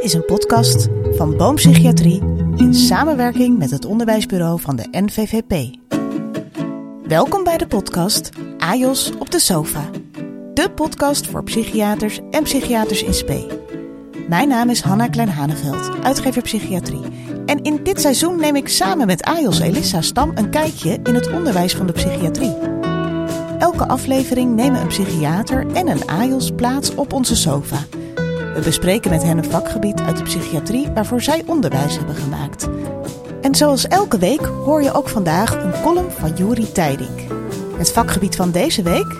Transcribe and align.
is 0.00 0.12
een 0.12 0.24
podcast 0.24 0.88
van 1.10 1.36
Boompsychiatrie 1.36 2.22
in 2.56 2.74
samenwerking 2.74 3.58
met 3.58 3.70
het 3.70 3.84
onderwijsbureau 3.84 4.60
van 4.60 4.76
de 4.76 4.88
NVVP. 4.90 5.76
Welkom 7.06 7.44
bij 7.44 7.58
de 7.58 7.66
podcast 7.66 8.30
AJOS 8.58 9.12
op 9.18 9.30
de 9.30 9.38
sofa. 9.38 9.90
De 10.54 10.70
podcast 10.70 11.26
voor 11.26 11.44
psychiaters 11.44 12.20
en 12.30 12.42
psychiaters 12.42 13.02
in 13.02 13.14
spe. 13.14 13.46
Mijn 14.28 14.48
naam 14.48 14.70
is 14.70 14.80
Hanna 14.80 15.08
Klein-Haneveld, 15.08 15.90
uitgever 16.02 16.42
psychiatrie. 16.42 17.04
En 17.46 17.62
in 17.62 17.80
dit 17.82 18.00
seizoen 18.00 18.40
neem 18.40 18.56
ik 18.56 18.68
samen 18.68 19.06
met 19.06 19.22
AJOS 19.22 19.60
Elissa 19.60 20.00
Stam 20.00 20.32
een 20.34 20.50
kijkje 20.50 20.98
in 21.02 21.14
het 21.14 21.32
onderwijs 21.32 21.74
van 21.74 21.86
de 21.86 21.92
psychiatrie. 21.92 22.56
Elke 23.58 23.88
aflevering 23.88 24.54
nemen 24.54 24.80
een 24.80 24.86
psychiater 24.86 25.66
en 25.72 25.88
een 25.88 26.08
AJOS 26.08 26.50
plaats 26.50 26.94
op 26.94 27.12
onze 27.12 27.36
sofa. 27.36 27.78
We 28.60 28.66
bespreken 28.66 29.10
met 29.10 29.22
hen 29.22 29.38
een 29.38 29.50
vakgebied 29.50 30.00
uit 30.00 30.16
de 30.16 30.22
psychiatrie 30.22 30.90
waarvoor 30.94 31.22
zij 31.22 31.42
onderwijs 31.46 31.96
hebben 31.96 32.14
gemaakt. 32.14 32.68
En 33.40 33.54
zoals 33.54 33.86
elke 33.86 34.18
week 34.18 34.40
hoor 34.40 34.82
je 34.82 34.92
ook 34.92 35.08
vandaag 35.08 35.62
een 35.62 35.82
column 35.82 36.10
van 36.10 36.32
Juri 36.34 36.72
Tijding. 36.72 37.10
Het 37.76 37.92
vakgebied 37.92 38.36
van 38.36 38.50
deze 38.50 38.82
week? 38.82 39.16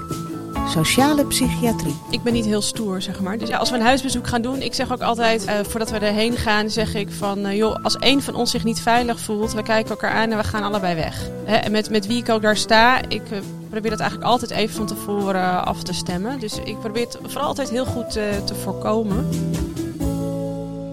Sociale 0.68 1.26
psychiatrie. 1.26 1.94
Ik 2.10 2.22
ben 2.22 2.32
niet 2.32 2.44
heel 2.44 2.62
stoer, 2.62 3.02
zeg 3.02 3.20
maar. 3.20 3.38
Dus 3.38 3.48
ja, 3.48 3.56
als 3.56 3.70
we 3.70 3.76
een 3.76 3.82
huisbezoek 3.82 4.26
gaan 4.26 4.42
doen, 4.42 4.62
ik 4.62 4.74
zeg 4.74 4.92
ook 4.92 5.02
altijd, 5.02 5.46
uh, 5.46 5.54
voordat 5.62 5.90
we 5.90 5.98
erheen 5.98 6.36
gaan, 6.36 6.70
zeg 6.70 6.94
ik 6.94 7.10
van, 7.10 7.46
uh, 7.46 7.56
joh, 7.56 7.84
als 7.84 7.96
één 7.96 8.22
van 8.22 8.34
ons 8.34 8.50
zich 8.50 8.64
niet 8.64 8.80
veilig 8.80 9.20
voelt, 9.20 9.52
we 9.52 9.62
kijken 9.62 9.90
elkaar 9.90 10.12
aan 10.12 10.30
en 10.30 10.36
we 10.36 10.44
gaan 10.44 10.62
allebei 10.62 10.94
weg. 10.94 11.28
Hè, 11.44 11.56
en 11.56 11.72
met, 11.72 11.90
met 11.90 12.06
wie 12.06 12.18
ik 12.18 12.28
ook 12.28 12.42
daar 12.42 12.56
sta, 12.56 13.00
ik 13.08 13.22
uh, 13.32 13.38
probeer 13.70 13.90
dat 13.90 14.00
eigenlijk 14.00 14.30
altijd 14.30 14.50
even 14.50 14.74
van 14.76 14.86
tevoren 14.86 15.64
af 15.64 15.82
te 15.82 15.92
stemmen. 15.92 16.40
Dus 16.40 16.58
ik 16.58 16.78
probeer 16.78 17.04
het 17.04 17.18
vooral 17.22 17.46
altijd 17.46 17.70
heel 17.70 17.84
goed 17.86 18.10
te 18.10 18.54
voorkomen. 18.62 19.28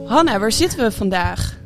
Hanna, 0.06 0.40
waar 0.40 0.52
zitten 0.52 0.80
we 0.80 0.92
vandaag? 0.92 1.58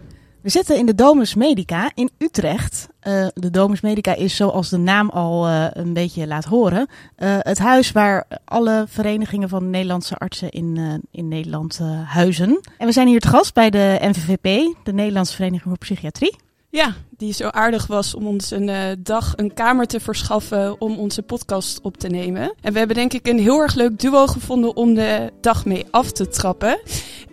We 0.41 0.49
zitten 0.49 0.77
in 0.77 0.85
de 0.85 0.95
Domus 0.95 1.35
Medica 1.35 1.91
in 1.93 2.09
Utrecht. 2.17 2.87
Uh, 3.03 3.27
de 3.33 3.49
Domus 3.49 3.81
Medica 3.81 4.15
is, 4.15 4.35
zoals 4.35 4.69
de 4.69 4.77
naam 4.77 5.09
al 5.09 5.47
een 5.49 5.93
beetje 5.93 6.27
laat 6.27 6.45
horen, 6.45 6.87
het 7.15 7.59
huis 7.59 7.91
waar 7.91 8.25
alle 8.45 8.85
verenigingen 8.87 9.49
van 9.49 9.69
Nederlandse 9.69 10.17
artsen 10.17 10.49
in, 10.49 11.01
in 11.11 11.27
Nederland 11.27 11.79
huizen. 12.05 12.59
En 12.77 12.85
we 12.85 12.91
zijn 12.91 13.07
hier 13.07 13.19
te 13.19 13.27
gast 13.27 13.53
bij 13.53 13.69
de 13.69 13.97
NVVP, 14.01 14.75
de 14.83 14.93
Nederlandse 14.93 15.35
Vereniging 15.35 15.69
voor 15.69 15.77
Psychiatrie. 15.77 16.35
Ja, 16.71 16.93
die 17.09 17.33
zo 17.33 17.47
aardig 17.47 17.87
was 17.87 18.15
om 18.15 18.27
ons 18.27 18.51
een 18.51 18.67
uh, 18.67 18.77
dag 18.99 19.33
een 19.35 19.53
kamer 19.53 19.87
te 19.87 19.99
verschaffen 19.99 20.81
om 20.81 20.97
onze 20.97 21.21
podcast 21.21 21.81
op 21.81 21.97
te 21.97 22.07
nemen. 22.07 22.53
En 22.61 22.73
we 22.73 22.77
hebben 22.77 22.95
denk 22.95 23.13
ik 23.13 23.27
een 23.27 23.39
heel 23.39 23.59
erg 23.59 23.75
leuk 23.75 23.99
duo 23.99 24.27
gevonden 24.27 24.75
om 24.75 24.93
de 24.93 25.31
dag 25.41 25.65
mee 25.65 25.85
af 25.89 26.11
te 26.11 26.27
trappen. 26.27 26.79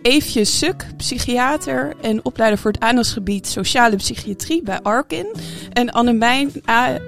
Eefje 0.01 0.45
Suk, 0.45 0.85
psychiater 0.97 1.93
en 2.01 2.25
opleider 2.25 2.59
voor 2.59 2.71
het 2.71 2.81
aandachtgebied 2.81 3.47
sociale 3.47 3.95
psychiatrie 3.95 4.63
bij 4.63 4.81
Arkin. 4.81 5.35
En 5.73 5.91
Annemijn 5.91 6.51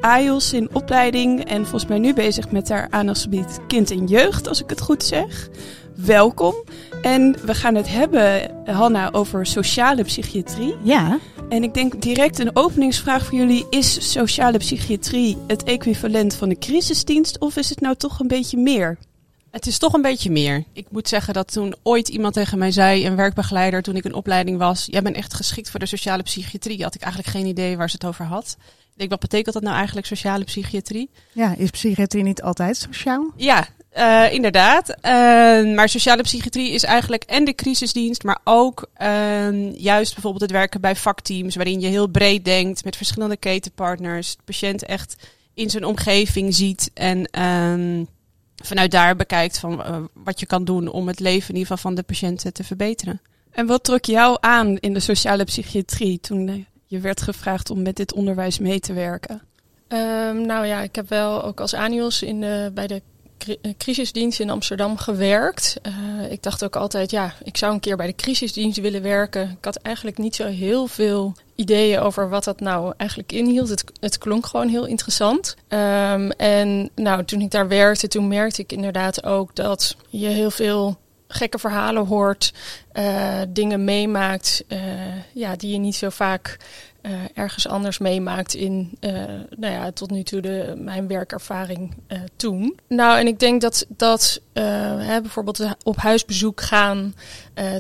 Ajos 0.02 0.54
in 0.54 0.70
opleiding 0.74 1.46
en 1.46 1.62
volgens 1.62 1.86
mij 1.86 2.00
nu 2.00 2.14
bezig 2.14 2.52
met 2.52 2.70
haar 2.70 2.88
aandachtsgebied 2.90 3.60
kind 3.68 3.92
en 3.92 4.08
jeugd, 4.08 4.48
als 4.48 4.62
ik 4.62 4.70
het 4.70 4.82
goed 4.82 5.04
zeg. 5.04 5.50
Welkom. 5.96 6.56
En 7.02 7.36
we 7.46 7.54
gaan 7.54 7.76
het 7.76 7.90
hebben, 7.90 8.52
Hanna, 8.66 9.12
over 9.12 9.46
sociale 9.46 10.04
psychiatrie. 10.04 10.76
Ja. 10.84 11.20
En 11.52 11.64
ik 11.64 11.74
denk 11.74 12.02
direct 12.02 12.40
een 12.40 12.56
openingsvraag 12.56 13.26
voor 13.26 13.38
jullie. 13.38 13.66
Is 13.70 14.12
sociale 14.12 14.58
psychiatrie 14.58 15.38
het 15.48 15.64
equivalent 15.64 16.36
van 16.36 16.50
de 16.50 16.58
crisisdienst 16.58 17.40
of 17.40 17.56
is 17.56 17.70
het 17.70 17.82
nou 17.82 17.96
toch 17.96 18.20
een 18.20 18.28
beetje 18.28 18.58
meer? 18.58 18.98
Het 19.50 19.68
is 19.68 19.78
toch 19.78 19.94
een 19.94 20.02
beetje 20.02 20.32
meer. 20.32 20.64
Ik 20.74 20.86
moet 20.90 21.08
zeggen 21.08 21.34
dat 21.34 21.52
toen 21.52 21.76
ooit 21.84 22.10
iemand 22.10 22.34
tegen 22.34 22.58
mij 22.58 22.72
zei, 22.72 23.06
een 23.06 23.16
werkbegeleider, 23.16 23.82
toen 23.82 23.96
ik 23.96 24.06
een 24.06 24.14
opleiding 24.14 24.58
was, 24.58 24.88
jij 24.92 25.02
bent 25.02 25.16
echt 25.16 25.34
geschikt 25.34 25.70
voor 25.70 25.80
de 25.80 25.86
sociale 25.86 26.24
psychiatrie, 26.24 26.84
had 26.84 26.96
ik 26.96 27.02
eigenlijk 27.02 27.36
geen 27.36 27.46
idee 27.46 27.78
waar 27.78 27.90
ze 27.90 27.96
het 28.00 28.06
over 28.06 28.26
had. 28.26 28.58
Ik 28.92 28.98
denk, 28.98 29.10
wat 29.10 29.20
betekent 29.20 29.54
dat 29.54 29.64
nou 29.64 29.76
eigenlijk, 29.76 30.08
sociale 30.08 30.44
psychiatrie? 30.44 31.10
Ja, 31.32 31.56
is 31.56 31.70
psychiatrie 31.70 32.24
niet 32.24 32.42
altijd 32.42 32.78
sociaal? 32.78 33.32
Ja, 33.36 33.68
uh, 33.98 34.34
inderdaad. 34.34 34.90
Uh, 34.90 35.76
maar 35.76 35.90
sociale 35.90 36.22
psychiatrie 36.22 36.72
is 36.72 36.84
eigenlijk 36.84 37.24
en 37.24 37.46
de 37.46 37.56
crisisdienst, 37.56 38.24
maar 38.24 38.40
ook 38.44 38.90
uh, 39.02 39.74
juist 39.74 40.14
bijvoorbeeld 40.14 40.44
het 40.44 40.52
werken 40.52 40.82
bij 40.82 40.96
vakteams, 40.96 41.56
waarin 41.56 41.80
je 41.80 41.88
heel 41.88 42.08
breed 42.08 42.46
denkt 42.46 42.84
met 42.84 42.96
verschillende 42.96 43.38
ketenpartners, 43.38 44.36
de 44.36 44.42
patiënt 44.46 44.86
echt 44.86 45.16
in 45.54 45.70
zijn 45.70 45.86
omgeving 45.86 46.56
ziet 46.56 46.92
en 46.94 47.26
ehm, 47.26 48.04
vanuit 48.56 48.92
daar 48.92 49.16
bekijkt 49.16 49.60
van 49.60 49.74
uh, 49.74 49.98
wat 50.14 50.40
je 50.40 50.46
kan 50.46 50.64
doen 50.64 50.88
om 50.88 51.08
het 51.08 51.20
leven 51.20 51.50
in 51.50 51.56
ieder 51.56 51.68
geval 51.68 51.92
van 51.92 51.96
de 51.96 52.04
patiënten 52.04 52.54
te 52.54 52.64
verbeteren. 52.64 53.22
En 53.52 53.66
wat 53.66 53.84
trok 53.84 54.06
jou 54.06 54.38
aan 54.40 54.78
in 54.78 54.94
de 54.94 55.00
sociale 55.00 55.44
psychiatrie 55.44 56.20
toen 56.20 56.66
je 56.86 57.00
werd 57.00 57.22
gevraagd 57.22 57.70
om 57.70 57.82
met 57.82 57.96
dit 57.96 58.14
onderwijs 58.14 58.60
mee 58.60 58.80
te 58.80 58.94
werken? 58.94 59.42
Um, 59.88 60.46
nou 60.46 60.66
ja, 60.66 60.82
ik 60.82 60.96
heb 60.96 61.10
wel 61.10 61.44
ook 61.44 61.60
als 61.60 61.74
ANIOS 61.74 62.24
in 62.24 62.42
de, 62.42 62.72
bij 62.74 62.88
de 62.88 63.02
crisisdienst 63.78 64.40
in 64.40 64.50
Amsterdam 64.50 64.98
gewerkt. 64.98 65.76
Uh, 65.88 66.32
ik 66.32 66.44
dacht 66.44 66.64
ook 66.64 66.76
altijd, 66.76 67.12
ja, 67.12 67.34
ik 67.44 67.58
zou 67.58 67.74
een 67.74 67.80
keer 67.80 67.98
bij 67.98 68.08
de 68.08 68.16
crisisdienst 68.16 68.80
willen 68.80 69.02
werken. 69.02 69.50
Ik 69.50 69.66
had 69.66 69.76
eigenlijk 69.76 70.18
niet 70.18 70.36
zo 70.36 70.46
heel 70.46 70.88
veel 70.88 71.34
ideeën 71.56 72.00
over 72.00 72.30
wat 72.30 72.44
dat 72.44 72.60
nou 72.60 72.94
eigenlijk 72.98 73.32
inhield. 73.32 73.84
Het, 74.00 74.18
klonk 74.18 74.46
gewoon 74.46 74.68
heel 74.68 74.86
interessant. 74.86 75.56
Um, 75.70 76.32
en 76.32 76.90
nou, 76.96 77.26
toen 77.26 77.42
ik 77.42 77.52
daar 77.52 77.68
werkte, 77.68 78.08
toen 78.08 78.28
merkte 78.28 78.62
ik 78.62 78.72
inderdaad 78.72 79.24
ook 79.24 79.56
dat 79.56 79.96
je 80.10 80.28
heel 80.28 80.52
veel 80.52 81.00
gekke 81.28 81.60
verhalen 81.60 82.06
hoort, 82.06 82.54
uh, 82.94 83.42
dingen 83.50 83.84
meemaakt, 83.84 84.64
ja, 85.34 85.56
die 85.56 85.72
je 85.72 85.78
niet 85.78 85.96
zo 85.96 86.10
vaak 86.10 86.58
uh, 87.02 87.12
ergens 87.34 87.68
anders 87.68 87.98
meemaakt 87.98 88.54
in, 88.54 88.98
uh, 89.00 89.12
nou 89.56 89.74
ja, 89.74 89.92
tot 89.92 90.12
nu 90.12 90.24
toe 90.24 90.42
de, 90.42 90.74
mijn 90.78 91.08
werkervaring 91.08 91.96
uh, 92.08 92.20
toen. 92.36 92.80
Nou, 92.88 93.20
en 93.20 93.28
ik 93.28 93.40
denk 93.40 93.62
dat, 93.62 93.86
dat 93.88 94.42
hè, 94.54 95.22
bijvoorbeeld 95.22 95.76
op 95.84 95.96
huisbezoek 95.96 96.62
gaan, 96.62 97.16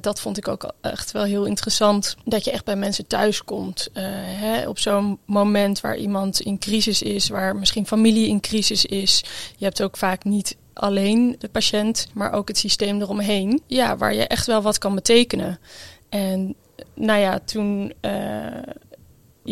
dat 0.02 0.20
vond 0.20 0.38
ik 0.38 0.48
ook 0.48 0.74
echt 0.82 1.12
wel 1.12 1.24
heel 1.24 1.46
interessant. 1.46 2.16
Dat 2.26 2.44
je 2.44 2.52
echt 2.52 2.66
bij 2.66 2.76
mensen 2.76 3.08
thuis 3.08 3.44
komt. 3.44 3.90
Hè, 3.94 4.68
op 4.68 4.80
zo'n 4.80 5.18
moment 5.26 5.82
waar 5.82 5.98
iemand 5.98 6.40
in 6.40 6.60
crisis 6.60 7.02
is, 7.02 7.30
waar 7.30 7.56
misschien 7.56 7.88
familie 7.88 8.28
in 8.28 8.40
crisis 8.40 8.86
is. 8.86 9.24
Je 9.58 9.66
hebt 9.66 9.84
ook 9.84 9.98
vaak 9.98 10.24
niet 10.24 10.58
alleen 10.74 11.36
de 11.40 11.50
patiënt, 11.50 12.08
maar 12.14 12.34
ook 12.34 12.48
het 12.48 12.58
systeem 12.58 13.02
eromheen. 13.02 13.62
Ja, 13.68 13.98
waar 13.98 14.14
je 14.14 14.28
echt 14.28 14.46
wel 14.46 14.62
wat 14.62 14.78
kan 14.78 14.96
betekenen. 14.96 15.60
En 16.10 16.56
nou 16.94 17.20
ja, 17.20 17.40
toen 17.40 17.94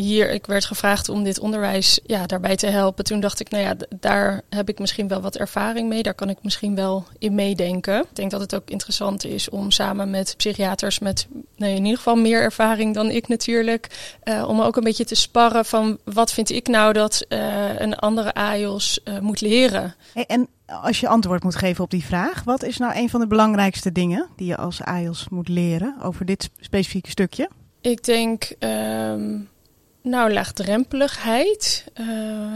hier, 0.01 0.29
ik 0.29 0.45
werd 0.45 0.65
gevraagd 0.65 1.09
om 1.09 1.23
dit 1.23 1.39
onderwijs 1.39 1.99
ja, 2.05 2.25
daarbij 2.25 2.55
te 2.55 2.67
helpen. 2.67 3.03
Toen 3.03 3.19
dacht 3.19 3.39
ik, 3.39 3.49
nou 3.49 3.63
ja, 3.63 3.75
daar 3.99 4.41
heb 4.49 4.69
ik 4.69 4.79
misschien 4.79 5.07
wel 5.07 5.21
wat 5.21 5.37
ervaring 5.37 5.89
mee. 5.89 6.03
Daar 6.03 6.13
kan 6.13 6.29
ik 6.29 6.37
misschien 6.41 6.75
wel 6.75 7.05
in 7.17 7.35
meedenken. 7.35 7.99
Ik 8.01 8.15
denk 8.15 8.31
dat 8.31 8.41
het 8.41 8.55
ook 8.55 8.69
interessant 8.69 9.25
is 9.25 9.49
om 9.49 9.71
samen 9.71 10.09
met 10.09 10.33
psychiaters 10.37 10.99
met 10.99 11.27
nee, 11.55 11.75
in 11.75 11.83
ieder 11.83 11.97
geval 11.97 12.15
meer 12.15 12.41
ervaring 12.41 12.93
dan 12.93 13.09
ik 13.09 13.27
natuurlijk. 13.27 14.17
Uh, 14.23 14.47
om 14.47 14.61
ook 14.61 14.75
een 14.75 14.83
beetje 14.83 15.05
te 15.05 15.15
sparren 15.15 15.65
van 15.65 15.97
wat 16.03 16.31
vind 16.31 16.49
ik 16.49 16.67
nou 16.67 16.93
dat 16.93 17.25
uh, 17.29 17.79
een 17.79 17.95
andere 17.95 18.33
AIOS 18.33 18.99
uh, 19.03 19.19
moet 19.19 19.41
leren. 19.41 19.95
Hey, 20.13 20.25
en 20.25 20.47
als 20.65 20.99
je 20.99 21.07
antwoord 21.07 21.43
moet 21.43 21.55
geven 21.55 21.83
op 21.83 21.91
die 21.91 22.05
vraag, 22.05 22.43
wat 22.43 22.63
is 22.63 22.77
nou 22.77 22.95
een 22.95 23.09
van 23.09 23.19
de 23.19 23.27
belangrijkste 23.27 23.91
dingen 23.91 24.27
die 24.35 24.47
je 24.47 24.57
als 24.57 24.81
AIOS 24.81 25.29
moet 25.29 25.47
leren 25.47 25.95
over 26.01 26.25
dit 26.25 26.49
specifieke 26.59 27.09
stukje? 27.09 27.49
Ik 27.81 28.03
denk. 28.03 28.51
Um, 28.59 29.49
nou, 30.01 30.33
laagdrempeligheid. 30.33 31.83
Uh, 31.99 32.07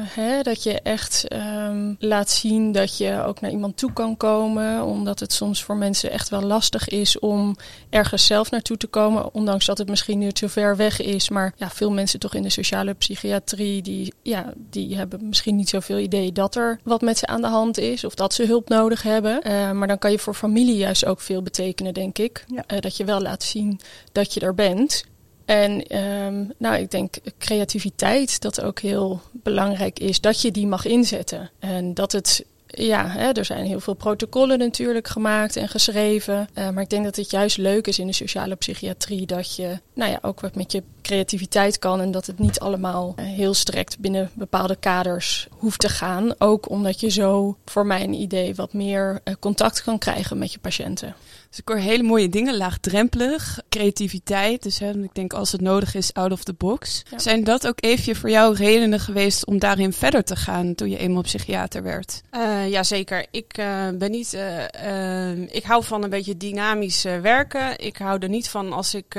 hè, 0.04 0.42
dat 0.42 0.64
je 0.64 0.82
echt 0.82 1.26
um, 1.34 1.96
laat 2.00 2.30
zien 2.30 2.72
dat 2.72 2.98
je 2.98 3.24
ook 3.26 3.42
naar 3.42 3.52
iemand 3.52 3.78
toe 3.78 3.94
kan 3.94 4.18
komen. 4.18 4.84
Omdat 4.84 5.20
het 5.20 5.34
soms 5.34 5.64
voor 5.64 5.78
mensen 5.78 6.12
echt 6.12 6.30
wel 6.30 6.42
lastig 6.42 6.88
is 6.88 7.20
om 7.20 7.56
ergens 7.90 8.26
zelf 8.26 8.52
naartoe 8.52 8.78
te 8.78 8.88
komen. 8.88 9.34
Ondanks 9.34 9.66
dat 9.66 9.78
het 9.78 9.90
misschien 9.90 10.20
nu 10.20 10.32
te 10.32 10.50
ver 10.50 10.76
weg 10.76 11.02
is. 11.02 11.30
Maar 11.30 11.54
ja, 11.56 11.70
veel 11.70 11.92
mensen 11.92 12.20
toch 12.20 12.34
in 12.34 12.44
de 12.44 12.50
sociale 12.50 12.94
psychiatrie, 12.94 13.82
die, 13.82 14.14
ja, 14.22 14.54
die 14.56 14.96
hebben 14.96 15.28
misschien 15.28 15.56
niet 15.56 15.70
zoveel 15.70 15.98
idee 15.98 16.32
dat 16.32 16.56
er 16.56 16.80
wat 16.84 17.02
met 17.02 17.18
ze 17.18 17.26
aan 17.26 17.42
de 17.42 17.48
hand 17.48 17.78
is. 17.78 18.04
Of 18.04 18.16
dat 18.16 18.34
ze 18.34 18.46
hulp 18.46 18.70
nodig 18.70 19.04
hebben. 19.04 19.48
Uh, 19.48 19.72
maar 19.72 19.88
dan 19.88 20.00
kan 20.00 20.12
je 20.12 20.20
voor 20.20 20.34
familie 20.34 20.78
juist 20.78 21.06
ook 21.06 21.22
veel 21.22 21.42
betekenen, 21.42 21.94
denk 21.94 22.18
ik. 22.18 22.46
Ja. 22.48 22.64
Uh, 22.74 22.80
dat 22.80 22.98
je 22.98 23.06
wel 23.06 23.22
laat 23.22 23.44
zien 23.44 23.80
dat 24.12 24.34
je 24.34 24.40
er 24.40 24.56
bent. 24.56 25.04
En 25.46 25.98
um, 25.98 26.54
nou, 26.58 26.76
ik 26.76 26.92
denk 26.92 27.16
creativiteit, 27.38 28.42
dat 28.42 28.62
ook 28.62 28.80
heel 28.80 29.22
belangrijk 29.32 30.00
is, 30.00 30.22
dat 30.22 30.42
je 30.42 30.52
die 30.52 30.68
mag 30.68 30.86
inzetten. 30.86 31.50
En 31.60 31.94
dat 31.94 32.12
het, 32.12 32.46
ja, 32.68 33.08
hè, 33.08 33.32
er 33.32 33.46
zijn 33.46 33.66
heel 33.66 33.80
veel 33.80 33.94
protocollen 33.94 34.60
natuurlijk 34.60 35.08
gemaakt 35.08 35.56
en 35.56 35.68
geschreven. 35.70 36.48
Uh, 36.58 36.70
maar 36.70 36.84
ik 36.84 36.90
denk 36.90 37.04
dat 37.04 37.16
het 37.16 37.32
juist 37.32 37.58
leuk 37.58 37.88
is 37.88 38.00
in 38.00 38.08
de 38.08 38.14
sociale 38.14 38.56
psychiatrie 38.56 39.26
dat 39.26 39.56
je, 39.56 39.80
nou 39.94 40.12
ja, 40.12 40.20
ook 40.22 40.40
wat 40.40 40.56
met 40.56 40.72
je 40.72 40.84
creativiteit 41.02 41.80
kan. 41.80 42.02
En 42.02 42.12
dat 42.12 42.26
het 42.26 42.40
niet 42.40 42.60
allemaal 42.60 43.16
uh, 43.20 43.26
heel 43.26 43.54
strikt 43.54 44.00
binnen 44.00 44.30
bepaalde 44.34 44.76
kaders 44.76 45.48
hoeft 45.52 45.80
te 45.80 45.90
gaan. 45.90 46.34
Ook 46.38 46.70
omdat 46.70 47.00
je 47.00 47.10
zo, 47.10 47.58
voor 47.66 47.86
mijn 47.86 48.14
idee, 48.14 48.56
wat 48.56 48.74
meer 48.74 49.22
uh, 49.24 49.34
contact 49.40 49.84
kan 49.84 49.98
krijgen 49.98 50.38
met 50.38 50.52
je 50.52 50.60
patiënten. 50.60 51.16
Dus 51.54 51.62
ik 51.62 51.68
hoor 51.68 51.78
hele 51.78 52.04
mooie 52.04 52.30
dingen, 52.30 52.58
laagdrempelig, 52.58 53.60
creativiteit. 53.70 54.64
Dus 54.64 54.80
hè, 54.80 55.04
ik 55.04 55.14
denk 55.14 55.34
als 55.34 55.52
het 55.52 55.62
nodig 55.62 55.96
is, 55.96 56.14
out 56.14 56.32
of 56.32 56.44
the 56.44 56.54
box. 56.54 57.04
Ja. 57.10 57.20
Zijn 57.20 57.44
dat 57.44 57.68
ook 57.68 57.78
even 57.80 58.16
voor 58.16 58.30
jou 58.30 58.56
redenen 58.56 59.00
geweest 59.00 59.46
om 59.46 59.60
daarin 59.60 59.94
verder 59.94 60.24
te 60.24 60.36
gaan 60.36 60.76
toen 60.76 60.90
je 60.90 60.98
eenmaal 60.98 61.22
psychiater 61.22 61.84
werd? 61.84 62.22
Uh, 62.32 62.70
ja, 62.70 62.84
zeker. 62.84 63.26
Ik 63.32 63.58
uh, 63.58 63.88
ben 63.94 64.12
niet. 64.12 64.34
Uh, 64.34 65.54
ik 65.56 65.64
hou 65.64 65.84
van 65.84 66.04
een 66.04 66.10
beetje 66.10 66.38
dynamisch 66.38 67.04
werken. 67.04 67.80
Ik 67.80 67.98
hou 67.98 68.20
er 68.20 68.30
niet 68.30 68.50
van 68.50 68.74
als 68.74 68.94
ik 68.94 69.18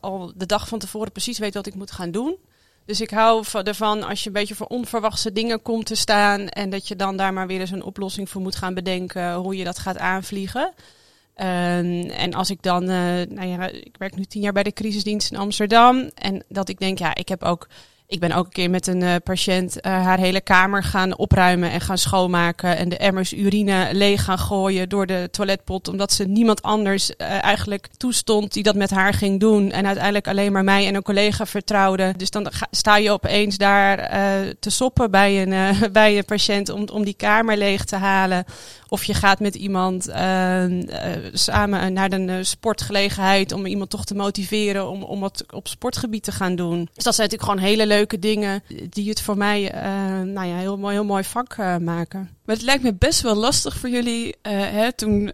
al 0.00 0.32
de 0.36 0.46
dag 0.46 0.68
van 0.68 0.78
tevoren 0.78 1.12
precies 1.12 1.38
weet 1.38 1.54
wat 1.54 1.66
ik 1.66 1.74
moet 1.74 1.90
gaan 1.90 2.10
doen. 2.10 2.36
Dus 2.84 3.00
ik 3.00 3.10
hou 3.10 3.44
ervan 3.64 4.02
als 4.02 4.20
je 4.20 4.26
een 4.26 4.32
beetje 4.32 4.54
voor 4.54 4.66
onverwachte 4.66 5.32
dingen 5.32 5.62
komt 5.62 5.86
te 5.86 5.94
staan. 5.94 6.48
En 6.48 6.70
dat 6.70 6.88
je 6.88 6.96
dan 6.96 7.16
daar 7.16 7.32
maar 7.32 7.46
weer 7.46 7.60
eens 7.60 7.70
een 7.70 7.84
oplossing 7.84 8.30
voor 8.30 8.40
moet 8.40 8.56
gaan 8.56 8.74
bedenken. 8.74 9.34
Hoe 9.34 9.56
je 9.56 9.64
dat 9.64 9.78
gaat 9.78 9.98
aanvliegen. 9.98 10.72
Um, 11.42 12.10
en 12.10 12.34
als 12.34 12.50
ik 12.50 12.62
dan, 12.62 12.82
uh, 12.82 12.88
nou 13.28 13.46
ja, 13.46 13.68
ik 13.68 13.96
werk 13.98 14.16
nu 14.16 14.24
tien 14.24 14.42
jaar 14.42 14.52
bij 14.52 14.62
de 14.62 14.72
crisisdienst 14.72 15.30
in 15.30 15.38
Amsterdam. 15.38 16.10
En 16.14 16.44
dat 16.48 16.68
ik 16.68 16.78
denk, 16.78 16.98
ja, 16.98 17.14
ik 17.14 17.28
heb 17.28 17.42
ook 17.42 17.68
ik 18.10 18.20
ben 18.20 18.32
ook 18.32 18.44
een 18.44 18.52
keer 18.52 18.70
met 18.70 18.86
een 18.86 19.00
uh, 19.00 19.14
patiënt 19.24 19.76
uh, 19.76 19.82
haar 19.82 20.18
hele 20.18 20.40
kamer 20.40 20.84
gaan 20.84 21.16
opruimen 21.16 21.70
en 21.70 21.80
gaan 21.80 21.98
schoonmaken. 21.98 22.76
En 22.76 22.88
de 22.88 22.96
emmers 22.96 23.34
urine 23.34 23.88
leeg 23.92 24.24
gaan 24.24 24.38
gooien 24.38 24.88
door 24.88 25.06
de 25.06 25.28
toiletpot. 25.30 25.88
Omdat 25.88 26.12
ze 26.12 26.24
niemand 26.24 26.62
anders 26.62 27.10
uh, 27.10 27.44
eigenlijk 27.44 27.88
toestond 27.96 28.52
die 28.52 28.62
dat 28.62 28.74
met 28.74 28.90
haar 28.90 29.14
ging 29.14 29.40
doen. 29.40 29.70
En 29.70 29.86
uiteindelijk 29.86 30.28
alleen 30.28 30.52
maar 30.52 30.64
mij 30.64 30.86
en 30.86 30.94
een 30.94 31.02
collega 31.02 31.46
vertrouwde. 31.46 32.14
Dus 32.16 32.30
dan 32.30 32.50
sta 32.70 32.96
je 32.96 33.10
opeens 33.10 33.56
daar 33.56 34.08
te 34.60 34.70
soppen 34.70 35.10
bij 35.10 35.42
een, 35.42 35.74
bij 35.92 36.16
een 36.16 36.24
patiënt 36.24 36.68
om, 36.68 36.88
om 36.92 37.04
die 37.04 37.14
kamer 37.14 37.56
leeg 37.56 37.84
te 37.84 37.96
halen. 37.96 38.44
Of 38.88 39.04
je 39.04 39.14
gaat 39.14 39.40
met 39.40 39.54
iemand 39.54 40.08
samen 41.32 41.92
naar 41.92 42.12
een 42.12 42.46
sportgelegenheid 42.46 43.52
om 43.52 43.66
iemand 43.66 43.90
toch 43.90 44.04
te 44.04 44.14
motiveren 44.14 44.88
om, 44.88 45.02
om 45.02 45.20
wat 45.20 45.44
op 45.50 45.68
sportgebied 45.68 46.22
te 46.22 46.32
gaan 46.32 46.56
doen. 46.56 46.88
Dus 46.94 47.04
dat 47.04 47.14
zijn 47.14 47.28
natuurlijk 47.28 47.58
gewoon 47.58 47.70
hele 47.70 47.86
leuke 47.86 47.99
leuke 48.00 48.18
dingen 48.18 48.62
die 48.88 49.08
het 49.08 49.20
voor 49.20 49.36
mij 49.36 49.74
uh, 49.74 49.82
nou 50.32 50.46
ja, 50.46 50.56
heel 50.56 50.78
mooi, 50.78 50.94
heel 50.94 51.04
mooi 51.04 51.24
vak 51.24 51.56
uh, 51.56 51.76
maken. 51.76 52.30
Maar 52.50 52.58
het 52.58 52.68
lijkt 52.68 52.82
me 52.82 52.94
best 52.94 53.20
wel 53.20 53.34
lastig 53.34 53.76
voor 53.76 53.88
jullie 53.88 54.26
uh, 54.26 54.32
hè, 54.52 54.92
toen, 54.92 55.32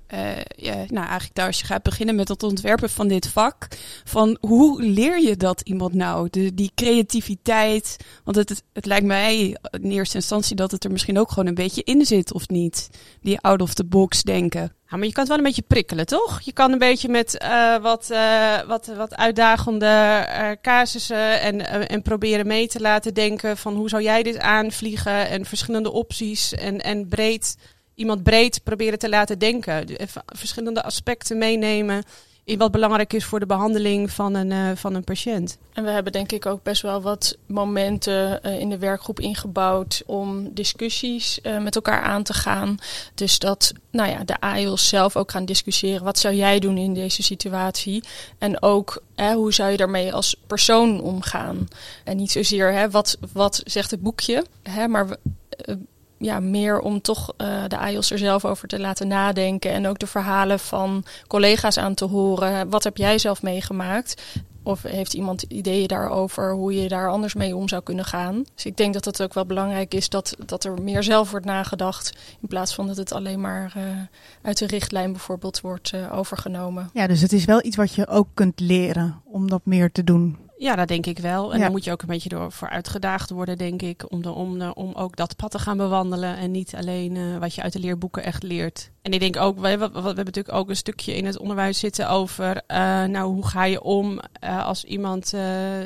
ja, 0.57 0.75
nou 0.75 1.07
eigenlijk 1.07 1.35
daar 1.35 1.47
als 1.47 1.61
je 1.61 1.67
gaat 1.67 1.83
beginnen 1.83 2.15
met 2.15 2.29
het 2.29 2.43
ontwerpen 2.43 2.91
van 2.91 3.09
dit 3.09 3.29
vak. 3.29 3.69
Van 4.05 4.37
hoe 4.41 4.83
leer 4.83 5.21
je 5.21 5.37
dat 5.37 5.61
iemand 5.61 5.95
nou? 5.95 6.29
De, 6.31 6.55
die 6.55 6.71
creativiteit. 6.75 7.97
Want 8.25 8.37
het, 8.37 8.63
het, 8.73 8.87
lijkt 8.87 9.07
mij 9.07 9.57
in 9.71 9.91
eerste 9.91 10.17
instantie 10.17 10.57
dat 10.57 10.71
het 10.71 10.85
er 10.85 10.91
misschien 10.91 11.19
ook 11.19 11.29
gewoon 11.29 11.47
een 11.47 11.55
beetje 11.55 11.85
in 11.85 12.07
zit 12.07 12.33
of 12.33 12.49
niet. 12.49 12.91
Die 13.21 13.41
out 13.41 13.63
of 13.63 13.75
the 13.75 13.85
box 13.85 14.23
denken. 14.23 14.77
Ja, 14.89 14.97
maar 14.97 15.07
je 15.07 15.13
kan 15.13 15.23
het 15.23 15.29
wel 15.29 15.39
een 15.39 15.45
beetje 15.45 15.63
prikkelen, 15.63 16.07
toch? 16.07 16.41
Je 16.41 16.53
kan 16.53 16.73
een 16.73 16.79
beetje 16.79 17.09
met 17.09 17.43
uh, 17.43 17.77
wat, 17.77 18.09
uh, 18.11 18.61
wat, 18.67 18.87
wat 18.97 19.17
uitdagende 19.17 20.27
uh, 20.29 20.51
casussen 20.63 21.41
en, 21.41 21.89
en 21.89 22.03
proberen 22.03 22.47
mee 22.47 22.69
te 22.69 22.81
laten 22.81 23.15
denken 23.15 23.57
van 23.57 23.75
hoe 23.75 23.89
zou 23.89 24.03
jij 24.03 24.23
dit 24.23 24.39
aanvliegen 24.39 25.29
en 25.29 25.45
verschillende 25.45 25.93
opties 25.93 26.55
en, 26.55 26.81
en 26.81 27.06
breed, 27.09 27.57
iemand 27.95 28.23
breed 28.23 28.61
proberen 28.63 28.99
te 28.99 29.09
laten 29.09 29.39
denken. 29.39 29.87
Verschillende 30.27 30.83
aspecten 30.83 31.39
meenemen 31.39 32.05
in 32.47 32.59
wat 32.59 32.71
belangrijk 32.71 33.13
is 33.13 33.25
voor 33.25 33.41
de 33.41 33.47
behandeling 33.47 34.11
van 34.11 34.35
een, 34.35 34.51
uh, 34.51 34.71
van 34.75 34.95
een 34.95 35.05
patiënt. 35.05 35.59
En 35.73 35.85
we 35.85 35.91
hebben 35.91 36.13
denk 36.13 36.33
ik 36.33 36.47
ook 36.47 36.63
best 36.63 36.83
wel 36.83 37.03
wat 37.03 37.37
momenten 37.47 38.41
uh, 38.43 38.61
in 38.61 38.69
de 38.69 38.79
werkgroep 38.79 39.21
ingebouwd 39.21 40.03
om 40.07 40.55
discussies 40.55 41.39
uh, 41.43 41.59
met 41.59 41.75
elkaar 41.75 42.03
aan 42.03 42.23
te 42.23 42.33
gaan. 42.33 42.79
Dus 43.15 43.39
dat 43.39 43.73
nou 43.91 44.11
ja, 44.11 44.25
de 44.25 44.41
AIOS 44.41 44.89
zelf 44.89 45.17
ook 45.17 45.31
gaan 45.31 45.45
discussiëren. 45.45 46.05
Wat 46.05 46.19
zou 46.19 46.35
jij 46.35 46.59
doen 46.59 46.79
in 46.79 46.95
deze 46.95 47.23
situatie? 47.23 48.05
En 48.39 48.63
ook 48.63 49.03
hè, 49.15 49.35
hoe 49.35 49.53
zou 49.53 49.71
je 49.71 49.77
daarmee 49.77 50.13
als 50.13 50.37
persoon 50.47 51.01
omgaan? 51.01 51.69
En 52.05 52.17
niet 52.17 52.31
zozeer 52.31 52.73
hè, 52.73 52.91
wat, 52.91 53.19
wat 53.33 53.61
zegt 53.65 53.91
het 53.91 54.03
boekje, 54.03 54.45
hè, 54.63 54.89
maar 54.89 55.17
ja, 56.19 56.41
meer 56.41 56.81
om 56.81 57.01
toch 57.01 57.33
uh, 57.39 57.63
de 57.69 57.79
AIOS 57.79 58.11
er 58.11 58.19
zelf 58.19 58.45
over 58.45 58.69
te 58.69 58.81
laten 58.81 59.09
nadenken. 59.09 59.71
En 59.71 59.87
ook 59.87 59.99
de 59.99 60.07
verhalen 60.07 60.59
van 60.59 61.05
collega's 61.27 61.79
aan 61.79 61.95
te 61.95 62.05
horen. 62.05 62.71
Wat 62.71 62.85
heb 62.85 62.97
jij 62.97 63.19
zelf 63.19 63.43
meegemaakt? 63.43 64.23
Of 64.63 64.83
heeft 64.83 65.15
iemand 65.15 65.43
ideeën 65.43 65.89
daarover 65.89 66.53
hoe 66.53 66.75
je 66.75 66.89
daar 66.89 67.11
anders 67.11 67.35
mee 67.35 67.57
om 67.57 67.69
zou 67.69 67.83
kunnen 67.83 68.05
gaan? 68.05 68.45
Dus 68.55 68.67
ik 68.67 68.77
denk 68.77 68.95
dat 68.95 69.05
het 69.05 69.23
ook 69.23 69.35
wel 69.35 69.47
belangrijk 69.47 69.95
is 69.95 70.09
dat, 70.09 70.37
dat 70.47 70.65
er 70.65 70.83
meer 70.83 71.03
zelf 71.03 71.31
wordt 71.31 71.47
nagedacht. 71.47 72.13
In 72.41 72.49
plaats 72.49 72.75
van 72.75 72.87
dat 72.87 72.97
het 72.97 73.13
alleen 73.13 73.41
maar 73.41 73.75
uh, 73.77 73.83
uit 74.43 74.59
de 74.59 74.67
richtlijn 74.67 75.13
bijvoorbeeld 75.13 75.61
wordt 75.61 75.93
uh, 75.95 76.17
overgenomen. 76.17 76.91
Ja, 76.93 77.07
dus 77.07 77.21
het 77.21 77.33
is 77.33 77.45
wel 77.45 77.65
iets 77.65 77.77
wat 77.77 77.95
je 77.95 78.09
ook 78.09 78.29
kunt 78.35 78.61
leren 78.61 79.21
om 79.25 79.49
dat 79.49 79.61
meer 79.65 79.93
te 79.93 80.05
doen. 80.05 80.46
Ja, 80.59 80.75
dat 80.77 80.89
denk 80.89 81.07
ik 81.07 81.19
wel. 81.19 81.49
En 81.51 81.57
Ja. 81.57 81.63
daar 81.63 81.71
moet 81.71 81.85
je 81.85 81.93
ook 81.93 82.03
een 82.03 82.09
beetje 82.09 82.29
door 82.29 82.53
voor 82.53 82.69
uitgedaagd 82.69 83.31
worden, 83.31 83.59
denk 83.59 83.83
ik. 83.83 84.13
Om, 84.13 84.23
de, 84.23 84.31
om, 84.33 84.59
de, 84.59 84.75
om 84.75 84.93
ook 84.95 85.17
dat 85.17 85.37
pad 85.37 85.51
te 85.51 85.59
gaan 85.59 85.77
bewandelen. 85.77 86.37
En 86.37 86.51
niet 86.51 86.75
alleen 86.75 87.17
eh, 87.17 87.39
wat 87.39 87.55
je 87.55 87.63
uit 87.63 87.73
de 87.73 87.79
leerboeken 87.79 88.23
echt 88.23 88.43
leert. 88.43 88.91
En 89.03 89.13
ik 89.13 89.21
denk 89.21 89.37
ook, 89.37 89.57
we, 89.59 89.69
we, 89.79 89.91
we 89.91 90.01
hebben 90.03 90.25
natuurlijk 90.25 90.55
ook 90.55 90.69
een 90.69 90.77
stukje 90.77 91.15
in 91.17 91.25
het 91.27 91.39
onderwijs 91.39 91.79
zitten 91.79 92.09
over. 92.09 92.63
eh, 92.67 92.79
nou, 93.05 93.33
hoe 93.35 93.47
ga 93.47 93.65
je 93.65 93.83
om 93.83 94.21
eh, 94.33 94.67
als 94.67 94.85
iemand 94.85 95.33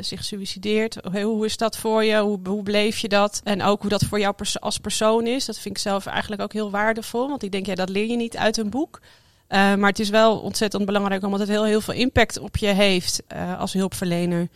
zich 0.01 0.25
suicideert? 0.25 0.97
Hoe, 1.13 1.21
hoe 1.23 1.45
is 1.45 1.57
dat 1.57 1.77
voor 1.77 2.05
je? 2.05 2.17
Hoe, 2.19 2.39
hoe 2.45 2.63
beleef 2.63 2.99
je 2.99 3.09
dat? 3.09 3.41
En 3.45 3.63
ook 3.63 3.81
hoe 3.81 3.91
dat 3.91 4.05
voor 4.05 4.21
jou 4.21 4.35
pers- 4.35 4.61
als 4.61 4.79
persoon 4.79 5.27
is. 5.27 5.45
Dat 5.45 5.59
vind 5.59 5.77
ik 5.77 5.83
zelf 5.83 6.07
eigenlijk 6.07 6.43
ook 6.43 6.53
heel 6.53 6.71
waardevol. 6.71 7.29
Want 7.29 7.43
ik 7.43 7.53
denk, 7.53 7.67
ja, 7.67 7.75
dat 7.75 7.89
leer 7.89 8.07
je 8.07 8.17
niet 8.17 8.37
uit 8.37 8.57
een 8.57 8.71
boek. 8.71 9.01
Uh, 9.53 9.75
maar 9.75 9.89
het 9.89 9.99
is 9.99 10.09
wel 10.11 10.39
ontzettend 10.39 10.85
belangrijk 10.85 11.25
omdat 11.25 11.41
het 11.41 11.49
heel, 11.49 11.65
heel 11.65 11.81
veel 11.81 11.95
impact 11.95 12.39
op 12.39 12.57
je 12.57 12.67
heeft 12.67 13.23
uh, 13.33 13.59
als 13.59 13.73
hulpverlener. 13.73 14.49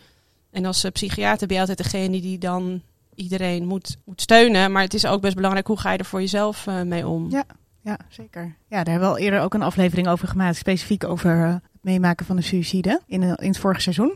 En 0.51 0.65
als 0.65 0.85
uh, 0.85 0.91
psychiater 0.91 1.47
ben 1.47 1.55
je 1.55 1.61
altijd 1.61 1.91
degene 1.91 2.21
die 2.21 2.37
dan 2.37 2.81
iedereen 3.15 3.65
moet, 3.65 3.97
moet 4.05 4.21
steunen. 4.21 4.71
Maar 4.71 4.83
het 4.83 4.93
is 4.93 5.05
ook 5.05 5.21
best 5.21 5.35
belangrijk 5.35 5.67
hoe 5.67 5.79
ga 5.79 5.91
je 5.91 5.97
er 5.97 6.05
voor 6.05 6.19
jezelf 6.19 6.65
mee 6.83 7.07
om. 7.07 7.29
Ja. 7.29 7.43
Ja, 7.81 7.97
zeker. 8.09 8.55
Ja, 8.67 8.83
daar 8.83 8.93
hebben 8.93 9.09
we 9.09 9.15
al 9.15 9.21
eerder 9.21 9.41
ook 9.41 9.53
een 9.53 9.61
aflevering 9.61 10.07
over 10.07 10.27
gemaakt. 10.27 10.55
Specifiek 10.55 11.03
over 11.03 11.37
het 11.47 11.61
meemaken 11.81 12.25
van 12.25 12.35
de 12.35 12.41
suïcide 12.41 13.01
in, 13.07 13.21
in 13.21 13.47
het 13.47 13.57
vorige 13.57 13.81
seizoen. 13.81 14.13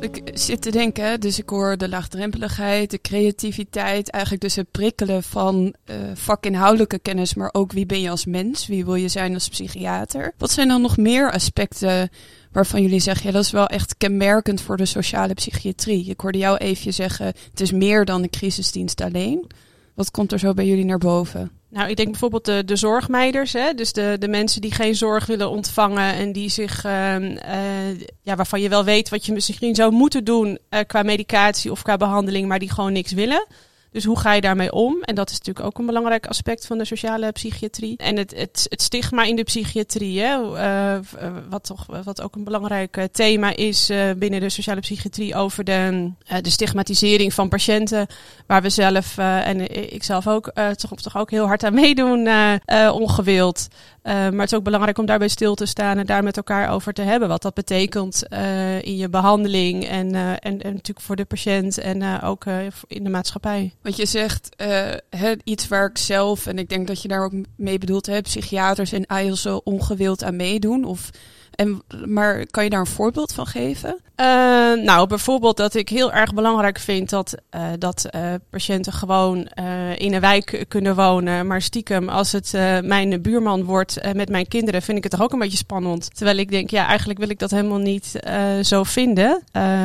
Ik 0.00 0.22
zit 0.34 0.62
te 0.62 0.70
denken, 0.70 1.20
dus 1.20 1.38
ik 1.38 1.48
hoor 1.48 1.76
de 1.76 1.88
laagdrempeligheid, 1.88 2.90
de 2.90 3.00
creativiteit, 3.00 4.10
eigenlijk 4.10 4.42
dus 4.42 4.56
het 4.56 4.70
prikkelen 4.70 5.22
van 5.22 5.74
uh, 5.86 5.96
vakinhoudelijke 6.14 6.98
kennis, 6.98 7.34
maar 7.34 7.48
ook 7.52 7.72
wie 7.72 7.86
ben 7.86 8.00
je 8.00 8.10
als 8.10 8.26
mens, 8.26 8.66
wie 8.66 8.84
wil 8.84 8.94
je 8.94 9.08
zijn 9.08 9.34
als 9.34 9.48
psychiater. 9.48 10.32
Wat 10.36 10.50
zijn 10.50 10.68
dan 10.68 10.82
nog 10.82 10.96
meer 10.96 11.32
aspecten 11.32 12.10
waarvan 12.52 12.82
jullie 12.82 13.00
zeggen, 13.00 13.26
ja, 13.26 13.32
dat 13.32 13.44
is 13.44 13.50
wel 13.50 13.66
echt 13.66 13.96
kenmerkend 13.96 14.60
voor 14.60 14.76
de 14.76 14.86
sociale 14.86 15.34
psychiatrie? 15.34 16.10
Ik 16.10 16.20
hoorde 16.20 16.38
jou 16.38 16.56
even 16.56 16.94
zeggen, 16.94 17.26
het 17.26 17.60
is 17.60 17.72
meer 17.72 18.04
dan 18.04 18.22
de 18.22 18.30
crisisdienst 18.30 19.00
alleen. 19.00 19.50
Wat 19.94 20.10
komt 20.10 20.32
er 20.32 20.38
zo 20.38 20.54
bij 20.54 20.66
jullie 20.66 20.84
naar 20.84 20.98
boven? 20.98 21.57
Nou, 21.70 21.88
ik 21.88 21.96
denk 21.96 22.10
bijvoorbeeld 22.10 22.44
de, 22.44 22.64
de 22.64 22.76
zorgmeiders, 22.76 23.52
hè? 23.52 23.74
dus 23.74 23.92
de, 23.92 24.16
de 24.18 24.28
mensen 24.28 24.60
die 24.60 24.72
geen 24.72 24.94
zorg 24.94 25.26
willen 25.26 25.50
ontvangen 25.50 26.14
en 26.14 26.32
die 26.32 26.48
zich, 26.48 26.84
uh, 26.84 27.16
uh, 27.20 28.00
ja, 28.22 28.36
waarvan 28.36 28.60
je 28.60 28.68
wel 28.68 28.84
weet 28.84 29.08
wat 29.08 29.26
je 29.26 29.32
misschien 29.32 29.74
zou 29.74 29.92
moeten 29.92 30.24
doen 30.24 30.58
uh, 30.70 30.80
qua 30.86 31.02
medicatie 31.02 31.70
of 31.70 31.82
qua 31.82 31.96
behandeling, 31.96 32.48
maar 32.48 32.58
die 32.58 32.72
gewoon 32.72 32.92
niks 32.92 33.12
willen. 33.12 33.46
Dus 33.98 34.06
hoe 34.06 34.18
ga 34.18 34.32
je 34.32 34.40
daarmee 34.40 34.72
om? 34.72 35.02
En 35.02 35.14
dat 35.14 35.30
is 35.30 35.38
natuurlijk 35.38 35.66
ook 35.66 35.78
een 35.78 35.86
belangrijk 35.86 36.26
aspect 36.26 36.66
van 36.66 36.78
de 36.78 36.84
sociale 36.84 37.32
psychiatrie. 37.32 37.96
En 37.96 38.16
het, 38.16 38.34
het, 38.36 38.66
het 38.68 38.82
stigma 38.82 39.24
in 39.24 39.36
de 39.36 39.42
psychiatrie, 39.42 40.20
hè? 40.20 40.38
Uh, 40.38 40.98
wat, 41.48 41.64
toch, 41.64 41.86
wat 42.04 42.22
ook 42.22 42.34
een 42.34 42.44
belangrijk 42.44 43.08
thema 43.12 43.56
is 43.56 43.90
binnen 44.16 44.40
de 44.40 44.48
sociale 44.48 44.80
psychiatrie 44.80 45.34
over 45.34 45.64
de, 45.64 46.12
de 46.42 46.50
stigmatisering 46.50 47.34
van 47.34 47.48
patiënten. 47.48 48.06
Waar 48.46 48.62
we 48.62 48.70
zelf 48.70 49.18
en 49.18 49.92
ik 49.94 50.04
zelf 50.04 50.26
ook 50.26 50.52
toch, 50.76 51.00
toch 51.00 51.16
ook 51.16 51.30
heel 51.30 51.46
hard 51.46 51.64
aan 51.64 51.74
meedoen, 51.74 52.28
ongewild. 52.92 53.68
Maar 54.08 54.40
het 54.40 54.52
is 54.52 54.58
ook 54.58 54.64
belangrijk 54.64 54.98
om 54.98 55.06
daarbij 55.06 55.28
stil 55.28 55.54
te 55.54 55.66
staan 55.66 55.98
en 55.98 56.06
daar 56.06 56.22
met 56.22 56.36
elkaar 56.36 56.70
over 56.70 56.92
te 56.92 57.02
hebben. 57.02 57.28
Wat 57.28 57.42
dat 57.42 57.54
betekent 57.54 58.22
in 58.80 58.96
je 58.96 59.08
behandeling 59.08 59.84
en, 59.84 60.14
en, 60.14 60.38
en 60.40 60.72
natuurlijk 60.72 61.00
voor 61.00 61.16
de 61.16 61.24
patiënt 61.24 61.78
en 61.78 62.22
ook 62.22 62.44
in 62.86 63.04
de 63.04 63.10
maatschappij. 63.10 63.74
Want 63.82 63.96
je 63.96 64.06
zegt 64.06 64.56
iets 65.44 65.68
waar 65.68 65.88
ik 65.88 65.98
zelf, 65.98 66.46
en 66.46 66.58
ik 66.58 66.68
denk 66.68 66.86
dat 66.86 67.02
je 67.02 67.08
daar 67.08 67.24
ook 67.24 67.32
mee 67.56 67.78
bedoelt, 67.78 68.06
hè, 68.06 68.20
psychiaters 68.20 68.92
en 68.92 69.06
IELTS 69.22 69.46
ongewild 69.46 70.24
aan 70.24 70.36
meedoen. 70.36 70.84
Of, 70.84 71.10
en, 71.50 71.82
maar 72.06 72.46
kan 72.46 72.64
je 72.64 72.70
daar 72.70 72.80
een 72.80 72.86
voorbeeld 72.86 73.32
van 73.32 73.46
geven? 73.46 74.00
Uh, 74.20 74.24
nou, 74.84 75.06
bijvoorbeeld 75.06 75.56
dat 75.56 75.74
ik 75.74 75.88
heel 75.88 76.12
erg 76.12 76.34
belangrijk 76.34 76.78
vind 76.78 77.10
dat, 77.10 77.34
uh, 77.56 77.62
dat 77.78 78.06
uh, 78.14 78.34
patiënten 78.50 78.92
gewoon 78.92 79.48
in 79.96 80.14
een 80.14 80.20
wijk 80.20 80.64
kunnen 80.68 80.94
wonen. 80.94 81.46
Maar 81.46 81.62
stiekem, 81.62 82.08
als 82.08 82.32
het 82.32 82.52
mijn 82.82 83.22
buurman 83.22 83.64
wordt 83.64 84.14
met 84.14 84.28
mijn 84.28 84.48
kinderen, 84.48 84.82
vind 84.82 84.96
ik 84.96 85.02
het 85.02 85.12
toch 85.12 85.22
ook 85.22 85.32
een 85.32 85.38
beetje 85.38 85.56
spannend. 85.56 86.16
Terwijl 86.16 86.36
ik 86.36 86.50
denk, 86.50 86.70
ja, 86.70 86.86
eigenlijk 86.86 87.18
wil 87.18 87.28
ik 87.28 87.38
dat 87.38 87.50
helemaal 87.50 87.78
niet 87.78 88.20
zo 88.62 88.82
vinden. 88.82 89.42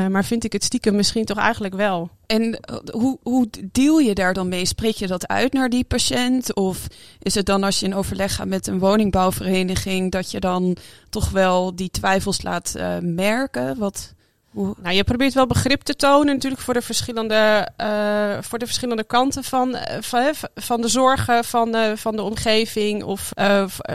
maar 0.09 0.25
vind 0.25 0.43
ik 0.43 0.53
het 0.53 0.63
stiekem 0.63 0.95
misschien 0.95 1.25
toch 1.25 1.37
eigenlijk 1.37 1.73
wel. 1.75 2.09
En 2.25 2.59
hoe, 2.91 3.17
hoe 3.23 3.47
deal 3.71 3.99
je 3.99 4.13
daar 4.13 4.33
dan 4.33 4.47
mee? 4.47 4.65
Spreek 4.65 4.95
je 4.95 5.07
dat 5.07 5.27
uit 5.27 5.53
naar 5.53 5.69
die 5.69 5.83
patiënt? 5.83 6.55
Of 6.55 6.87
is 7.19 7.35
het 7.35 7.45
dan 7.45 7.63
als 7.63 7.79
je 7.79 7.85
in 7.85 7.95
overleg 7.95 8.35
gaat 8.35 8.47
met 8.47 8.67
een 8.67 8.79
woningbouwvereniging, 8.79 10.11
dat 10.11 10.31
je 10.31 10.39
dan 10.39 10.77
toch 11.09 11.29
wel 11.29 11.75
die 11.75 11.91
twijfels 11.91 12.41
laat 12.41 12.75
merken? 13.01 13.77
Wat... 13.77 14.13
Nou, 14.53 14.91
je 14.91 15.03
probeert 15.03 15.33
wel 15.33 15.47
begrip 15.47 15.81
te 15.81 15.95
tonen 15.95 16.33
natuurlijk 16.33 16.61
voor 16.61 16.73
de 16.73 16.81
verschillende, 16.81 17.69
uh, 17.81 18.37
voor 18.41 18.59
de 18.59 18.65
verschillende 18.65 19.03
kanten 19.03 19.43
van, 19.43 19.75
uh, 19.75 20.29
van, 20.55 20.81
de 20.81 20.87
zorgen 20.87 21.43
van 21.43 21.71
de, 21.71 21.93
van 21.95 22.15
de 22.15 22.21
omgeving. 22.21 23.03
Of 23.03 23.31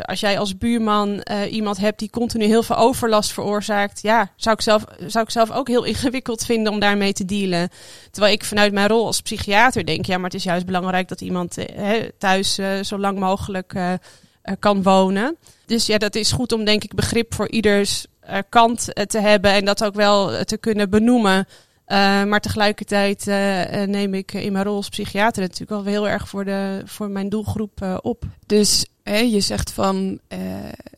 als 0.03 0.21
jij 0.21 0.39
als 0.39 0.59
buurman 0.59 1.23
iemand 1.51 1.79
hebt 1.79 1.99
die 1.99 2.11
continu 2.11 2.45
heel 2.45 2.63
veel 2.63 2.77
overlast 2.77 3.33
veroorzaakt. 3.33 4.03
Ja, 4.03 4.31
zou 4.37 4.55
ik, 4.55 4.61
zelf, 4.61 4.85
zou 5.07 5.25
ik 5.25 5.31
zelf 5.31 5.51
ook 5.51 5.69
heel 5.69 5.85
ingewikkeld 5.95 6.45
vinden 6.45 6.73
om 6.73 6.81
daarmee 6.81 7.13
te 7.13 7.25
dealen. 7.25 7.69
Terwijl 8.11 8.35
ik 8.35 8.45
vanuit 8.45 8.73
mijn 8.73 8.89
rol 8.89 9.07
als 9.07 9.21
psychiater 9.21 9.87
denk, 9.87 10.07
ja, 10.07 10.17
maar 10.17 10.31
het 10.31 10.39
is 10.39 10.45
juist 10.45 10.67
belangrijk 10.67 11.09
dat 11.09 11.21
iemand 11.21 11.57
thuis 12.19 12.59
zo 12.83 12.99
lang 12.99 13.19
mogelijk 13.19 13.75
kan 14.59 14.83
wonen. 14.83 15.37
Dus 15.67 15.87
ja, 15.87 15.99
dat 15.99 16.15
is 16.15 16.33
goed 16.33 16.53
om 16.53 16.65
denk 16.65 16.85
ik 16.85 16.95
begrip 16.95 17.35
voor 17.35 17.49
ieders 17.49 18.07
kant 18.49 18.89
uh, 18.89 19.05
te 19.05 19.19
hebben 19.19 19.53
en 19.53 19.65
dat 19.65 19.85
ook 19.85 19.95
wel 19.95 20.33
uh, 20.33 20.41
te 20.41 20.57
kunnen 20.57 20.91
benoemen. 20.91 21.47
maar 22.27 22.41
tegelijkertijd 22.41 23.27
neem 23.87 24.15
ik 24.15 24.33
in 24.33 24.53
mijn 24.53 24.65
rol 24.65 24.77
als 24.77 24.89
psychiater 24.89 25.43
natuurlijk 25.43 25.71
wel 25.71 25.93
heel 25.93 26.09
erg 26.09 26.29
voor, 26.29 26.45
de, 26.45 26.83
voor 26.85 27.11
mijn 27.11 27.29
doelgroep 27.29 27.99
op. 28.03 28.25
Dus 28.47 28.87
je 29.05 29.41
zegt 29.41 29.73
van 29.73 30.21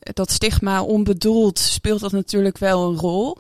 dat 0.01 0.31
stigma 0.31 0.83
onbedoeld 0.83 1.59
speelt 1.59 2.01
dat 2.01 2.13
natuurlijk 2.13 2.59
wel 2.59 2.89
een 2.89 2.99
rol. 2.99 3.39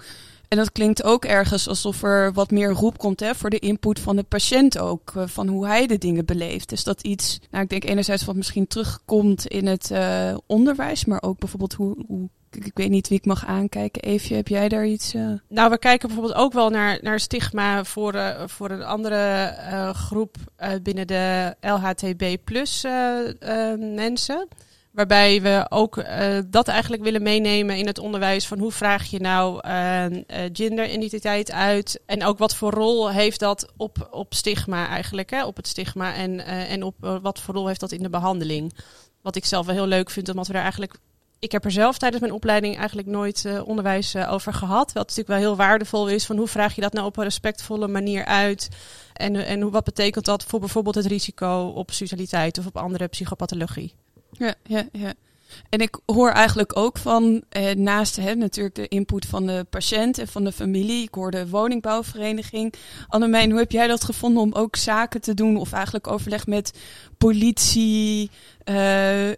En 0.48 0.56
dat 0.56 0.72
klinkt 0.72 1.02
ook 1.02 1.24
ergens 1.24 1.68
alsof 1.68 2.02
er 2.02 2.32
wat 2.32 2.50
meer 2.50 2.70
roep 2.70 2.98
komt 2.98 3.20
hè, 3.20 3.34
voor 3.34 3.50
de 3.50 3.58
input 3.58 4.00
van 4.00 4.16
de 4.16 4.22
patiënt 4.22 4.78
ook. 4.78 5.12
van 5.16 5.48
hoe 5.48 5.66
hij 5.66 5.86
de 5.86 5.98
dingen 5.98 6.24
beleeft. 6.24 6.68
Dus 6.68 6.84
dat 6.84 7.02
iets, 7.02 7.40
nou 7.50 7.64
ik 7.64 7.70
denk 7.70 7.84
enerzijds 7.84 8.24
wat 8.24 8.36
misschien 8.36 8.66
terugkomt 8.66 9.46
in 9.46 9.66
het 9.66 9.92
onderwijs. 10.46 11.04
Maar 11.04 11.22
ook 11.22 11.38
bijvoorbeeld 11.38 11.74
hoe, 11.74 11.96
hoe 12.06 12.28
ik, 12.50 12.70
weet 12.74 12.90
niet 12.90 13.08
wie 13.08 13.18
ik 13.18 13.24
mag 13.24 13.46
aankijken. 13.46 14.02
Eefje, 14.02 14.34
heb 14.34 14.48
jij 14.48 14.68
daar 14.68 14.86
iets? 14.86 15.14
Uh... 15.14 15.32
Nou, 15.48 15.70
we 15.70 15.78
kijken 15.78 16.08
bijvoorbeeld 16.08 16.38
ook 16.38 16.52
wel 16.52 16.70
naar, 16.70 16.98
naar 17.02 17.20
stigma 17.20 17.84
voor, 17.84 18.14
uh, 18.14 18.42
voor 18.46 18.70
een 18.70 18.82
andere 18.82 19.54
uh, 19.58 19.90
groep 19.90 20.36
binnen 20.82 21.06
de 21.06 21.54
LHTB 21.60 22.36
mensen. 23.78 24.48
Waarbij 24.90 25.42
we 25.42 25.66
ook 25.68 26.04
dat 26.46 26.68
eigenlijk 26.68 27.02
willen 27.02 27.22
meenemen 27.22 27.76
in 27.76 27.86
het 27.86 27.98
onderwijs. 27.98 28.46
Van 28.46 28.58
hoe 28.58 28.72
vraag 28.72 29.06
je 29.06 29.20
nou 29.20 29.60
genderidentiteit 30.52 31.52
uit? 31.52 32.00
En 32.06 32.24
ook 32.24 32.38
wat 32.38 32.54
voor 32.54 32.70
rol 32.70 33.10
heeft 33.10 33.40
dat 33.40 33.72
op, 33.76 34.08
op 34.10 34.34
stigma 34.34 34.88
eigenlijk? 34.88 35.30
Hè? 35.30 35.44
Op 35.44 35.56
het 35.56 35.68
stigma 35.68 36.14
en, 36.14 36.44
en 36.46 36.82
op 36.82 36.94
wat 37.22 37.40
voor 37.40 37.54
rol 37.54 37.66
heeft 37.66 37.80
dat 37.80 37.92
in 37.92 38.02
de 38.02 38.10
behandeling? 38.10 38.72
Wat 39.22 39.36
ik 39.36 39.44
zelf 39.44 39.66
wel 39.66 39.74
heel 39.74 39.86
leuk 39.86 40.10
vind, 40.10 40.28
omdat 40.28 40.46
we 40.46 40.52
daar 40.52 40.62
eigenlijk 40.62 40.98
ik 41.40 41.52
heb 41.52 41.64
er 41.64 41.70
zelf 41.70 41.98
tijdens 41.98 42.20
mijn 42.20 42.34
opleiding 42.34 42.76
eigenlijk 42.76 43.08
nooit 43.08 43.44
uh, 43.46 43.68
onderwijs 43.68 44.14
uh, 44.14 44.32
over 44.32 44.52
gehad. 44.52 44.92
Wat 44.92 45.08
natuurlijk 45.08 45.28
wel 45.28 45.38
heel 45.38 45.56
waardevol 45.56 46.08
is 46.08 46.26
van 46.26 46.36
hoe 46.36 46.48
vraag 46.48 46.74
je 46.74 46.80
dat 46.80 46.92
nou 46.92 47.06
op 47.06 47.16
een 47.16 47.24
respectvolle 47.24 47.88
manier 47.88 48.24
uit. 48.24 48.68
En, 49.12 49.36
en 49.36 49.60
hoe, 49.60 49.70
wat 49.70 49.84
betekent 49.84 50.24
dat 50.24 50.44
voor 50.44 50.60
bijvoorbeeld 50.60 50.94
het 50.94 51.06
risico 51.06 51.72
op 51.74 51.90
suicidaliteit 51.90 52.58
of 52.58 52.66
op 52.66 52.76
andere 52.76 53.06
psychopathologie. 53.06 53.94
Ja, 54.30 54.54
ja, 54.62 54.88
ja. 54.92 55.12
En 55.68 55.80
ik 55.80 55.98
hoor 56.06 56.30
eigenlijk 56.30 56.76
ook 56.76 56.98
van, 56.98 57.42
eh, 57.48 57.74
naast 57.74 58.16
hè, 58.16 58.34
natuurlijk 58.34 58.74
de 58.74 58.88
input 58.88 59.26
van 59.26 59.46
de 59.46 59.66
patiënt 59.70 60.18
en 60.18 60.28
van 60.28 60.44
de 60.44 60.52
familie, 60.52 61.02
ik 61.02 61.14
hoor 61.14 61.30
de 61.30 61.48
woningbouwvereniging. 61.48 62.74
Annemijn, 63.08 63.50
hoe 63.50 63.58
heb 63.58 63.72
jij 63.72 63.86
dat 63.86 64.04
gevonden 64.04 64.42
om 64.42 64.52
ook 64.52 64.76
zaken 64.76 65.20
te 65.20 65.34
doen 65.34 65.56
of 65.56 65.72
eigenlijk 65.72 66.06
overleg 66.06 66.46
met 66.46 66.78
politie, 67.18 68.30
uh, 68.64 69.30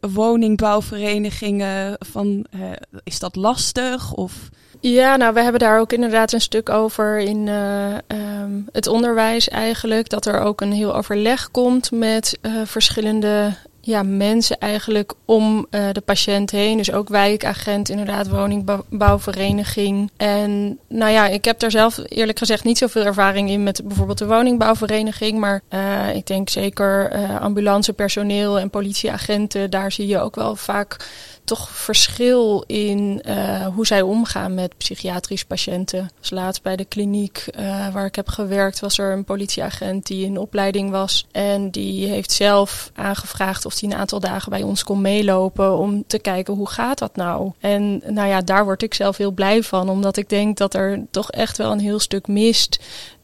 woningbouwverenigingen? 0.00 1.96
Van, 1.98 2.46
uh, 2.54 2.70
is 3.04 3.18
dat 3.18 3.36
lastig? 3.36 4.12
Of... 4.12 4.48
Ja, 4.80 5.16
nou, 5.16 5.34
we 5.34 5.42
hebben 5.42 5.60
daar 5.60 5.80
ook 5.80 5.92
inderdaad 5.92 6.32
een 6.32 6.40
stuk 6.40 6.68
over 6.68 7.18
in 7.18 7.46
uh, 7.46 7.96
um, 8.06 8.66
het 8.72 8.86
onderwijs 8.86 9.48
eigenlijk. 9.48 10.08
Dat 10.08 10.26
er 10.26 10.40
ook 10.40 10.60
een 10.60 10.72
heel 10.72 10.96
overleg 10.96 11.50
komt 11.50 11.90
met 11.90 12.38
uh, 12.42 12.60
verschillende 12.64 13.56
ja, 13.88 14.02
mensen 14.02 14.58
eigenlijk 14.58 15.12
om 15.24 15.66
uh, 15.70 15.88
de 15.92 16.00
patiënt 16.00 16.50
heen. 16.50 16.76
Dus 16.76 16.92
ook 16.92 17.08
wijkagent, 17.08 17.88
inderdaad, 17.88 18.28
woningbouwvereniging. 18.28 20.10
En 20.16 20.78
nou 20.88 21.12
ja, 21.12 21.26
ik 21.26 21.44
heb 21.44 21.58
daar 21.58 21.70
zelf 21.70 22.00
eerlijk 22.08 22.38
gezegd 22.38 22.64
niet 22.64 22.78
zoveel 22.78 23.04
ervaring 23.04 23.50
in 23.50 23.62
met 23.62 23.80
bijvoorbeeld 23.84 24.18
de 24.18 24.26
woningbouwvereniging. 24.26 25.38
Maar 25.38 25.62
uh, 25.70 26.14
ik 26.14 26.26
denk 26.26 26.48
zeker 26.48 27.12
uh, 27.12 27.40
ambulancepersoneel 27.40 28.58
en 28.58 28.70
politieagenten, 28.70 29.70
daar 29.70 29.92
zie 29.92 30.06
je 30.06 30.20
ook 30.20 30.34
wel 30.34 30.56
vaak 30.56 31.06
toch 31.48 31.68
verschil 31.70 32.64
in 32.66 33.22
uh, 33.28 33.66
hoe 33.66 33.86
zij 33.86 34.02
omgaan 34.02 34.54
met 34.54 34.76
psychiatrische 34.76 35.46
patiënten. 35.46 36.10
Dus 36.20 36.30
laatst 36.30 36.62
bij 36.62 36.76
de 36.76 36.84
kliniek 36.84 37.44
uh, 37.58 37.88
waar 37.88 38.06
ik 38.06 38.14
heb 38.14 38.28
gewerkt 38.28 38.80
was 38.80 38.98
er 38.98 39.12
een 39.12 39.24
politieagent 39.24 40.06
die 40.06 40.24
in 40.24 40.38
opleiding 40.38 40.90
was. 40.90 41.26
En 41.32 41.70
die 41.70 42.06
heeft 42.06 42.32
zelf 42.32 42.90
aangevraagd 42.94 43.66
of 43.66 43.80
hij 43.80 43.90
een 43.90 43.96
aantal 43.96 44.20
dagen 44.20 44.50
bij 44.50 44.62
ons 44.62 44.84
kon 44.84 45.00
meelopen 45.00 45.76
om 45.76 46.04
te 46.06 46.18
kijken 46.18 46.54
hoe 46.54 46.68
gaat 46.68 46.98
dat 46.98 47.16
nou. 47.16 47.52
En 47.60 48.02
nou 48.06 48.28
ja, 48.28 48.40
daar 48.40 48.64
word 48.64 48.82
ik 48.82 48.94
zelf 48.94 49.16
heel 49.16 49.32
blij 49.32 49.62
van. 49.62 49.88
Omdat 49.88 50.16
ik 50.16 50.28
denk 50.28 50.56
dat 50.56 50.74
er 50.74 51.04
toch 51.10 51.30
echt 51.30 51.56
wel 51.56 51.72
een 51.72 51.80
heel 51.80 51.98
stuk 51.98 52.26
mist. 52.26 52.78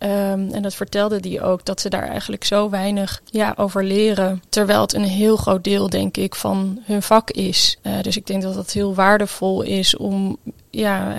Um, 0.05 0.51
en 0.51 0.63
dat 0.63 0.75
vertelde 0.75 1.21
die 1.21 1.41
ook, 1.43 1.65
dat 1.65 1.81
ze 1.81 1.89
daar 1.89 2.09
eigenlijk 2.09 2.45
zo 2.45 2.71
weinig 2.71 3.23
ja, 3.25 3.55
over 3.57 3.85
leren. 3.85 4.43
Terwijl 4.49 4.81
het 4.81 4.93
een 4.95 5.05
heel 5.05 5.37
groot 5.37 5.65
deel, 5.65 5.91
denk 5.91 6.17
ik, 6.17 6.35
van 6.35 6.81
hun 6.83 7.03
vak 7.03 7.31
is. 7.31 7.79
Uh, 7.83 8.03
dus 8.03 8.17
ik 8.17 8.27
denk 8.27 8.43
dat 8.43 8.55
het 8.55 8.73
heel 8.73 8.95
waardevol 8.95 9.63
is 9.63 9.97
om, 9.97 10.37
ja, 10.71 11.15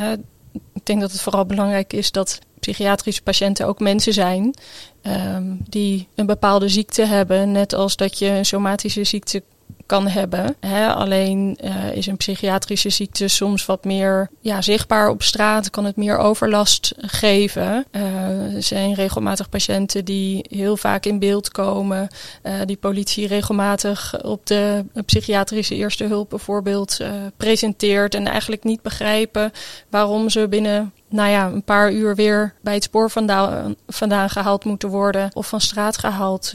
ik 0.74 0.86
denk 0.86 1.02
dat 1.02 1.12
het 1.12 1.22
vooral 1.22 1.46
belangrijk 1.46 1.94
is 1.94 2.12
dat 2.12 2.40
psychiatrische 2.60 3.22
patiënten 3.22 3.68
ook 3.68 3.80
mensen 3.80 4.14
zijn 4.14 4.54
um, 5.02 5.60
die 5.70 6.08
een 6.16 6.26
bepaalde 6.26 6.70
ziekte 6.70 7.06
hebben. 7.06 7.52
Net 7.52 7.74
als 7.74 7.96
dat 7.96 8.20
je 8.20 8.28
een 8.28 8.46
somatische 8.46 9.04
ziekte 9.04 9.44
kan 9.86 10.08
hebben. 10.08 10.56
Alleen 10.96 11.58
uh, 11.64 11.96
is 11.96 12.08
een 12.08 12.18
psychiatrische 12.18 12.90
ziekte 12.90 13.28
soms 13.28 13.66
wat 13.66 13.84
meer 13.84 14.30
ja, 14.40 14.62
zichtbaar 14.62 15.10
op 15.10 15.24
straat, 15.24 15.70
kan 15.70 15.86
het 15.86 15.96
meer 15.96 16.18
overlast 16.18 16.94
geven. 16.98 17.86
Uh, 17.92 18.56
er 18.56 18.64
zijn 18.64 18.94
regelmatig 18.94 19.50
patiënten 19.50 20.06
die 20.06 20.46
heel 20.50 20.78
vaak 20.78 21.06
in 21.06 21.20
beeld 21.20 21.50
komen, 21.50 22.08
uh, 22.44 22.54
die 22.66 22.78
politie 22.78 23.28
regelmatig 23.28 24.24
op 24.24 24.46
de 24.46 24.86
psychiatrische 25.06 25.76
eerste 25.76 26.04
hulp 26.04 26.30
bijvoorbeeld 26.30 26.98
presenteert 27.38 28.16
en 28.16 28.28
eigenlijk 28.28 28.64
niet 28.64 28.82
begrijpen 28.82 29.52
waarom 29.90 30.30
ze 30.30 30.48
binnen 30.48 30.94
nou 31.10 31.30
ja, 31.30 31.46
een 31.48 31.64
paar 31.64 31.92
uur 31.92 32.16
weer 32.16 32.54
bij 32.62 32.74
het 32.74 32.84
spoor 32.84 33.12
vandaan 33.88 34.30
gehaald 34.30 34.66
moeten 34.66 34.90
worden 34.90 35.30
of 35.34 35.48
van 35.48 35.62
straat 35.62 35.98
gehaald 35.98 36.52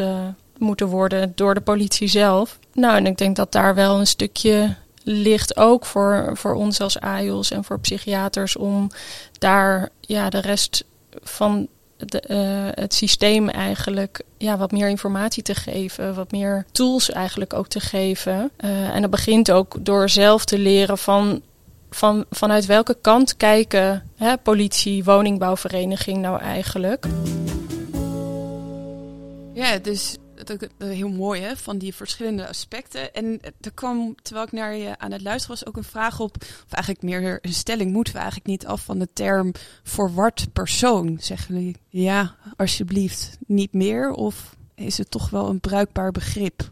moeten 0.61 0.87
worden 0.87 1.33
door 1.35 1.55
de 1.55 1.61
politie 1.61 2.09
zelf. 2.09 2.59
Nou, 2.73 2.97
en 2.97 3.07
ik 3.07 3.19
denk 3.19 3.37
dat 3.37 3.53
daar 3.53 3.75
wel 3.75 3.99
een 3.99 4.07
stukje 4.07 4.77
ligt 5.03 5.57
ook 5.57 5.87
voor, 5.87 6.31
voor 6.35 6.55
ons 6.55 6.81
als 6.81 7.01
AIOS 7.01 7.51
en 7.51 7.65
voor 7.65 7.81
psychiaters 7.81 8.57
om 8.57 8.91
daar 9.39 9.89
ja, 10.01 10.31
de 10.31 10.41
rest 10.41 10.85
van 11.23 11.69
de, 11.97 12.23
uh, 12.29 12.83
het 12.83 12.95
systeem 12.95 13.49
eigenlijk 13.49 14.23
ja, 14.39 14.57
wat 14.57 14.73
meer 14.73 14.89
informatie 14.89 15.43
te 15.43 15.55
geven, 15.55 16.15
wat 16.15 16.33
meer 16.33 16.65
tools 16.73 17.11
eigenlijk 17.11 17.55
ook 17.55 17.67
te 17.67 17.81
geven. 17.81 18.51
Uh, 18.65 18.95
en 18.95 19.01
dat 19.01 19.11
begint 19.11 19.51
ook 19.51 19.77
door 19.81 20.09
zelf 20.09 20.45
te 20.45 20.59
leren 20.59 20.99
van, 20.99 21.41
van 21.91 22.25
vanuit 22.31 22.67
welke 22.67 22.97
kant 23.01 23.37
kijken 23.37 24.11
hè, 24.17 24.37
politie, 24.37 25.05
woningbouwvereniging 25.05 26.19
nou 26.19 26.41
eigenlijk. 26.41 27.07
Ja, 29.53 29.79
dus 29.79 30.17
dat, 30.45 30.69
heel 30.79 31.09
mooi 31.09 31.41
hè, 31.41 31.57
van 31.57 31.79
die 31.79 31.95
verschillende 31.95 32.49
aspecten. 32.49 33.15
En 33.15 33.41
er 33.61 33.73
kwam, 33.75 34.15
terwijl 34.23 34.47
ik 34.47 34.53
naar 34.53 34.75
je 34.75 34.99
aan 34.99 35.13
het 35.13 35.23
luisteren 35.23 35.57
was, 35.57 35.67
ook 35.67 35.77
een 35.77 35.85
vraag 35.85 36.21
op, 36.21 36.37
of 36.41 36.73
eigenlijk 36.73 37.03
meer 37.03 37.39
een 37.43 37.53
stelling, 37.53 37.93
moeten 37.93 38.13
we 38.13 38.19
eigenlijk 38.19 38.49
niet 38.49 38.67
af 38.67 38.85
van 38.85 38.99
de 38.99 39.09
term 39.13 39.53
verward 39.83 40.53
persoon? 40.53 41.17
Zeggen 41.21 41.55
jullie, 41.55 41.77
ja, 41.89 42.37
alsjeblieft, 42.57 43.39
niet 43.47 43.73
meer? 43.73 44.11
Of 44.11 44.57
is 44.75 44.99
het 44.99 45.11
toch 45.11 45.31
wel 45.31 45.49
een 45.49 45.61
bruikbaar 45.61 46.13
begrip? 46.13 46.71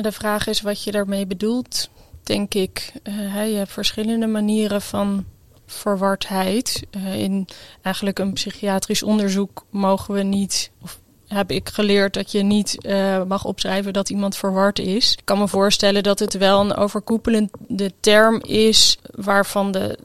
De 0.00 0.12
vraag 0.12 0.46
is 0.46 0.60
wat 0.60 0.82
je 0.82 0.90
daarmee 0.90 1.26
bedoelt, 1.26 1.90
denk 2.22 2.54
ik. 2.54 2.92
Uh, 3.02 3.50
je 3.50 3.56
hebt 3.56 3.72
verschillende 3.72 4.26
manieren 4.26 4.82
van 4.82 5.24
verwardheid. 5.66 6.82
In 6.90 7.48
eigenlijk 7.82 8.18
een 8.18 8.32
psychiatrisch 8.32 9.02
onderzoek 9.02 9.66
mogen 9.70 10.14
we 10.14 10.22
niet, 10.22 10.70
of 10.82 11.00
heb 11.28 11.50
ik 11.50 11.68
geleerd 11.68 12.14
dat 12.14 12.32
je 12.32 12.42
niet 12.42 12.76
uh, 12.80 13.22
mag 13.22 13.44
opschrijven 13.44 13.92
dat 13.92 14.10
iemand 14.10 14.36
verward 14.36 14.78
is. 14.78 15.12
Ik 15.12 15.24
kan 15.24 15.38
me 15.38 15.48
voorstellen 15.48 16.02
dat 16.02 16.18
het 16.18 16.36
wel 16.36 16.60
een 16.60 16.74
overkoepelende 16.74 17.92
term 18.00 18.40
is 18.42 18.98
waarvan 19.14 19.72
de, 19.72 19.98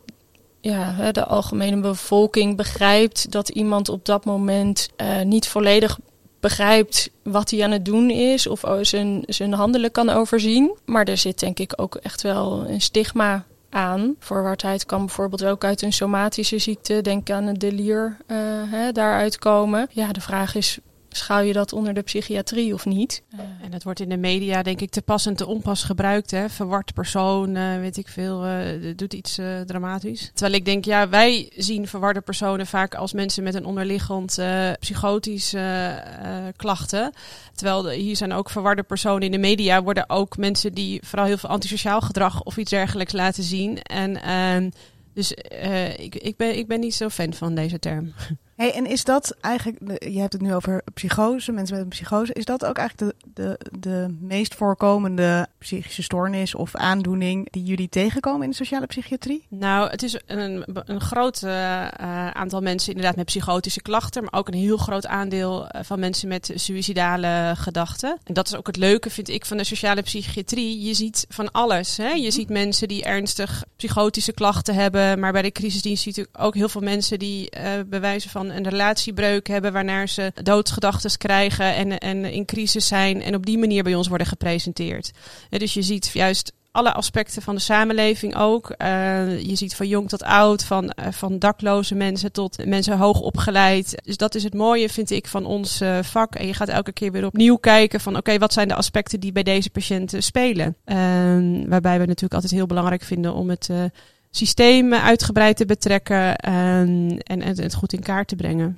ja, 0.61 1.11
de 1.11 1.25
algemene 1.25 1.81
bevolking 1.81 2.57
begrijpt 2.57 3.31
dat 3.31 3.49
iemand 3.49 3.89
op 3.89 4.05
dat 4.05 4.25
moment 4.25 4.89
uh, 4.97 5.21
niet 5.21 5.47
volledig 5.47 5.99
begrijpt 6.39 7.09
wat 7.23 7.51
hij 7.51 7.63
aan 7.63 7.71
het 7.71 7.85
doen 7.85 8.09
is 8.09 8.47
of 8.47 8.63
zijn, 8.81 9.23
zijn 9.27 9.53
handelen 9.53 9.91
kan 9.91 10.09
overzien. 10.09 10.77
Maar 10.85 11.05
er 11.05 11.17
zit 11.17 11.39
denk 11.39 11.59
ik 11.59 11.73
ook 11.75 11.95
echt 11.95 12.21
wel 12.21 12.65
een 12.67 12.81
stigma 12.81 13.45
aan. 13.69 14.15
Verwardheid 14.19 14.85
kan 14.85 15.05
bijvoorbeeld 15.05 15.45
ook 15.45 15.63
uit 15.63 15.81
een 15.81 15.93
somatische 15.93 16.57
ziekte, 16.57 17.01
denk 17.01 17.29
aan 17.29 17.47
een 17.47 17.57
delier, 17.59 18.17
uh, 18.27 18.37
hè, 18.65 18.91
daaruit 18.91 19.39
komen. 19.39 19.87
Ja, 19.91 20.11
de 20.11 20.21
vraag 20.21 20.55
is 20.55 20.79
schaal 21.15 21.41
je 21.41 21.53
dat 21.53 21.73
onder 21.73 21.93
de 21.93 22.01
psychiatrie 22.01 22.73
of 22.73 22.85
niet? 22.85 23.23
en 23.61 23.71
dat 23.71 23.83
wordt 23.83 23.99
in 23.99 24.09
de 24.09 24.17
media 24.17 24.63
denk 24.63 24.81
ik 24.81 24.89
te 24.89 25.01
pas 25.01 25.25
en 25.25 25.35
te 25.35 25.45
onpas 25.45 25.83
gebruikt. 25.83 26.31
Hè? 26.31 26.49
Verward 26.49 26.93
persoon, 26.93 27.53
weet 27.79 27.97
ik 27.97 28.07
veel, 28.07 28.47
uh, 28.47 28.93
doet 28.95 29.13
iets 29.13 29.39
uh, 29.39 29.61
dramatisch. 29.61 30.31
Terwijl 30.33 30.55
ik 30.55 30.65
denk, 30.65 30.85
ja, 30.85 31.09
wij 31.09 31.51
zien 31.55 31.87
verwarde 31.87 32.21
personen 32.21 32.67
vaak 32.67 32.95
als 32.95 33.13
mensen 33.13 33.43
met 33.43 33.55
een 33.55 33.65
onderliggend 33.65 34.39
psychotische 34.79 36.03
klachten. 36.55 37.13
Terwijl 37.55 37.89
hier 37.89 38.15
zijn 38.15 38.33
ook 38.33 38.49
verwarde 38.49 38.83
personen 38.83 39.21
in 39.21 39.31
de 39.31 39.37
media, 39.37 39.83
worden 39.83 40.09
ook 40.09 40.37
mensen 40.37 40.73
die 40.73 41.01
vooral 41.05 41.27
heel 41.27 41.37
veel 41.37 41.49
antisociaal 41.49 42.01
gedrag 42.01 42.43
of 42.43 42.57
iets 42.57 42.69
dergelijks 42.69 43.13
laten 43.13 43.43
zien. 43.43 43.81
En 43.81 44.21
ehm, 44.21 44.69
dus 45.13 45.31
ik, 45.97 46.15
ik, 46.15 46.37
ben, 46.37 46.57
ik 46.57 46.67
ben 46.67 46.79
niet 46.79 46.95
zo 46.95 47.09
fan 47.09 47.33
van 47.33 47.55
deze 47.55 47.79
term. 47.79 48.13
Hey, 48.55 48.73
en 48.73 48.85
is 48.85 49.03
dat 49.03 49.35
eigenlijk, 49.41 50.03
je 50.03 50.19
hebt 50.19 50.33
het 50.33 50.41
nu 50.41 50.53
over 50.53 50.81
psychose, 50.93 51.51
mensen 51.51 51.75
met 51.75 51.83
een 51.83 51.89
psychose. 51.89 52.33
Is 52.33 52.45
dat 52.45 52.65
ook 52.65 52.77
eigenlijk 52.77 53.15
de, 53.15 53.33
de, 53.33 53.59
de 53.79 54.15
meest 54.19 54.55
voorkomende 54.55 55.47
psychische 55.57 56.03
stoornis 56.03 56.55
of 56.55 56.75
aandoening 56.75 57.47
die 57.51 57.63
jullie 57.63 57.89
tegenkomen 57.89 58.43
in 58.43 58.49
de 58.49 58.55
sociale 58.55 58.85
psychiatrie? 58.85 59.45
Nou, 59.49 59.89
het 59.89 60.03
is 60.03 60.19
een, 60.25 60.65
een 60.85 61.01
groot 61.01 61.41
uh, 61.41 61.87
aantal 62.27 62.61
mensen 62.61 62.89
inderdaad 62.89 63.15
met 63.15 63.25
psychotische 63.25 63.81
klachten, 63.81 64.23
maar 64.23 64.33
ook 64.33 64.47
een 64.47 64.53
heel 64.53 64.77
groot 64.77 65.07
aandeel 65.07 65.67
eh, 65.67 65.83
van 65.83 65.99
mensen 65.99 66.27
met 66.27 66.51
suïcidale 66.55 67.53
gedachten. 67.57 68.17
En 68.23 68.33
dat 68.33 68.47
is 68.47 68.55
ook 68.55 68.67
het 68.67 68.77
leuke, 68.77 69.09
vind 69.09 69.29
ik, 69.29 69.45
van 69.45 69.57
de 69.57 69.63
sociale 69.63 70.01
psychiatrie. 70.01 70.81
Je 70.81 70.93
ziet 70.93 71.25
van 71.29 71.51
alles. 71.51 71.97
Hè? 71.97 72.09
Je 72.09 72.21
mhm. 72.21 72.31
ziet 72.31 72.49
mensen 72.49 72.87
die 72.87 73.03
ernstig 73.03 73.63
psychotische 73.75 74.33
klachten 74.33 74.75
hebben, 74.75 75.19
maar 75.19 75.31
bij 75.31 75.41
de 75.41 75.51
crisisdienst 75.51 76.03
ziet 76.03 76.15
je 76.15 76.27
ook 76.33 76.55
heel 76.55 76.69
veel 76.69 76.81
mensen 76.81 77.19
die 77.19 77.51
uh, 77.57 77.63
bewijzen 77.85 78.29
van 78.29 78.42
een 78.49 78.69
relatiebreuk 78.69 79.47
hebben 79.47 79.73
waarna 79.73 80.05
ze 80.05 80.31
doodsgedachten 80.43 81.17
krijgen 81.17 81.75
en, 81.75 81.97
en 81.97 82.25
in 82.25 82.45
crisis 82.45 82.87
zijn 82.87 83.21
en 83.21 83.35
op 83.35 83.45
die 83.45 83.57
manier 83.57 83.83
bij 83.83 83.95
ons 83.95 84.07
worden 84.07 84.27
gepresenteerd. 84.27 85.11
dus 85.49 85.73
je 85.73 85.81
ziet 85.81 86.09
juist 86.13 86.53
alle 86.73 86.93
aspecten 86.93 87.41
van 87.41 87.55
de 87.55 87.61
samenleving 87.61 88.35
ook. 88.35 88.75
Uh, 88.77 89.39
je 89.41 89.55
ziet 89.55 89.75
van 89.75 89.87
jong 89.87 90.09
tot 90.09 90.23
oud, 90.23 90.63
van, 90.63 90.83
uh, 90.83 91.05
van 91.11 91.39
dakloze 91.39 91.95
mensen 91.95 92.31
tot 92.31 92.65
mensen 92.65 92.97
hoog 92.97 93.19
opgeleid. 93.19 94.01
Dus 94.03 94.17
dat 94.17 94.35
is 94.35 94.43
het 94.43 94.53
mooie, 94.53 94.89
vind 94.89 95.11
ik, 95.11 95.27
van 95.27 95.45
ons 95.45 95.81
uh, 95.81 95.97
vak. 96.01 96.35
En 96.35 96.47
je 96.47 96.53
gaat 96.53 96.67
elke 96.67 96.91
keer 96.91 97.11
weer 97.11 97.25
opnieuw 97.25 97.55
kijken 97.55 97.99
van 97.99 98.17
oké, 98.17 98.37
wat 98.37 98.53
zijn 98.53 98.67
de 98.67 98.75
aspecten 98.75 99.19
die 99.19 99.31
bij 99.31 99.43
deze 99.43 99.69
patiënten 99.69 100.23
spelen. 100.23 100.75
Ehm, 100.85 101.67
waarbij 101.67 101.99
we 101.99 102.05
natuurlijk 102.05 102.33
altijd 102.33 102.51
heel 102.51 102.65
belangrijk 102.65 103.03
vinden 103.03 103.33
om 103.33 103.49
het 103.49 103.69
systeem 104.35 104.93
uitgebreid 104.93 105.57
te 105.57 105.65
betrekken 105.65 106.35
en, 106.35 107.17
en, 107.23 107.41
het 107.41 107.73
goed 107.73 107.93
in 107.93 108.01
kaart 108.01 108.27
te 108.27 108.35
brengen. 108.35 108.77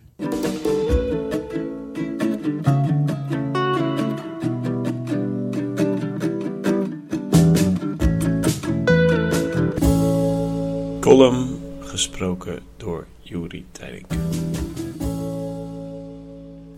Column 11.00 11.60
gesproken 11.80 12.60
door 12.78 13.08
Juri 13.22 13.66
Tijding. 13.72 14.06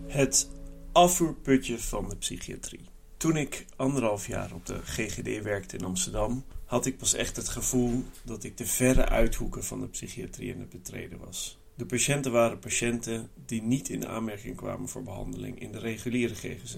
Het 0.06 0.48
afvoerputje 0.92 1.78
van 1.78 2.08
de 2.08 2.16
psychiatrie. 2.16 2.84
Toen 3.16 3.36
ik 3.36 3.66
anderhalf 3.76 4.26
jaar 4.26 4.52
op 4.54 4.66
de 4.66 4.78
GGD 4.84 5.42
werkte 5.42 5.76
in 5.76 5.84
Amsterdam, 5.84 6.44
had 6.68 6.86
ik 6.86 6.98
pas 6.98 7.14
echt 7.14 7.36
het 7.36 7.48
gevoel 7.48 8.04
dat 8.24 8.44
ik 8.44 8.56
de 8.56 8.66
verre 8.66 9.08
uithoeken 9.08 9.64
van 9.64 9.80
de 9.80 9.88
psychiatrie 9.88 10.54
aan 10.54 10.60
het 10.60 10.68
betreden 10.68 11.18
was. 11.18 11.58
De 11.74 11.86
patiënten 11.86 12.32
waren 12.32 12.58
patiënten 12.58 13.30
die 13.46 13.62
niet 13.62 13.88
in 13.88 14.06
aanmerking 14.06 14.56
kwamen 14.56 14.88
voor 14.88 15.02
behandeling 15.02 15.60
in 15.60 15.72
de 15.72 15.78
reguliere 15.78 16.34
GGZ. 16.34 16.76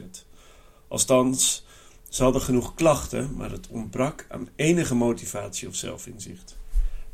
Althans, 0.88 1.64
ze 2.08 2.22
hadden 2.22 2.42
genoeg 2.42 2.74
klachten, 2.74 3.34
maar 3.36 3.50
het 3.50 3.68
ontbrak 3.68 4.26
aan 4.28 4.48
enige 4.56 4.94
motivatie 4.94 5.68
of 5.68 5.74
zelfinzicht. 5.74 6.58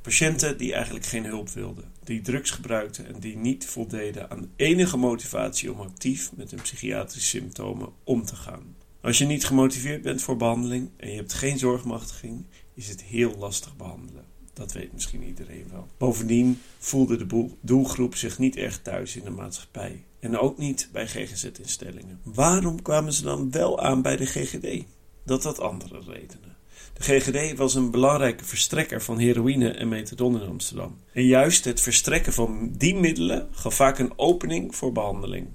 Patiënten 0.03 0.59
die 0.59 0.75
eigenlijk 0.75 1.07
geen 1.07 1.25
hulp 1.25 1.49
wilden, 1.49 1.93
die 2.05 2.21
drugs 2.21 2.51
gebruikten 2.51 3.07
en 3.07 3.21
die 3.21 3.37
niet 3.37 3.67
voldeden 3.67 4.31
aan 4.31 4.51
enige 4.57 4.97
motivatie 4.97 5.73
om 5.73 5.81
actief 5.81 6.31
met 6.35 6.51
hun 6.51 6.63
psychiatrische 6.63 7.29
symptomen 7.29 7.89
om 8.05 8.25
te 8.25 8.37
gaan. 8.37 8.77
Als 9.01 9.19
je 9.19 9.25
niet 9.25 9.47
gemotiveerd 9.47 10.03
bent 10.03 10.23
voor 10.23 10.37
behandeling 10.37 10.91
en 10.97 11.11
je 11.11 11.17
hebt 11.17 11.33
geen 11.33 11.59
zorgmachtiging, 11.59 12.47
is 12.77 12.89
het 12.89 13.03
heel 13.03 13.37
lastig 13.39 13.77
behandelen. 13.77 14.25
Dat 14.53 14.73
weet 14.73 14.93
misschien 14.93 15.23
iedereen 15.23 15.67
wel. 15.71 15.87
Bovendien 15.99 16.61
voelde 16.79 17.27
de 17.27 17.49
doelgroep 17.61 18.15
zich 18.15 18.39
niet 18.39 18.57
echt 18.57 18.85
thuis 18.85 19.17
in 19.17 19.25
de 19.25 19.31
maatschappij. 19.31 20.05
En 20.21 20.39
ook 20.39 20.59
niet 20.59 20.89
bij 20.93 21.07
GGZ-instellingen. 21.07 22.21
Waarom 22.23 22.83
kwamen 22.83 23.13
ze 23.13 23.23
dan 23.23 23.51
wel 23.51 23.81
aan 23.81 24.03
bij 24.03 24.17
de 24.17 24.27
GGD? 24.27 24.85
Dat 25.25 25.45
had 25.45 25.61
andere 25.61 26.01
redenen. 26.07 26.57
De 26.93 27.03
GGD 27.03 27.57
was 27.57 27.75
een 27.75 27.91
belangrijke 27.91 28.45
verstrekker 28.45 29.03
van 29.03 29.19
heroïne 29.19 29.71
en 29.71 29.89
methadon 29.89 30.41
in 30.41 30.49
Amsterdam. 30.49 30.97
En 31.13 31.25
juist 31.25 31.65
het 31.65 31.81
verstrekken 31.81 32.33
van 32.33 32.73
die 32.77 32.95
middelen 32.95 33.49
gaf 33.51 33.75
vaak 33.75 33.99
een 33.99 34.13
opening 34.17 34.75
voor 34.75 34.93
behandeling. 34.93 35.47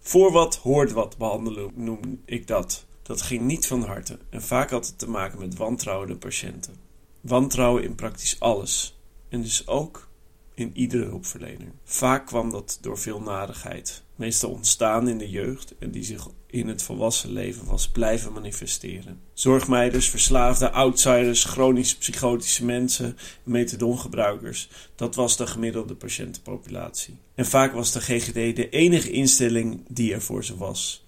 Voor 0.00 0.32
wat 0.32 0.56
hoort 0.56 0.92
wat 0.92 1.16
behandelen 1.16 1.70
noem 1.74 2.22
ik 2.24 2.46
dat. 2.46 2.86
Dat 3.10 3.22
ging 3.22 3.42
niet 3.42 3.66
van 3.66 3.82
harte 3.82 4.18
en 4.28 4.42
vaak 4.42 4.70
had 4.70 4.86
het 4.86 4.98
te 4.98 5.08
maken 5.08 5.38
met 5.38 5.56
wantrouwende 5.56 6.16
patiënten. 6.16 6.74
Wantrouwen 7.20 7.82
in 7.82 7.94
praktisch 7.94 8.40
alles 8.40 8.98
en 9.28 9.42
dus 9.42 9.66
ook 9.66 10.08
in 10.54 10.70
iedere 10.74 11.04
hulpverlener. 11.04 11.72
Vaak 11.84 12.26
kwam 12.26 12.50
dat 12.50 12.78
door 12.80 12.98
veel 12.98 13.20
narigheid, 13.20 14.02
meestal 14.14 14.50
ontstaan 14.50 15.08
in 15.08 15.18
de 15.18 15.30
jeugd 15.30 15.74
en 15.78 15.90
die 15.90 16.02
zich 16.02 16.28
in 16.46 16.68
het 16.68 16.82
volwassen 16.82 17.32
leven 17.32 17.66
was 17.66 17.88
blijven 17.88 18.32
manifesteren. 18.32 19.20
Zorgmeiders, 19.32 20.08
verslaafde, 20.08 20.70
outsiders, 20.70 21.44
chronisch 21.44 21.96
psychotische 21.96 22.64
mensen, 22.64 23.16
methadongebruikers, 23.42 24.68
dat 24.94 25.14
was 25.14 25.36
de 25.36 25.46
gemiddelde 25.46 25.94
patiëntenpopulatie. 25.94 27.16
En 27.34 27.46
vaak 27.46 27.72
was 27.72 27.92
de 27.92 28.00
GGD 28.00 28.56
de 28.56 28.68
enige 28.68 29.10
instelling 29.10 29.84
die 29.88 30.14
er 30.14 30.22
voor 30.22 30.44
ze 30.44 30.56
was. 30.56 31.04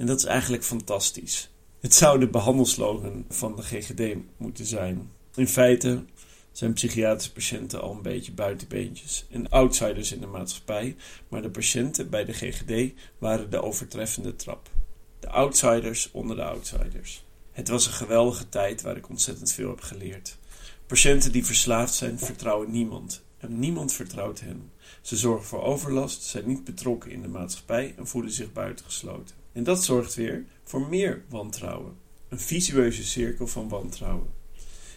En 0.00 0.06
dat 0.06 0.18
is 0.18 0.24
eigenlijk 0.24 0.64
fantastisch. 0.64 1.50
Het 1.80 1.94
zou 1.94 2.18
de 2.18 2.28
behandelslogan 2.28 3.24
van 3.28 3.56
de 3.56 3.62
GGD 3.62 4.16
moeten 4.36 4.66
zijn. 4.66 5.10
In 5.34 5.48
feite 5.48 6.04
zijn 6.52 6.72
psychiatrische 6.72 7.32
patiënten 7.32 7.80
al 7.80 7.92
een 7.92 8.02
beetje 8.02 8.32
buitenbeentjes 8.32 9.26
en 9.30 9.50
outsiders 9.50 10.12
in 10.12 10.20
de 10.20 10.26
maatschappij, 10.26 10.96
maar 11.28 11.42
de 11.42 11.50
patiënten 11.50 12.10
bij 12.10 12.24
de 12.24 12.32
GGD 12.32 12.92
waren 13.18 13.50
de 13.50 13.62
overtreffende 13.62 14.36
trap. 14.36 14.70
De 15.18 15.28
outsiders 15.28 16.10
onder 16.12 16.36
de 16.36 16.44
outsiders. 16.44 17.24
Het 17.52 17.68
was 17.68 17.86
een 17.86 17.92
geweldige 17.92 18.48
tijd 18.48 18.82
waar 18.82 18.96
ik 18.96 19.08
ontzettend 19.08 19.52
veel 19.52 19.68
heb 19.68 19.80
geleerd. 19.80 20.38
Patiënten 20.86 21.32
die 21.32 21.44
verslaafd 21.44 21.94
zijn 21.94 22.18
vertrouwen 22.18 22.70
niemand 22.70 23.22
en 23.38 23.58
niemand 23.58 23.92
vertrouwt 23.92 24.40
hen. 24.40 24.70
Ze 25.00 25.16
zorgen 25.16 25.46
voor 25.46 25.62
overlast, 25.62 26.22
zijn 26.22 26.46
niet 26.46 26.64
betrokken 26.64 27.10
in 27.10 27.22
de 27.22 27.28
maatschappij 27.28 27.94
en 27.96 28.06
voelen 28.06 28.32
zich 28.32 28.52
buitengesloten. 28.52 29.39
En 29.52 29.62
dat 29.64 29.84
zorgt 29.84 30.14
weer 30.14 30.44
voor 30.64 30.88
meer 30.88 31.24
wantrouwen. 31.28 31.94
Een 32.28 32.40
visueuze 32.40 33.04
cirkel 33.04 33.46
van 33.46 33.68
wantrouwen. 33.68 34.28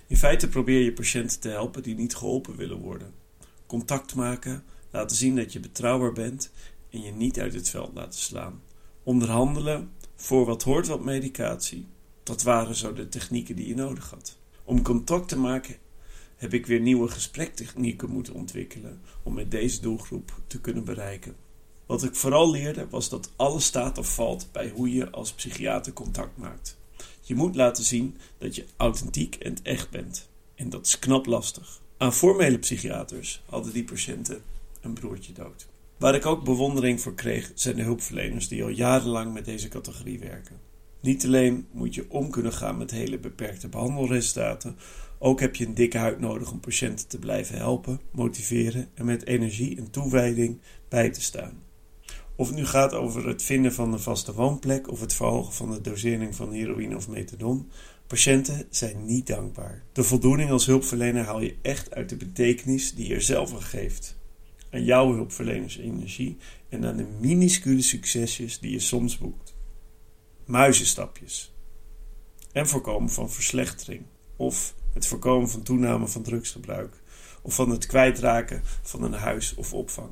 In 0.07 0.17
feite 0.17 0.47
probeer 0.47 0.81
je 0.81 0.93
patiënten 0.93 1.39
te 1.39 1.49
helpen 1.49 1.83
die 1.83 1.95
niet 1.95 2.15
geholpen 2.15 2.55
willen 2.55 2.77
worden. 2.77 3.13
Contact 3.65 4.15
maken, 4.15 4.63
laten 4.91 5.15
zien 5.15 5.35
dat 5.35 5.53
je 5.53 5.59
betrouwbaar 5.59 6.13
bent 6.13 6.51
en 6.89 7.01
je 7.01 7.11
niet 7.11 7.39
uit 7.39 7.53
het 7.53 7.69
veld 7.69 7.93
laten 7.93 8.19
slaan. 8.19 8.61
Onderhandelen 9.03 9.91
voor 10.15 10.45
wat 10.45 10.63
hoort 10.63 10.87
wat 10.87 11.03
medicatie. 11.03 11.87
Dat 12.23 12.43
waren 12.43 12.75
zo 12.75 12.93
de 12.93 13.09
technieken 13.09 13.55
die 13.55 13.67
je 13.67 13.75
nodig 13.75 14.09
had. 14.09 14.37
Om 14.63 14.81
contact 14.81 15.27
te 15.27 15.37
maken 15.37 15.75
heb 16.35 16.53
ik 16.53 16.65
weer 16.65 16.79
nieuwe 16.79 17.07
gesprektechnieken 17.07 18.09
moeten 18.09 18.33
ontwikkelen 18.33 19.01
om 19.23 19.33
met 19.33 19.51
deze 19.51 19.81
doelgroep 19.81 20.41
te 20.47 20.61
kunnen 20.61 20.83
bereiken. 20.83 21.35
Wat 21.85 22.03
ik 22.03 22.15
vooral 22.15 22.51
leerde 22.51 22.87
was 22.89 23.09
dat 23.09 23.31
alles 23.35 23.65
staat 23.65 23.97
of 23.97 24.13
valt 24.15 24.47
bij 24.51 24.69
hoe 24.69 24.93
je 24.93 25.09
als 25.09 25.33
psychiater 25.33 25.93
contact 25.93 26.37
maakt. 26.37 26.77
Je 27.21 27.35
moet 27.35 27.55
laten 27.55 27.83
zien 27.83 28.17
dat 28.37 28.55
je 28.55 28.65
authentiek 28.77 29.35
en 29.35 29.55
echt 29.63 29.89
bent. 29.89 30.29
En 30.55 30.69
dat 30.69 30.85
is 30.85 30.99
knap 30.99 31.25
lastig. 31.25 31.81
Aan 31.97 32.13
formele 32.13 32.59
psychiaters 32.59 33.43
hadden 33.45 33.73
die 33.73 33.83
patiënten 33.83 34.41
een 34.81 34.93
broertje 34.93 35.33
dood. 35.33 35.67
Waar 35.97 36.15
ik 36.15 36.25
ook 36.25 36.43
bewondering 36.43 37.01
voor 37.01 37.13
kreeg, 37.13 37.51
zijn 37.55 37.75
de 37.75 37.81
hulpverleners 37.81 38.47
die 38.47 38.63
al 38.63 38.69
jarenlang 38.69 39.33
met 39.33 39.45
deze 39.45 39.67
categorie 39.67 40.19
werken. 40.19 40.59
Niet 40.99 41.25
alleen 41.25 41.67
moet 41.71 41.95
je 41.95 42.05
om 42.09 42.29
kunnen 42.29 42.53
gaan 42.53 42.77
met 42.77 42.91
hele 42.91 43.19
beperkte 43.19 43.67
behandelresultaten, 43.67 44.77
ook 45.19 45.39
heb 45.39 45.55
je 45.55 45.65
een 45.65 45.73
dikke 45.73 45.97
huid 45.97 46.19
nodig 46.19 46.51
om 46.51 46.59
patiënten 46.59 47.07
te 47.07 47.19
blijven 47.19 47.57
helpen, 47.57 47.99
motiveren 48.11 48.89
en 48.93 49.05
met 49.05 49.25
energie 49.25 49.77
en 49.77 49.89
toewijding 49.89 50.59
bij 50.89 51.09
te 51.09 51.21
staan. 51.21 51.61
Of 52.35 52.47
het 52.47 52.55
nu 52.55 52.65
gaat 52.65 52.93
over 52.93 53.27
het 53.27 53.43
vinden 53.43 53.73
van 53.73 53.93
een 53.93 53.99
vaste 53.99 54.33
woonplek 54.33 54.89
of 54.89 54.99
het 54.99 55.13
verhogen 55.13 55.53
van 55.53 55.71
de 55.71 55.81
dosering 55.81 56.35
van 56.35 56.51
heroïne 56.51 56.95
of 56.95 57.07
methadon, 57.07 57.69
patiënten 58.07 58.65
zijn 58.69 59.05
niet 59.05 59.27
dankbaar. 59.27 59.83
De 59.91 60.03
voldoening 60.03 60.49
als 60.49 60.65
hulpverlener 60.65 61.25
haal 61.25 61.41
je 61.41 61.55
echt 61.61 61.93
uit 61.93 62.09
de 62.09 62.15
betekenis 62.15 62.93
die 62.95 63.07
je 63.07 63.15
er 63.15 63.21
zelf 63.21 63.53
aan 63.53 63.61
geeft. 63.61 64.15
Aan 64.71 64.83
jouw 64.83 65.13
hulpverleners 65.13 65.77
energie 65.77 66.37
en 66.69 66.85
aan 66.85 66.97
de 66.97 67.07
minuscule 67.19 67.81
succesjes 67.81 68.59
die 68.59 68.71
je 68.71 68.79
soms 68.79 69.17
boekt. 69.17 69.55
Muizenstapjes. 70.45 71.53
En 72.51 72.67
voorkomen 72.67 73.09
van 73.09 73.31
verslechtering 73.31 74.01
of 74.35 74.75
het 74.93 75.07
voorkomen 75.07 75.49
van 75.49 75.63
toename 75.63 76.07
van 76.07 76.21
drugsgebruik 76.21 77.01
of 77.41 77.55
van 77.55 77.69
het 77.69 77.85
kwijtraken 77.85 78.61
van 78.81 79.03
een 79.03 79.13
huis 79.13 79.55
of 79.55 79.73
opvang. 79.73 80.11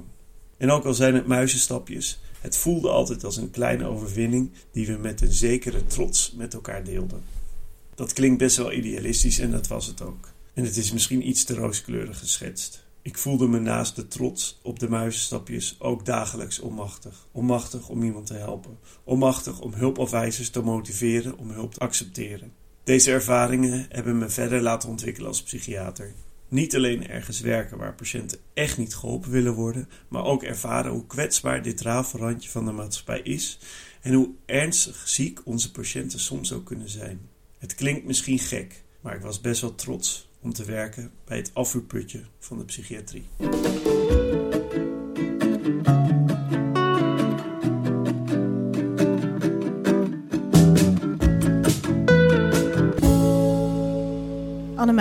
En 0.62 0.71
ook 0.71 0.86
al 0.86 0.93
zijn 0.93 1.15
het 1.15 1.28
muizenstapjes, 1.28 2.19
het 2.39 2.58
voelde 2.58 2.89
altijd 2.89 3.24
als 3.24 3.38
een 3.38 3.52
kleine 3.52 3.86
overwinning 3.86 4.52
die 4.71 4.88
we 4.88 4.97
met 4.97 5.21
een 5.21 5.32
zekere 5.32 5.86
trots 5.86 6.32
met 6.32 6.54
elkaar 6.54 6.84
deelden. 6.84 7.24
Dat 7.95 8.13
klinkt 8.13 8.38
best 8.38 8.58
wel 8.58 8.71
idealistisch 8.71 9.39
en 9.39 9.52
dat 9.52 9.67
was 9.67 9.86
het 9.86 10.02
ook. 10.02 10.30
En 10.54 10.63
het 10.63 10.78
is 10.78 10.91
misschien 10.91 11.28
iets 11.28 11.43
te 11.43 11.54
rooskleurig 11.54 12.19
geschetst. 12.19 12.86
Ik 13.02 13.17
voelde 13.17 13.47
me 13.47 13.60
naast 13.60 13.95
de 13.95 14.08
trots 14.08 14.60
op 14.63 14.80
de 14.80 14.89
muizenstapjes 14.89 15.76
ook 15.80 16.06
dagelijks 16.06 16.60
onmachtig. 16.60 17.28
Onmachtig 17.32 17.89
om 17.89 18.04
iemand 18.04 18.26
te 18.26 18.34
helpen. 18.34 18.78
Onmachtig 19.04 19.60
om 19.60 19.74
hulpafwijzers 19.74 20.50
te 20.50 20.62
motiveren 20.62 21.38
om 21.38 21.52
hulp 21.52 21.74
te 21.74 21.80
accepteren. 21.80 22.54
Deze 22.84 23.12
ervaringen 23.12 23.86
hebben 23.89 24.17
me 24.17 24.30
verder 24.30 24.62
laten 24.62 24.89
ontwikkelen 24.89 25.28
als 25.28 25.43
psychiater. 25.43 26.13
Niet 26.52 26.76
alleen 26.76 27.08
ergens 27.08 27.40
werken 27.40 27.78
waar 27.78 27.94
patiënten 27.94 28.40
echt 28.54 28.78
niet 28.78 28.96
geholpen 28.96 29.32
willen 29.32 29.54
worden, 29.54 29.90
maar 30.08 30.26
ook 30.26 30.44
ervaren 30.44 30.92
hoe 30.92 31.06
kwetsbaar 31.08 31.62
dit 31.62 31.82
rafelrandje 31.82 32.50
van 32.50 32.66
de 32.66 32.72
maatschappij 32.72 33.20
is 33.20 33.60
en 34.02 34.14
hoe 34.14 34.30
ernstig 34.46 35.08
ziek 35.08 35.42
onze 35.46 35.72
patiënten 35.72 36.20
soms 36.20 36.54
ook 36.54 36.66
kunnen 36.66 36.90
zijn. 36.90 37.30
Het 37.58 37.76
klinkt 37.76 38.06
misschien 38.06 38.40
gek, 38.40 38.84
maar 39.02 39.16
ik 39.16 39.22
was 39.22 39.42
best 39.42 39.62
wel 39.62 39.76
trots 39.76 40.30
om 40.40 40.54
te 40.54 40.66
werken 40.66 41.12
bij 41.26 41.38
het 41.38 41.52
afvuurputje 41.54 42.22
van 42.40 42.58
de 42.58 42.66
psychiatrie. 42.66 43.28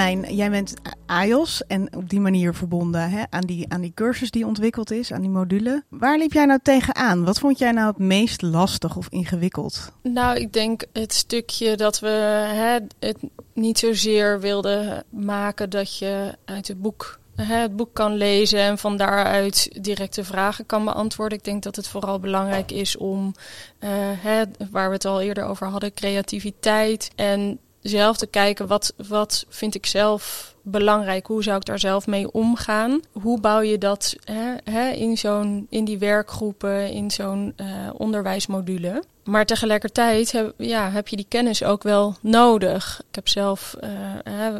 Jij 0.08 0.50
bent 0.50 0.74
AIOS 1.06 1.66
en 1.66 1.96
op 1.96 2.08
die 2.08 2.20
manier 2.20 2.54
verbonden 2.54 3.10
hè, 3.10 3.22
aan, 3.30 3.40
die, 3.40 3.72
aan 3.72 3.80
die 3.80 3.92
cursus 3.94 4.30
die 4.30 4.46
ontwikkeld 4.46 4.90
is, 4.90 5.12
aan 5.12 5.20
die 5.20 5.30
module. 5.30 5.82
Waar 5.88 6.18
liep 6.18 6.32
jij 6.32 6.44
nou 6.44 6.60
tegenaan? 6.62 7.24
Wat 7.24 7.38
vond 7.38 7.58
jij 7.58 7.72
nou 7.72 7.86
het 7.86 7.98
meest 7.98 8.42
lastig 8.42 8.96
of 8.96 9.08
ingewikkeld? 9.08 9.92
Nou, 10.02 10.36
ik 10.36 10.52
denk 10.52 10.84
het 10.92 11.12
stukje 11.12 11.76
dat 11.76 12.00
we 12.00 12.08
hè, 12.48 12.78
het 12.98 13.18
niet 13.54 13.78
zozeer 13.78 14.40
wilden 14.40 15.04
maken 15.10 15.70
dat 15.70 15.98
je 15.98 16.34
uit 16.44 16.68
het 16.68 16.80
boek 16.80 17.18
het 17.34 17.76
boek 17.76 17.94
kan 17.94 18.14
lezen 18.14 18.60
en 18.60 18.78
van 18.78 18.96
daaruit 18.96 19.68
directe 19.80 20.24
vragen 20.24 20.66
kan 20.66 20.84
beantwoorden. 20.84 21.38
Ik 21.38 21.44
denk 21.44 21.62
dat 21.62 21.76
het 21.76 21.88
vooral 21.88 22.20
belangrijk 22.20 22.70
is 22.70 22.96
om, 22.96 23.34
uh, 23.80 23.90
hè, 23.96 24.42
waar 24.70 24.88
we 24.88 24.94
het 24.94 25.04
al 25.04 25.20
eerder 25.20 25.44
over 25.44 25.66
hadden, 25.66 25.94
creativiteit 25.94 27.10
en 27.14 27.58
zelf 27.82 28.16
te 28.16 28.26
kijken 28.26 28.66
wat, 28.66 28.92
wat 29.08 29.44
vind 29.48 29.74
ik 29.74 29.86
zelf 29.86 30.54
belangrijk, 30.62 31.26
hoe 31.26 31.42
zou 31.42 31.56
ik 31.56 31.64
daar 31.64 31.78
zelf 31.78 32.06
mee 32.06 32.32
omgaan? 32.32 33.00
Hoe 33.12 33.40
bouw 33.40 33.60
je 33.60 33.78
dat 33.78 34.16
hè, 34.24 34.54
hè, 34.64 34.90
in, 34.90 35.18
zo'n, 35.18 35.66
in 35.70 35.84
die 35.84 35.98
werkgroepen, 35.98 36.90
in 36.90 37.10
zo'n 37.10 37.54
uh, 37.56 37.66
onderwijsmodule? 37.92 39.02
Maar 39.24 39.46
tegelijkertijd 39.46 40.32
heb, 40.32 40.54
ja, 40.56 40.90
heb 40.90 41.08
je 41.08 41.16
die 41.16 41.26
kennis 41.28 41.64
ook 41.64 41.82
wel 41.82 42.16
nodig. 42.20 43.02
Ik 43.08 43.14
heb 43.14 43.28
zelf 43.28 43.76
uh, 43.80 43.90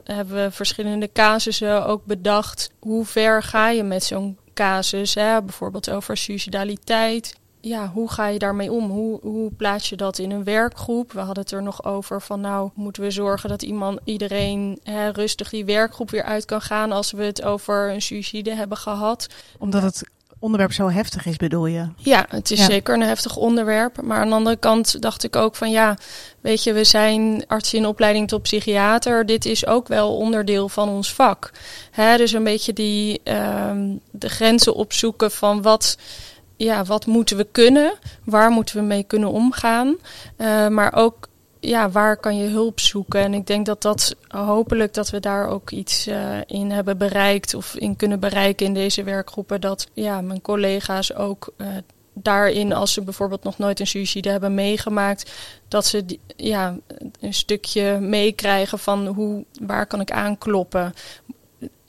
hebben 0.05 0.45
we 0.45 0.51
verschillende 0.51 1.11
casussen 1.13 1.87
ook 1.87 2.05
bedacht. 2.05 2.71
Hoe 2.79 3.05
ver 3.05 3.43
ga 3.43 3.71
je 3.71 3.83
met 3.83 4.05
zo'n 4.05 4.39
casus? 4.55 5.15
Hè? 5.15 5.43
Bijvoorbeeld 5.43 5.91
over 5.91 6.17
suicidaliteit 6.17 7.39
ja, 7.61 7.91
hoe 7.95 8.11
ga 8.11 8.27
je 8.27 8.39
daarmee 8.39 8.73
om? 8.73 8.91
Hoe, 8.91 9.19
hoe 9.23 9.51
plaats 9.51 9.89
je 9.89 9.97
dat 9.97 10.19
in 10.19 10.31
een 10.31 10.45
werkgroep? 10.45 11.13
We 11.13 11.19
hadden 11.19 11.43
het 11.43 11.53
er 11.53 11.63
nog 11.63 11.85
over 11.85 12.23
van 12.23 12.41
nou, 12.41 12.71
moeten 12.75 13.03
we 13.03 13.11
zorgen 13.11 13.49
dat 13.49 13.63
iemand, 13.63 13.99
iedereen 14.05 14.79
hè, 14.83 15.09
rustig 15.09 15.51
die 15.51 15.65
werkgroep 15.65 16.11
weer 16.11 16.23
uit 16.23 16.45
kan 16.45 16.61
gaan 16.61 16.93
als 16.93 17.13
we 17.13 17.23
het 17.23 17.43
over 17.43 17.91
een 17.91 18.03
suïcide 18.03 18.55
hebben 18.55 18.77
gehad. 18.77 19.27
Omdat 19.59 19.83
het 19.83 20.03
onderwerp 20.41 20.73
zo 20.73 20.89
heftig 20.89 21.27
is, 21.27 21.37
bedoel 21.37 21.67
je? 21.67 21.89
Ja, 21.97 22.27
het 22.29 22.51
is 22.51 22.65
zeker 22.65 22.95
een 22.95 23.03
heftig 23.03 23.37
onderwerp. 23.37 24.03
Maar 24.03 24.19
aan 24.19 24.29
de 24.29 24.35
andere 24.35 24.57
kant 24.57 25.03
dacht 25.03 25.25
ik 25.25 25.37
ook 25.37 25.57
van 25.57 25.71
ja, 25.71 25.97
weet 26.41 26.65
je, 26.65 26.73
we 26.73 26.85
zijn 26.85 27.45
arts 27.47 27.75
in 27.75 27.87
opleiding 27.87 28.29
tot 28.29 28.43
psychiater. 28.43 29.27
Dit 29.27 29.45
is 29.45 29.67
ook 29.67 29.89
wel 29.89 30.17
onderdeel 30.17 30.69
van 30.69 30.89
ons 30.89 31.15
vak. 31.15 31.51
Hè, 31.91 32.17
dus 32.17 32.33
een 32.33 32.45
beetje 32.45 32.73
die 32.73 33.21
um, 33.25 34.01
de 34.11 34.29
grenzen 34.29 34.75
opzoeken 34.75 35.31
van 35.31 35.63
wat 35.63 35.97
ja, 36.65 36.85
wat 36.85 37.07
moeten 37.07 37.37
we 37.37 37.47
kunnen? 37.53 37.93
Waar 38.25 38.51
moeten 38.51 38.77
we 38.77 38.83
mee 38.83 39.03
kunnen 39.03 39.31
omgaan? 39.31 39.97
Uh, 40.37 40.69
maar 40.69 40.95
ook 40.95 41.29
ja, 41.61 41.91
waar 41.91 42.17
kan 42.17 42.37
je 42.37 42.49
hulp 42.49 42.81
zoeken? 42.81 43.21
En 43.21 43.35
ik 43.35 43.47
denk 43.47 43.67
dat 43.67 43.83
dat 43.83 44.17
hopelijk 44.29 44.95
dat 44.95 45.11
we 45.11 45.21
daar 45.21 45.49
ook 45.49 45.71
iets 45.71 46.09
uh, 46.09 46.39
in 46.47 46.71
hebben 46.71 46.99
bereikt 46.99 47.55
of 47.55 47.75
in 47.75 47.97
kunnen 47.97 48.21
bereiken 48.21 48.67
in 48.67 48.75
deze 48.75 49.03
werkgroepen. 49.03 49.61
Dat 49.61 49.89
ja, 49.93 50.21
mijn 50.21 50.41
collega's 50.41 51.15
ook 51.15 51.53
uh, 51.57 51.67
daarin, 52.15 52.73
als 52.73 52.93
ze 52.93 53.03
bijvoorbeeld 53.03 53.45
nog 53.45 53.59
nooit 53.59 53.81
een 53.81 53.87
suicide 53.87 54.31
hebben 54.31 54.55
meegemaakt, 54.55 55.33
dat 55.69 55.87
ze 55.87 56.05
ja, 56.37 56.77
een 57.21 57.35
stukje 57.35 57.99
meekrijgen 58.01 58.79
van 58.79 59.07
hoe, 59.07 59.45
waar 59.61 59.87
kan 59.87 60.01
ik 60.01 60.11
aankloppen? 60.11 60.95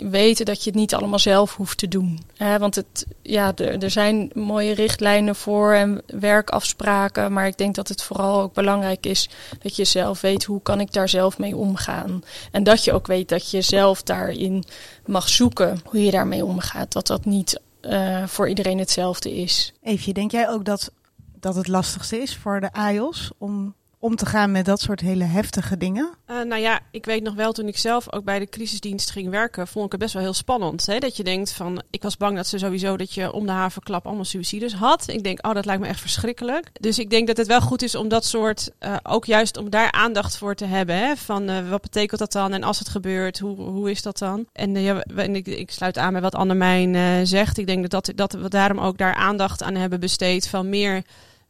Weten 0.10 0.46
dat 0.46 0.64
je 0.64 0.70
het 0.70 0.80
niet 0.80 0.94
allemaal 0.94 1.20
zelf 1.20 1.56
hoeft 1.56 1.78
te 1.78 1.88
doen. 1.88 2.20
Want 2.38 2.76
het, 2.76 3.06
ja, 3.22 3.56
er, 3.56 3.92
zijn 3.92 4.32
mooie 4.34 4.74
richtlijnen 4.74 5.36
voor 5.36 5.74
en 5.74 6.02
werkafspraken. 6.06 7.34
Maar 7.34 7.48
ik 7.48 7.58
denk 7.58 7.76
dat 7.76 7.88
het 7.88 8.04
vooral 8.04 8.42
ook 8.42 8.54
belangrijk 8.54 9.06
is 9.06 9.30
dat 9.60 9.76
je 9.76 9.86
zelf 9.86 10.22
weet 10.22 10.44
hoe 10.44 10.62
kan 10.62 10.80
ik 10.80 10.94
daar 10.94 11.10
zelf 11.10 11.38
mee 11.38 11.56
omgaan. 11.56 12.24
En 12.52 12.64
dat 12.64 12.84
je 12.84 12.94
ook 12.94 13.08
weet 13.08 13.30
dat 13.30 13.52
je 13.52 13.62
zelf 13.62 14.04
daarin 14.04 14.64
mag 15.06 15.30
zoeken 15.30 15.80
hoe 15.86 16.06
je 16.06 16.12
daarmee 16.12 16.46
omgaat. 16.46 16.92
Dat 16.92 17.08
dat 17.08 17.26
niet 17.26 17.60
uh, 17.82 18.28
voor 18.28 18.50
iedereen 18.50 18.80
hetzelfde 18.80 19.36
is. 19.36 19.74
Eefje, 19.84 20.14
denk 20.14 20.32
jij 20.32 20.50
ook 20.50 20.66
dat, 20.66 20.92
dat 21.40 21.56
het 21.56 21.68
lastigste 21.68 22.18
is 22.18 22.38
voor 22.38 22.60
de 22.60 22.74
AIOS 22.74 23.32
om 23.38 23.76
om 24.02 24.16
te 24.16 24.26
gaan 24.26 24.52
met 24.52 24.66
dat 24.66 24.82
soort 24.82 25.00
hele 25.00 25.24
heftige 25.24 25.78
dingen? 25.78 26.14
Uh, 26.30 26.42
nou 26.42 26.62
ja, 26.62 26.80
ik 26.92 27.06
weet 27.06 27.24
nog 27.24 27.34
wel 27.34 27.52
toen 27.52 27.68
ik 27.68 27.78
zelf 27.78 28.14
ook 28.14 28.24
bij 28.24 28.40
de 28.40 28.50
crisisdienst 28.50 29.12
ging 29.12 29.30
werken, 29.30 29.68
vond 29.68 29.86
ik 29.86 29.92
het 29.92 30.02
best 30.02 30.14
wel 30.14 30.24
heel 30.24 30.34
spannend. 30.34 30.86
Hè? 30.86 31.00
Dat 31.00 31.18
je 31.18 31.24
denkt 31.24 31.52
van, 31.52 31.82
ik 31.90 32.02
was 32.02 32.18
bang 32.18 32.36
dat 32.36 32.48
ze 32.48 32.58
sowieso 32.58 32.98
dat 32.98 33.14
je 33.14 33.32
om 33.32 33.46
de 33.46 33.52
havenklap 33.52 34.06
allemaal 34.06 34.26
suicides 34.26 34.74
had. 34.74 35.08
Ik 35.08 35.24
denk, 35.24 35.46
oh, 35.48 35.54
dat 35.54 35.66
lijkt 35.66 35.82
me 35.82 35.88
echt 35.88 36.00
verschrikkelijk. 36.00 36.70
Dus 36.74 37.00
ik 37.00 37.10
denk 37.10 37.28
dat 37.28 37.38
het 37.38 37.48
wel 37.48 37.62
goed 37.62 37.82
is 37.82 37.96
om 37.96 38.08
dat 38.08 38.26
soort, 38.26 38.72
uh, 38.80 38.96
ook 39.04 39.26
juist 39.26 39.58
om 39.58 39.70
daar 39.70 39.92
aandacht 39.92 40.38
voor 40.38 40.56
te 40.56 40.66
hebben. 40.66 40.98
Hè? 40.98 41.16
Van 41.16 41.50
uh, 41.50 41.70
wat 41.70 41.82
betekent 41.82 42.20
dat 42.20 42.32
dan 42.32 42.54
en 42.54 42.64
als 42.64 42.80
het 42.80 42.90
gebeurt, 42.90 43.40
hoe, 43.40 43.56
hoe 43.62 43.92
is 43.92 44.02
dat 44.02 44.18
dan? 44.18 44.46
En, 44.54 44.82
ja, 44.82 45.02
en 45.02 45.36
ik, 45.36 45.48
ik, 45.48 45.72
sluit 45.72 45.98
aan 45.98 46.12
bij 46.12 46.22
wat 46.22 46.36
Annemijn 46.36 47.28
zegt. 47.28 47.58
Ik 47.58 47.68
denk 47.68 47.90
dat, 47.90 48.06
dat, 48.06 48.18
dat 48.18 48.42
we 48.42 48.50
daarom 48.50 48.80
ook 48.80 48.98
daar 48.98 49.16
aandacht 49.16 49.64
aan 49.64 49.76
hebben 49.76 50.00
besteed 50.00 50.48
van 50.48 50.70
meer 50.70 51.04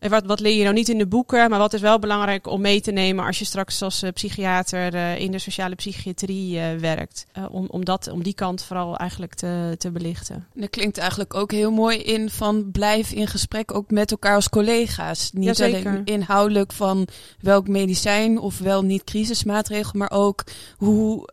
wat, 0.10 0.26
wat 0.26 0.40
leer 0.40 0.58
je 0.58 0.64
nou 0.64 0.76
niet 0.76 0.90
in 0.90 0.98
de 0.98 1.08
boeken, 1.08 1.50
maar 1.50 1.60
wat 1.60 1.74
is 1.74 1.82
wel 1.82 2.00
belangrijk 2.00 2.48
om 2.48 2.62
mee 2.62 2.82
te 2.82 2.92
nemen 2.92 3.26
als 3.26 3.40
je 3.40 3.46
straks 3.46 3.82
als 3.82 4.04
uh, 4.04 4.10
psychiater 4.12 4.94
uh, 4.94 5.20
in 5.20 5.32
de 5.32 5.40
sociale 5.40 5.76
psychiatrie 5.76 6.56
uh, 6.56 6.76
werkt. 6.76 7.26
om, 7.52 7.66
om, 7.70 7.86
dat, 7.86 8.08
om 8.08 8.24
die 8.24 8.34
kant 8.34 8.64
vooral 8.64 8.98
eigenlijk 8.98 9.34
te, 9.34 9.76
te 9.78 9.92
belichten. 9.92 10.48
Dat 10.54 10.70
klinkt 10.70 10.98
eigenlijk 10.98 11.34
ook 11.34 11.52
heel 11.52 11.72
mooi 11.72 11.98
in 11.98 12.30
van 12.30 12.72
blijf 12.72 13.12
in 13.12 13.28
gesprek 13.28 13.74
ook 13.74 13.92
met 13.92 14.12
elkaar 14.12 14.36
als 14.36 14.50
collega's. 14.50 15.32
Niet 15.34 15.62
alleen 15.62 16.02
inhoudelijk 16.06 16.74
van 16.74 17.08
welk 17.40 17.68
medicijn 17.68 18.40
of 18.40 18.60
wel 18.60 18.82
niet 18.82 19.04
crisismaatregel, 19.04 20.00
maar 20.00 20.12
ook 20.12 20.44
hoe 20.78 21.30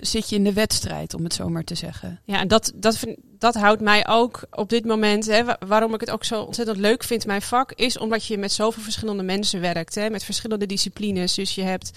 zit 0.00 0.28
je 0.28 0.36
in 0.36 0.44
de 0.44 0.52
wedstrijd, 0.52 1.14
om 1.14 1.24
het 1.24 1.34
zo 1.34 1.48
maar 1.48 1.64
te 1.64 1.74
zeggen. 1.74 2.20
Ja, 2.24 2.40
en 2.40 2.48
dat, 2.48 2.72
dat 2.74 2.98
vind 2.98 3.18
dat 3.40 3.54
houdt 3.54 3.80
mij 3.80 4.08
ook 4.08 4.42
op 4.50 4.68
dit 4.68 4.84
moment, 4.84 5.26
hè, 5.26 5.42
waarom 5.66 5.94
ik 5.94 6.00
het 6.00 6.10
ook 6.10 6.24
zo 6.24 6.42
ontzettend 6.42 6.78
leuk 6.78 7.04
vind, 7.04 7.26
mijn 7.26 7.42
vak, 7.42 7.72
is 7.72 7.98
omdat 7.98 8.26
je 8.26 8.38
met 8.38 8.52
zoveel 8.52 8.82
verschillende 8.82 9.22
mensen 9.22 9.60
werkt, 9.60 9.94
hè, 9.94 10.10
met 10.10 10.24
verschillende 10.24 10.66
disciplines. 10.66 11.34
Dus 11.34 11.54
je 11.54 11.62
hebt 11.62 11.90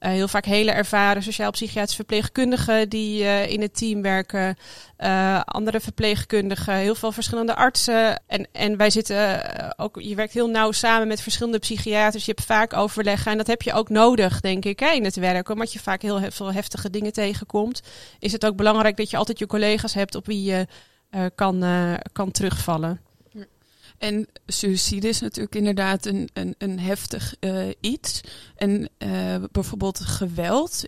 Uh, 0.00 0.10
heel 0.10 0.28
vaak 0.28 0.44
hele 0.44 0.70
ervaren 0.70 1.22
sociaal-psychiatrische 1.22 1.96
verpleegkundigen 1.96 2.88
die 2.88 3.22
uh, 3.22 3.46
in 3.46 3.60
het 3.60 3.76
team 3.76 4.02
werken. 4.02 4.56
Uh, 4.98 5.40
andere 5.44 5.80
verpleegkundigen, 5.80 6.74
heel 6.74 6.94
veel 6.94 7.12
verschillende 7.12 7.54
artsen. 7.54 8.22
En, 8.26 8.48
en 8.52 8.76
wij 8.76 8.90
zitten 8.90 9.42
ook, 9.78 10.00
je 10.00 10.14
werkt 10.14 10.32
heel 10.32 10.48
nauw 10.48 10.72
samen 10.72 11.08
met 11.08 11.20
verschillende 11.20 11.58
psychiaters. 11.58 12.24
Je 12.24 12.32
hebt 12.34 12.46
vaak 12.46 12.72
overleggen 12.72 13.32
en 13.32 13.38
dat 13.38 13.46
heb 13.46 13.62
je 13.62 13.72
ook 13.72 13.88
nodig, 13.88 14.40
denk 14.40 14.64
ik, 14.64 14.80
hè, 14.80 14.90
in 14.90 15.04
het 15.04 15.16
werk. 15.16 15.48
Omdat 15.48 15.72
je 15.72 15.78
vaak 15.78 16.02
heel 16.02 16.20
veel 16.30 16.52
heftige 16.52 16.90
dingen 16.90 17.12
tegenkomt. 17.12 17.82
Is 18.18 18.32
het 18.32 18.46
ook 18.46 18.56
belangrijk 18.56 18.96
dat 18.96 19.10
je 19.10 19.16
altijd 19.16 19.38
je 19.38 19.46
collega's 19.46 19.94
hebt 19.94 20.14
op 20.14 20.26
wie 20.26 20.42
je 20.42 20.66
kan, 21.34 21.64
kan 22.12 22.30
terugvallen. 22.30 23.00
En 24.00 24.26
suïcide 24.46 25.08
is 25.08 25.20
natuurlijk 25.20 25.54
inderdaad 25.54 26.06
een, 26.06 26.28
een, 26.32 26.54
een 26.58 26.78
heftig 26.78 27.34
uh, 27.40 27.68
iets. 27.80 28.20
En 28.56 28.88
bijvoorbeeld 29.52 30.00
geweld 30.00 30.84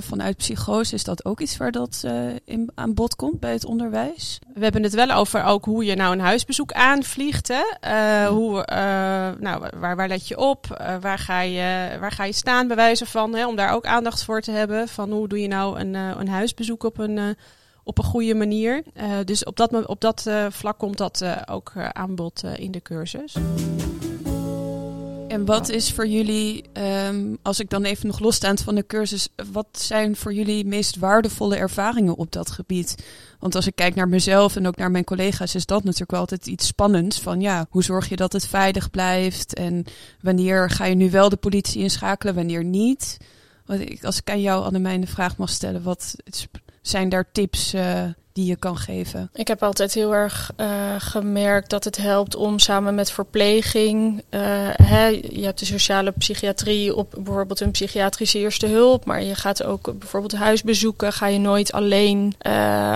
vanuit 0.00 0.36
psychose, 0.36 0.94
is 0.94 1.04
dat 1.04 1.24
ook 1.24 1.40
iets 1.40 1.56
waar 1.56 1.72
dat 1.72 2.04
in, 2.44 2.70
aan 2.74 2.94
bod 2.94 3.16
komt 3.16 3.40
bij 3.40 3.52
het 3.52 3.64
onderwijs? 3.64 4.38
We 4.54 4.62
hebben 4.62 4.82
het 4.82 4.94
wel 4.94 5.10
over 5.10 5.44
ook 5.44 5.64
hoe 5.64 5.84
je 5.84 5.94
nou 5.94 6.12
een 6.12 6.20
huisbezoek 6.20 6.72
aanvliegt. 6.72 7.48
Hè? 7.48 8.26
hoe, 8.26 8.64
nou, 9.38 9.70
waar, 9.76 9.96
waar 9.96 10.08
let 10.08 10.28
je 10.28 10.38
op? 10.38 10.66
waar, 11.00 11.18
ga 11.18 11.40
je, 11.40 11.96
waar 12.00 12.12
ga 12.12 12.24
je 12.24 12.32
staan 12.32 12.66
bij 12.66 12.76
wijze 12.76 13.06
van? 13.06 13.34
Hè? 13.34 13.46
Om 13.46 13.56
daar 13.56 13.72
ook 13.72 13.86
aandacht 13.86 14.24
voor 14.24 14.40
te 14.40 14.50
hebben. 14.50 14.88
Van 14.88 15.10
hoe 15.10 15.28
doe 15.28 15.40
je 15.40 15.48
nou 15.48 15.78
een, 15.78 15.94
een 15.94 16.28
huisbezoek 16.28 16.84
op 16.84 16.98
een 16.98 17.36
op 17.84 17.98
een 17.98 18.04
goede 18.04 18.34
manier. 18.34 18.82
Uh, 18.96 19.12
dus 19.24 19.44
op 19.44 19.56
dat, 19.56 19.86
op 19.86 20.00
dat 20.00 20.24
uh, 20.28 20.46
vlak 20.50 20.78
komt 20.78 20.98
dat 20.98 21.20
uh, 21.22 21.36
ook 21.46 21.72
aanbod 21.92 22.42
in 22.56 22.70
de 22.70 22.82
cursus. 22.82 23.36
En 25.28 25.44
wat 25.44 25.68
is 25.68 25.92
voor 25.92 26.06
jullie, 26.06 26.64
um, 27.08 27.38
als 27.42 27.60
ik 27.60 27.70
dan 27.70 27.84
even 27.84 28.06
nog 28.06 28.18
losstaand 28.18 28.60
van 28.60 28.74
de 28.74 28.86
cursus, 28.86 29.28
wat 29.52 29.66
zijn 29.70 30.16
voor 30.16 30.32
jullie 30.34 30.64
meest 30.64 30.96
waardevolle 30.96 31.56
ervaringen 31.56 32.16
op 32.16 32.32
dat 32.32 32.50
gebied? 32.50 33.04
Want 33.38 33.54
als 33.54 33.66
ik 33.66 33.74
kijk 33.74 33.94
naar 33.94 34.08
mezelf 34.08 34.56
en 34.56 34.66
ook 34.66 34.76
naar 34.76 34.90
mijn 34.90 35.04
collega's, 35.04 35.54
is 35.54 35.66
dat 35.66 35.84
natuurlijk 35.84 36.12
altijd 36.12 36.46
iets 36.46 36.66
spannends. 36.66 37.20
Van 37.20 37.40
ja, 37.40 37.66
hoe 37.70 37.82
zorg 37.82 38.08
je 38.08 38.16
dat 38.16 38.32
het 38.32 38.46
veilig 38.46 38.90
blijft? 38.90 39.54
En 39.54 39.84
wanneer 40.20 40.70
ga 40.70 40.84
je 40.84 40.94
nu 40.94 41.10
wel 41.10 41.28
de 41.28 41.36
politie 41.36 41.82
inschakelen, 41.82 42.34
wanneer 42.34 42.64
niet? 42.64 43.16
Als 44.02 44.18
ik 44.18 44.30
aan 44.30 44.40
jou, 44.40 44.64
Annemijn, 44.64 45.00
de 45.00 45.06
vraag 45.06 45.36
mag 45.36 45.48
stellen, 45.50 45.82
wat 45.82 46.14
zijn 46.82 47.08
daar 47.08 47.24
tips 47.32 47.74
uh, 47.74 48.02
die 48.32 48.46
je 48.46 48.56
kan 48.56 48.76
geven? 48.76 49.30
Ik 49.32 49.48
heb 49.48 49.62
altijd 49.62 49.94
heel 49.94 50.14
erg 50.14 50.50
uh, 50.56 50.94
gemerkt 50.98 51.70
dat 51.70 51.84
het 51.84 51.96
helpt 51.96 52.34
om 52.34 52.58
samen 52.58 52.94
met 52.94 53.10
verpleging. 53.10 54.22
Uh, 54.30 54.40
hè, 54.72 55.06
je 55.06 55.44
hebt 55.44 55.58
de 55.58 55.64
sociale 55.64 56.10
psychiatrie 56.10 56.94
op 56.96 57.14
bijvoorbeeld 57.24 57.60
een 57.60 57.70
psychiatrische 57.70 58.38
eerste 58.38 58.66
hulp. 58.66 59.04
Maar 59.04 59.22
je 59.22 59.34
gaat 59.34 59.62
ook 59.62 59.98
bijvoorbeeld 59.98 60.34
huisbezoeken. 60.34 61.12
Ga 61.12 61.26
je 61.26 61.38
nooit 61.38 61.72
alleen 61.72 62.34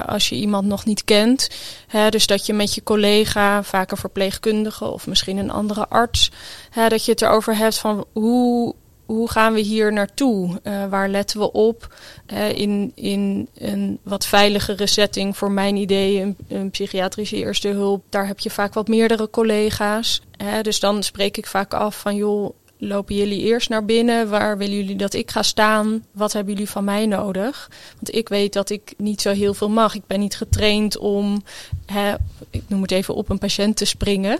als 0.07 0.29
je 0.29 0.35
iemand 0.35 0.67
nog 0.67 0.85
niet 0.85 1.05
kent. 1.05 1.49
Hè, 1.87 2.09
dus 2.09 2.27
dat 2.27 2.47
je 2.47 2.53
met 2.53 2.75
je 2.75 2.83
collega, 2.83 3.63
vaak 3.63 3.91
een 3.91 3.97
verpleegkundige 3.97 4.85
of 4.85 5.07
misschien 5.07 5.37
een 5.37 5.51
andere 5.51 5.89
arts. 5.89 6.31
Hè, 6.71 6.89
dat 6.89 7.05
je 7.05 7.11
het 7.11 7.23
erover 7.23 7.57
hebt 7.57 7.79
van 7.79 8.05
hoe 8.13 8.75
hoe 9.07 9.31
gaan 9.31 9.55
we 9.55 9.61
hier 9.61 9.93
naartoe? 9.93 10.61
Uh, 10.63 10.87
waar 10.87 11.09
letten 11.09 11.39
we 11.39 11.53
op? 11.53 11.95
Uh, 12.33 12.53
in, 12.53 12.93
in 12.95 13.49
een 13.55 13.99
wat 14.03 14.27
veiligere 14.27 14.87
setting, 14.87 15.37
voor 15.37 15.51
mijn 15.51 15.77
idee, 15.77 16.35
een, 16.49 16.71
psychiatrische 16.71 17.37
eerste 17.37 17.69
hulp, 17.69 18.05
daar 18.09 18.27
heb 18.27 18.39
je 18.39 18.51
vaak 18.51 18.75
wat 18.75 18.89
meerdere 18.89 19.31
collega's. 19.31 20.23
Uh, 20.43 20.61
dus 20.63 20.81
dan 20.81 21.03
spreek 21.03 21.37
ik 21.37 21.47
vaak 21.47 21.75
af 21.75 22.01
van, 22.01 22.17
joh, 22.17 22.55
lopen 22.79 23.15
jullie 23.15 23.41
eerst 23.41 23.69
naar 23.69 23.85
binnen? 23.85 24.29
Waar 24.29 24.59
willen 24.59 24.77
jullie 24.77 24.97
dat 24.97 25.15
ik 25.15 25.31
ga 25.31 25.43
staan? 25.43 26.05
Wat 26.13 26.33
hebben 26.33 26.53
jullie 26.53 26.71
van 26.71 26.85
mij 26.85 27.07
nodig? 27.07 27.71
Want 27.95 28.15
ik 28.15 28.29
weet 28.29 28.53
dat 28.53 28.71
ik 28.71 28.95
niet 28.97 29.21
zo 29.21 29.31
heel 29.31 29.55
veel 29.55 29.71
mag. 29.71 29.95
Ik 29.95 30.07
ben 30.07 30.21
niet 30.21 30.37
getraind 30.37 30.99
om, 30.99 31.43
hè, 31.87 32.15
ik 32.51 32.63
noem 32.67 32.83
het 32.83 32.91
even, 32.91 33.15
op 33.15 33.29
een 33.29 33.39
patiënt 33.39 33.77
te 33.77 33.85
springen. 33.85 34.39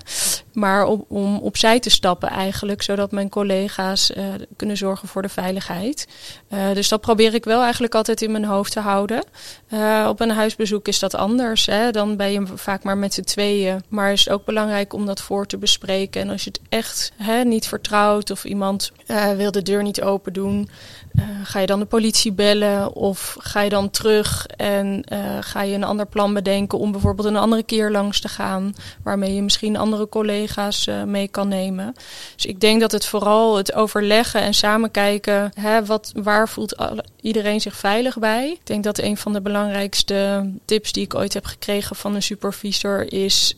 Maar 0.53 0.87
om, 0.87 1.05
om 1.09 1.39
opzij 1.39 1.81
te 1.81 1.91
stappen 1.91 2.29
eigenlijk, 2.29 2.83
zodat 2.83 3.13
mijn 3.13 3.29
collega's 3.29 4.11
uh, 4.11 4.25
kunnen 4.57 4.77
zorgen 4.77 5.09
voor 5.09 5.23
de 5.23 5.29
veiligheid. 5.29 6.09
Uh, 6.53 6.73
dus 6.73 6.89
dat 6.89 7.01
probeer 7.01 7.35
ik 7.35 7.45
wel 7.45 7.63
eigenlijk 7.63 7.95
altijd 7.95 8.23
in 8.23 8.31
mijn 8.31 8.45
hoofd 8.45 8.73
te 8.73 8.81
houden. 8.81 9.25
Uh, 9.73 10.07
op 10.09 10.21
een 10.21 10.31
huisbezoek 10.31 10.89
is 10.89 10.99
dat 10.99 11.15
anders. 11.15 11.67
Hè? 11.67 11.91
Dan 11.91 12.17
ben 12.17 12.33
je 12.33 12.47
vaak 12.55 12.83
maar 12.83 12.99
met 12.99 13.15
z'n 13.15 13.23
tweeën. 13.23 13.83
Maar 13.89 14.13
is 14.13 14.29
ook 14.29 14.45
belangrijk 14.45 14.93
om 14.93 15.07
dat 15.07 15.21
voor 15.21 15.47
te 15.47 15.57
bespreken. 15.57 16.21
En 16.21 16.31
als 16.31 16.45
je 16.45 16.51
het 16.51 16.61
echt 16.69 17.13
hè, 17.17 17.45
niet 17.45 17.67
vertrouwt 17.67 18.24
of 18.31 18.45
iemand 18.45 18.93
wil 19.37 19.51
de 19.51 19.63
deur 19.63 19.83
niet 19.83 20.03
open 20.03 20.33
doen, 20.33 20.69
ga 21.43 21.61
je 21.61 21.67
dan 21.67 21.79
de 21.79 21.85
politie 21.85 22.33
bellen 22.33 22.95
of 22.95 23.37
ga 23.41 23.61
je 23.61 23.71
dan 23.71 23.91
terug 23.91 24.47
en 24.47 25.05
ga 25.41 25.63
je 25.63 25.75
een 25.75 25.85
ander 25.85 26.07
plan 26.07 26.35
bedenken 26.35 26.79
om 26.79 26.93
bijvoorbeeld 26.93 27.29
een 27.29 27.37
andere 27.37 27.63
keer 27.63 27.91
langs 27.91 28.21
te 28.21 28.29
gaan, 28.29 28.75
waarmee 29.03 29.35
je 29.35 29.43
misschien 29.43 29.77
andere 29.77 30.09
collega's 30.09 30.87
uh, 30.87 31.03
mee 31.03 31.29
kan 31.29 31.49
nemen. 31.49 31.95
Dus 32.35 32.47
ik 32.47 32.61
denk 32.61 32.81
dat 32.81 32.93
het 32.93 33.07
vooral 33.07 33.57
het 33.57 33.75
overleggen 33.75 34.41
en 34.41 34.55
samen 34.55 34.91
kijken, 34.91 35.51
hè, 35.55 35.85
wat, 35.85 36.13
waar 36.15 36.49
voelt 36.49 36.77
iedereen 37.21 37.61
zich 37.61 37.77
veilig 37.77 38.19
bij. 38.19 38.51
Ik 38.51 38.67
denk 38.67 38.85
dat 38.85 38.99
een 38.99 39.17
van 39.17 39.33
de 39.33 39.41
belangrijkste 39.41 40.51
tips 40.65 40.93
die 40.93 41.05
ik 41.05 41.15
ooit 41.15 41.35
heb 41.35 41.45
gekregen 41.45 41.97
van 41.97 42.15
een 42.15 42.23
supervisor 42.23 43.13
is 43.13 43.57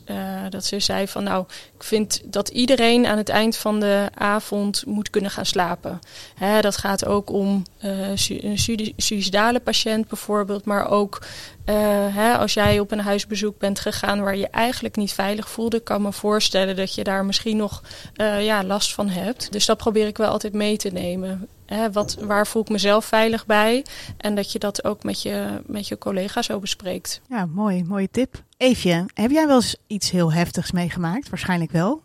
dat 0.49 0.65
ze 0.65 0.79
zei 0.79 1.07
van 1.07 1.23
nou, 1.23 1.45
ik 1.75 1.83
vind 1.83 2.21
dat 2.25 2.47
iedereen 2.47 3.05
aan 3.05 3.17
het 3.17 3.29
eind 3.29 3.57
van 3.57 3.79
de 3.79 4.05
avond 4.13 4.83
moet 4.85 5.09
kunnen 5.09 5.31
gaan 5.31 5.45
slapen. 5.45 5.99
Hè, 6.35 6.61
dat 6.61 6.77
gaat 6.77 7.05
ook 7.05 7.29
om 7.31 7.46
uh, 7.83 8.09
een 8.27 8.57
suicidale 8.97 9.59
patiënt 9.59 10.07
bijvoorbeeld, 10.07 10.65
maar 10.65 10.89
ook 10.89 11.21
uh, 11.21 11.75
hè, 12.15 12.37
als 12.37 12.53
jij 12.53 12.79
op 12.79 12.91
een 12.91 12.99
huisbezoek 12.99 13.57
bent 13.57 13.79
gegaan 13.79 14.21
waar 14.21 14.37
je 14.37 14.47
eigenlijk 14.47 14.95
niet 14.95 15.13
veilig 15.13 15.49
voelde, 15.49 15.79
kan 15.79 16.01
me 16.01 16.11
voorstellen 16.11 16.75
dat 16.75 16.95
je 16.95 17.03
daar 17.03 17.25
misschien 17.25 17.57
nog 17.57 17.83
uh, 18.15 18.45
ja, 18.45 18.63
last 18.63 18.93
van 18.93 19.09
hebt. 19.09 19.51
Dus 19.51 19.65
dat 19.65 19.77
probeer 19.77 20.07
ik 20.07 20.17
wel 20.17 20.29
altijd 20.29 20.53
mee 20.53 20.77
te 20.77 20.89
nemen. 20.89 21.47
Hè, 21.65 21.91
wat, 21.91 22.17
waar 22.19 22.47
voel 22.47 22.61
ik 22.61 22.69
mezelf 22.69 23.05
veilig 23.05 23.45
bij? 23.45 23.85
En 24.17 24.35
dat 24.35 24.51
je 24.51 24.59
dat 24.59 24.83
ook 24.83 25.03
met 25.03 25.21
je, 25.21 25.61
met 25.65 25.87
je 25.87 25.97
collega's 25.97 26.45
zo 26.45 26.59
bespreekt. 26.59 27.21
Ja, 27.29 27.45
mooi, 27.45 27.83
mooie 27.83 28.09
tip. 28.11 28.43
Eefje, 28.57 29.05
heb 29.13 29.31
jij 29.31 29.47
wel 29.47 29.55
eens 29.55 29.75
iets 29.87 30.11
heel 30.11 30.33
heftigs 30.33 30.71
meegemaakt? 30.71 31.29
Waarschijnlijk 31.29 31.71
wel. 31.71 32.01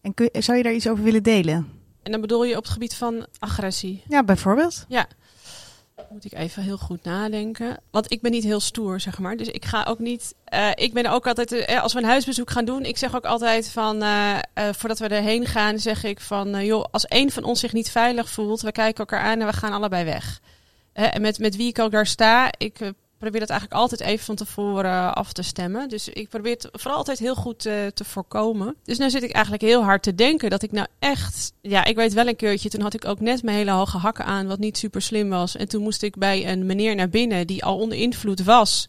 En 0.00 0.14
kun, 0.14 0.28
zou 0.32 0.56
je 0.56 0.62
daar 0.62 0.72
iets 0.72 0.88
over 0.88 1.04
willen 1.04 1.22
delen? 1.22 1.81
En 2.02 2.12
dan 2.12 2.20
bedoel 2.20 2.44
je 2.44 2.56
op 2.56 2.62
het 2.62 2.72
gebied 2.72 2.94
van 2.94 3.26
agressie? 3.38 4.02
Ja, 4.08 4.22
bijvoorbeeld. 4.24 4.84
Ja, 4.88 5.06
moet 6.12 6.24
ik 6.24 6.32
even 6.32 6.62
heel 6.62 6.78
goed 6.78 7.04
nadenken. 7.04 7.78
Want 7.90 8.12
ik 8.12 8.20
ben 8.20 8.30
niet 8.30 8.44
heel 8.44 8.60
stoer, 8.60 9.00
zeg 9.00 9.18
maar. 9.18 9.36
Dus 9.36 9.48
ik 9.48 9.64
ga 9.64 9.84
ook 9.88 9.98
niet. 9.98 10.34
Uh, 10.54 10.70
ik 10.74 10.92
ben 10.92 11.06
ook 11.06 11.26
altijd. 11.26 11.52
Uh, 11.52 11.82
als 11.82 11.92
we 11.92 11.98
een 11.98 12.04
huisbezoek 12.04 12.50
gaan 12.50 12.64
doen, 12.64 12.84
ik 12.84 12.98
zeg 12.98 13.16
ook 13.16 13.24
altijd 13.24 13.70
van. 13.70 14.02
Uh, 14.02 14.38
voordat 14.54 14.98
we 14.98 15.06
erheen 15.08 15.46
gaan, 15.46 15.78
zeg 15.78 16.04
ik 16.04 16.20
van. 16.20 16.64
joh, 16.64 16.84
als 16.90 17.06
één 17.06 17.30
van 17.30 17.44
ons 17.44 17.60
zich 17.60 17.72
niet 17.72 17.90
veilig 17.90 18.30
voelt, 18.30 18.60
we 18.60 18.72
kijken 18.72 18.98
elkaar 18.98 19.24
aan 19.24 19.40
en 19.40 19.46
we 19.46 19.52
gaan 19.52 19.72
allebei 19.72 20.04
weg. 20.04 20.40
en 20.92 21.20
met, 21.20 21.38
met 21.38 21.56
wie 21.56 21.68
ik 21.68 21.78
ook 21.78 21.90
daar 21.90 22.06
sta, 22.06 22.50
ik 22.58 22.78
probeer 23.22 23.40
dat 23.40 23.50
eigenlijk 23.50 23.80
altijd 23.80 24.00
even 24.00 24.24
van 24.24 24.34
tevoren 24.34 25.14
af 25.14 25.32
te 25.32 25.42
stemmen. 25.42 25.88
Dus 25.88 26.08
ik 26.08 26.28
probeer 26.28 26.52
het 26.52 26.68
vooral 26.72 26.98
altijd 26.98 27.18
heel 27.18 27.34
goed 27.34 27.66
uh, 27.66 27.86
te 27.94 28.04
voorkomen. 28.04 28.74
Dus 28.84 28.98
nu 28.98 29.10
zit 29.10 29.22
ik 29.22 29.30
eigenlijk 29.30 29.64
heel 29.64 29.84
hard 29.84 30.02
te 30.02 30.14
denken 30.14 30.50
dat 30.50 30.62
ik 30.62 30.72
nou 30.72 30.86
echt... 30.98 31.52
Ja, 31.60 31.84
ik 31.84 31.96
weet 31.96 32.12
wel 32.12 32.26
een 32.26 32.36
keertje, 32.36 32.68
toen 32.68 32.80
had 32.80 32.94
ik 32.94 33.04
ook 33.04 33.20
net 33.20 33.42
mijn 33.42 33.56
hele 33.56 33.70
hoge 33.70 33.98
hakken 33.98 34.24
aan, 34.24 34.46
wat 34.46 34.58
niet 34.58 34.78
super 34.78 35.02
slim 35.02 35.28
was. 35.28 35.56
En 35.56 35.68
toen 35.68 35.82
moest 35.82 36.02
ik 36.02 36.16
bij 36.16 36.50
een 36.50 36.66
meneer 36.66 36.94
naar 36.94 37.08
binnen 37.08 37.46
die 37.46 37.64
al 37.64 37.78
onder 37.78 37.98
invloed 37.98 38.44
was. 38.44 38.88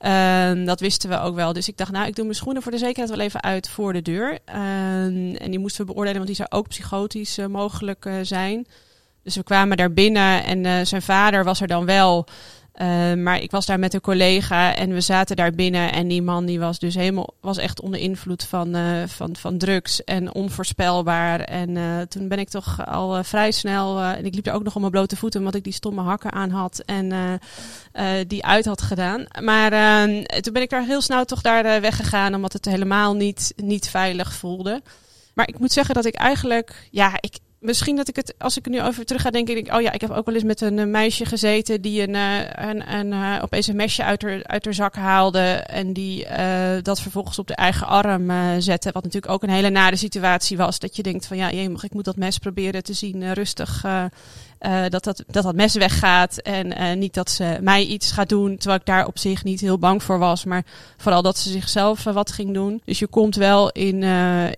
Uh, 0.00 0.66
dat 0.66 0.80
wisten 0.80 1.10
we 1.10 1.18
ook 1.18 1.34
wel. 1.34 1.52
Dus 1.52 1.68
ik 1.68 1.76
dacht, 1.76 1.92
nou, 1.92 2.06
ik 2.06 2.14
doe 2.14 2.24
mijn 2.24 2.36
schoenen 2.36 2.62
voor 2.62 2.72
de 2.72 2.78
zekerheid 2.78 3.10
wel 3.10 3.26
even 3.26 3.42
uit 3.42 3.68
voor 3.68 3.92
de 3.92 4.02
deur. 4.02 4.38
Uh, 4.48 4.54
en 5.42 5.50
die 5.50 5.58
moesten 5.58 5.80
we 5.80 5.92
beoordelen, 5.92 6.16
want 6.16 6.36
die 6.36 6.46
zou 6.46 6.48
ook 6.50 6.68
psychotisch 6.68 7.38
uh, 7.38 7.46
mogelijk 7.46 8.04
uh, 8.04 8.14
zijn. 8.22 8.66
Dus 9.22 9.36
we 9.36 9.42
kwamen 9.42 9.76
daar 9.76 9.92
binnen 9.92 10.44
en 10.44 10.86
zijn 10.86 11.02
vader 11.02 11.44
was 11.44 11.60
er 11.60 11.66
dan 11.66 11.84
wel... 11.84 12.26
Uh, 12.80 13.14
maar 13.14 13.40
ik 13.40 13.50
was 13.50 13.66
daar 13.66 13.78
met 13.78 13.94
een 13.94 14.00
collega 14.00 14.74
en 14.74 14.92
we 14.92 15.00
zaten 15.00 15.36
daar 15.36 15.52
binnen. 15.52 15.92
En 15.92 16.08
die 16.08 16.22
man 16.22 16.44
die 16.46 16.60
was 16.60 16.78
dus 16.78 16.94
helemaal 16.94 17.34
was 17.40 17.58
echt 17.58 17.80
onder 17.80 18.00
invloed 18.00 18.44
van, 18.44 18.76
uh, 18.76 19.02
van, 19.06 19.36
van 19.36 19.58
drugs 19.58 20.04
en 20.04 20.34
onvoorspelbaar. 20.34 21.40
En 21.40 21.70
uh, 21.70 22.00
toen 22.00 22.28
ben 22.28 22.38
ik 22.38 22.48
toch 22.48 22.86
al 22.86 23.24
vrij 23.24 23.50
snel. 23.50 24.00
en 24.00 24.24
ik 24.24 24.34
liep 24.34 24.46
er 24.46 24.52
ook 24.52 24.62
nog 24.62 24.74
op 24.74 24.80
mijn 24.80 24.92
blote 24.92 25.16
voeten, 25.16 25.40
omdat 25.40 25.54
ik 25.54 25.64
die 25.64 25.72
stomme 25.72 26.02
hakken 26.02 26.32
aan 26.32 26.50
had 26.50 26.82
en 26.86 27.40
die 28.26 28.44
uit 28.44 28.64
had 28.64 28.82
gedaan. 28.82 29.24
Maar 29.40 29.72
ehm, 29.72 30.24
toen 30.40 30.52
ben 30.52 30.62
ik 30.62 30.70
daar 30.70 30.84
heel 30.84 31.00
snel 31.00 31.24
toch 31.24 31.40
daar 31.40 31.80
weggegaan, 31.80 32.34
omdat 32.34 32.52
het 32.52 32.64
helemaal 32.64 33.14
niet, 33.14 33.52
niet 33.56 33.88
veilig 33.88 34.32
voelde. 34.32 34.82
Maar 35.34 35.48
ik 35.48 35.58
moet 35.58 35.72
zeggen 35.72 35.94
dat 35.94 36.04
ik 36.04 36.14
eigenlijk, 36.14 36.88
ja, 36.90 37.12
ik, 37.20 37.38
misschien 37.62 37.96
dat 37.96 38.08
ik 38.08 38.16
het, 38.16 38.34
als 38.38 38.56
ik 38.56 38.64
er 38.64 38.70
nu 38.70 38.82
over 38.82 39.04
terug 39.04 39.22
ga 39.22 39.30
denk 39.30 39.48
ik, 39.48 39.74
oh 39.74 39.80
ja, 39.80 39.92
ik 39.92 40.00
heb 40.00 40.10
ook 40.10 40.26
wel 40.26 40.34
eens 40.34 40.44
met 40.44 40.60
een 40.60 40.78
eh, 40.78 40.86
meisje 40.86 41.24
gezeten 41.24 41.80
die 41.80 42.02
een, 42.02 42.14
uh, 42.14 42.38
een, 42.52 42.92
een, 42.94 43.06
uh, 43.06 43.38
opeens 43.42 43.66
een 43.66 43.76
mesje 43.76 44.04
uit 44.04 44.22
haar, 44.22 44.40
uit 44.44 44.64
haar 44.64 44.74
zak 44.74 44.94
haalde 44.94 45.48
en 45.50 45.92
die 45.92 46.26
uh, 46.26 46.72
dat 46.82 47.00
vervolgens 47.00 47.38
op 47.38 47.46
de 47.46 47.54
eigen 47.54 47.86
arm 47.86 48.30
zette. 48.60 48.90
Wat 48.92 49.02
natuurlijk 49.02 49.32
ook 49.32 49.42
een 49.42 49.50
hele 49.50 49.70
nare 49.70 49.96
situatie 49.96 50.56
was. 50.56 50.78
Dat 50.78 50.96
je 50.96 51.02
denkt 51.02 51.26
van 51.26 51.36
ja, 51.36 51.48
ik 51.48 51.94
moet 51.94 52.04
dat 52.04 52.16
mes 52.16 52.38
proberen 52.38 52.82
te 52.82 52.92
zien 52.92 53.32
rustig 53.32 53.84
eh, 54.62 54.82
dat, 54.88 55.04
dat, 55.04 55.24
dat 55.26 55.42
dat 55.42 55.54
mes 55.54 55.74
weggaat. 55.74 56.38
En 56.38 56.76
eh, 56.76 56.96
niet 56.96 57.14
dat 57.14 57.30
ze 57.30 57.58
mij 57.60 57.84
iets 57.84 58.12
gaat 58.12 58.28
doen. 58.28 58.56
Terwijl 58.56 58.80
ik 58.80 58.86
daar 58.86 59.06
op 59.06 59.18
zich 59.18 59.44
niet 59.44 59.60
heel 59.60 59.78
bang 59.78 60.02
voor 60.02 60.18
was. 60.18 60.44
Maar 60.44 60.64
vooral 60.96 61.22
dat 61.22 61.38
ze 61.38 61.50
zichzelf 61.50 62.06
eh, 62.06 62.14
wat 62.14 62.32
ging 62.32 62.54
doen. 62.54 62.82
Dus 62.84 62.98
je 62.98 63.06
komt 63.06 63.34
wel 63.34 63.70
in, 63.70 64.02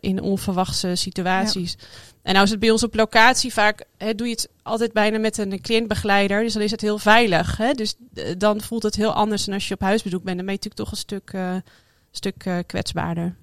in 0.00 0.22
onverwachte 0.22 0.94
situaties. 0.94 1.76
En 2.22 2.32
nou 2.32 2.44
is 2.44 2.50
het 2.50 2.60
bij 2.60 2.70
ons 2.70 2.82
op 2.82 2.94
locatie 2.94 3.52
vaak, 3.52 3.84
hè, 3.98 4.14
doe 4.14 4.26
je 4.26 4.32
het 4.32 4.48
altijd 4.62 4.92
bijna 4.92 5.18
met 5.18 5.38
een 5.38 5.60
cliëntbegeleider. 5.60 6.42
Dus 6.42 6.52
dan 6.52 6.62
is 6.62 6.70
het 6.70 6.80
heel 6.80 6.98
veilig. 6.98 7.56
Hè? 7.56 7.72
Dus 7.72 7.94
dan 8.38 8.60
voelt 8.60 8.82
het 8.82 8.94
heel 8.94 9.12
anders 9.12 9.44
dan 9.44 9.54
als 9.54 9.68
je 9.68 9.74
op 9.74 9.80
huisbezoek 9.80 10.22
bent. 10.22 10.36
Dan 10.36 10.46
ben 10.46 10.54
je 10.54 10.60
natuurlijk 10.60 10.90
toch 10.90 10.90
een 10.90 10.96
stuk, 10.96 11.32
stuk 12.10 12.64
kwetsbaarder. 12.66 13.36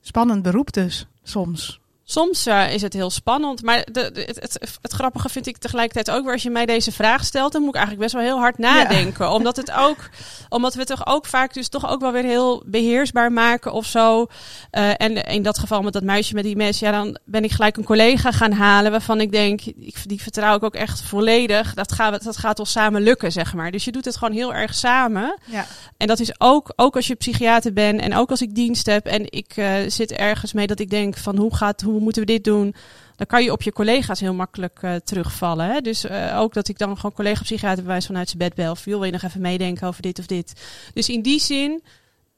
Spannend 0.00 0.42
beroep 0.42 0.72
dus, 0.72 1.06
soms. 1.22 1.80
Soms 2.10 2.46
eh, 2.46 2.72
is 2.74 2.82
het 2.82 2.92
heel 2.92 3.10
spannend, 3.10 3.62
maar 3.62 3.84
de, 3.92 4.10
de- 4.12 4.20
het, 4.26 4.36
het, 4.42 4.78
het 4.82 4.92
grappige 4.92 5.28
vind 5.28 5.46
ik 5.46 5.58
tegelijkertijd 5.58 6.16
ook 6.16 6.24
weer 6.24 6.32
als 6.32 6.42
je 6.42 6.50
mij 6.50 6.66
deze 6.66 6.92
vraag 6.92 7.24
stelt, 7.24 7.52
dan 7.52 7.60
moet 7.60 7.70
ik 7.74 7.76
eigenlijk 7.80 8.04
best 8.12 8.22
wel 8.22 8.32
heel 8.32 8.40
hard 8.40 8.58
nadenken, 8.58 9.30
omdat 9.32 9.56
het 9.56 9.70
ook, 9.70 10.08
omdat 10.48 10.72
we 10.74 10.78
het 10.78 10.88
toch 10.88 11.06
ook 11.06 11.26
vaak 11.26 11.54
dus 11.54 11.68
toch 11.68 11.88
ook 11.90 12.00
wel 12.00 12.12
weer 12.12 12.24
heel 12.24 12.62
beheersbaar 12.66 13.32
maken 13.32 13.72
of 13.72 13.86
zo. 13.86 14.26
Eh, 14.70 14.90
en 14.96 15.24
in 15.24 15.42
dat 15.42 15.58
geval 15.58 15.82
met 15.82 15.92
dat 15.92 16.02
meisje 16.02 16.34
met 16.34 16.44
die 16.44 16.56
mes, 16.56 16.78
ja, 16.78 16.90
dan 16.90 17.18
ben 17.24 17.44
ik 17.44 17.50
gelijk 17.52 17.76
een 17.76 17.84
collega 17.84 18.30
gaan 18.32 18.52
halen 18.52 18.90
waarvan 18.90 19.20
ik 19.20 19.32
denk, 19.32 19.60
ik, 19.62 19.96
die 20.08 20.22
vertrouw 20.22 20.56
ik 20.56 20.62
ook 20.62 20.74
echt 20.74 21.02
volledig. 21.02 21.74
Dat 21.74 21.92
gaat, 21.92 22.24
dat 22.24 22.36
gaat 22.36 22.58
ons 22.58 22.70
samen 22.70 23.02
lukken, 23.02 23.32
zeg 23.32 23.54
maar. 23.54 23.70
Dus 23.70 23.84
je 23.84 23.92
doet 23.92 24.04
het 24.04 24.16
gewoon 24.16 24.34
heel 24.34 24.54
erg 24.54 24.74
samen. 24.74 25.38
Ja. 25.44 25.66
En 25.96 26.06
dat 26.06 26.20
is 26.20 26.40
ook, 26.40 26.72
ook 26.76 26.96
als 26.96 27.06
je 27.06 27.14
psychiater 27.14 27.72
bent 27.72 28.00
en 28.00 28.14
ook 28.16 28.30
als 28.30 28.42
ik 28.42 28.54
dienst 28.54 28.86
heb 28.86 29.06
en 29.06 29.24
ik 29.32 29.52
eh, 29.56 29.72
zit 29.86 30.12
ergens 30.12 30.52
mee 30.52 30.66
dat 30.66 30.80
ik 30.80 30.90
denk 30.90 31.16
van 31.16 31.36
hoe 31.36 31.56
gaat, 31.56 31.80
hoe 31.80 31.99
moeten 32.00 32.22
we 32.22 32.32
dit 32.32 32.44
doen? 32.44 32.74
Dan 33.16 33.26
kan 33.26 33.42
je 33.42 33.52
op 33.52 33.62
je 33.62 33.72
collega's 33.72 34.20
heel 34.20 34.34
makkelijk 34.34 34.78
eh, 34.82 34.94
terugvallen. 34.94 35.66
Hè? 35.66 35.80
Dus 35.80 36.04
eh, 36.04 36.38
ook 36.38 36.54
dat 36.54 36.68
ik 36.68 36.78
dan 36.78 36.96
gewoon 36.96 37.12
collega-psychiater 37.12 37.82
bij 37.82 37.92
wijze 37.92 38.06
vanuit 38.06 38.26
zijn 38.28 38.38
bed 38.38 38.54
bel. 38.54 38.76
Wil 38.84 39.04
je 39.04 39.12
nog 39.12 39.22
even 39.22 39.40
meedenken 39.40 39.86
over 39.86 40.02
dit 40.02 40.18
of 40.18 40.26
dit? 40.26 40.52
Dus 40.94 41.08
in 41.08 41.22
die 41.22 41.40
zin 41.40 41.82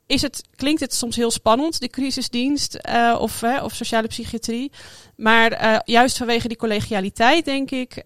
is 0.07 0.22
het, 0.22 0.42
klinkt 0.57 0.81
het 0.81 0.94
soms 0.94 1.16
heel 1.16 1.31
spannend, 1.31 1.81
de 1.81 1.88
crisisdienst 1.88 2.75
eh, 2.75 3.16
of, 3.20 3.42
of 3.62 3.75
sociale 3.75 4.07
psychiatrie. 4.07 4.72
Maar 5.16 5.83
juist 5.85 6.16
vanwege 6.16 6.48
die 6.48 6.57
collegialiteit, 6.57 7.44
denk 7.44 7.70
ik, 7.70 8.05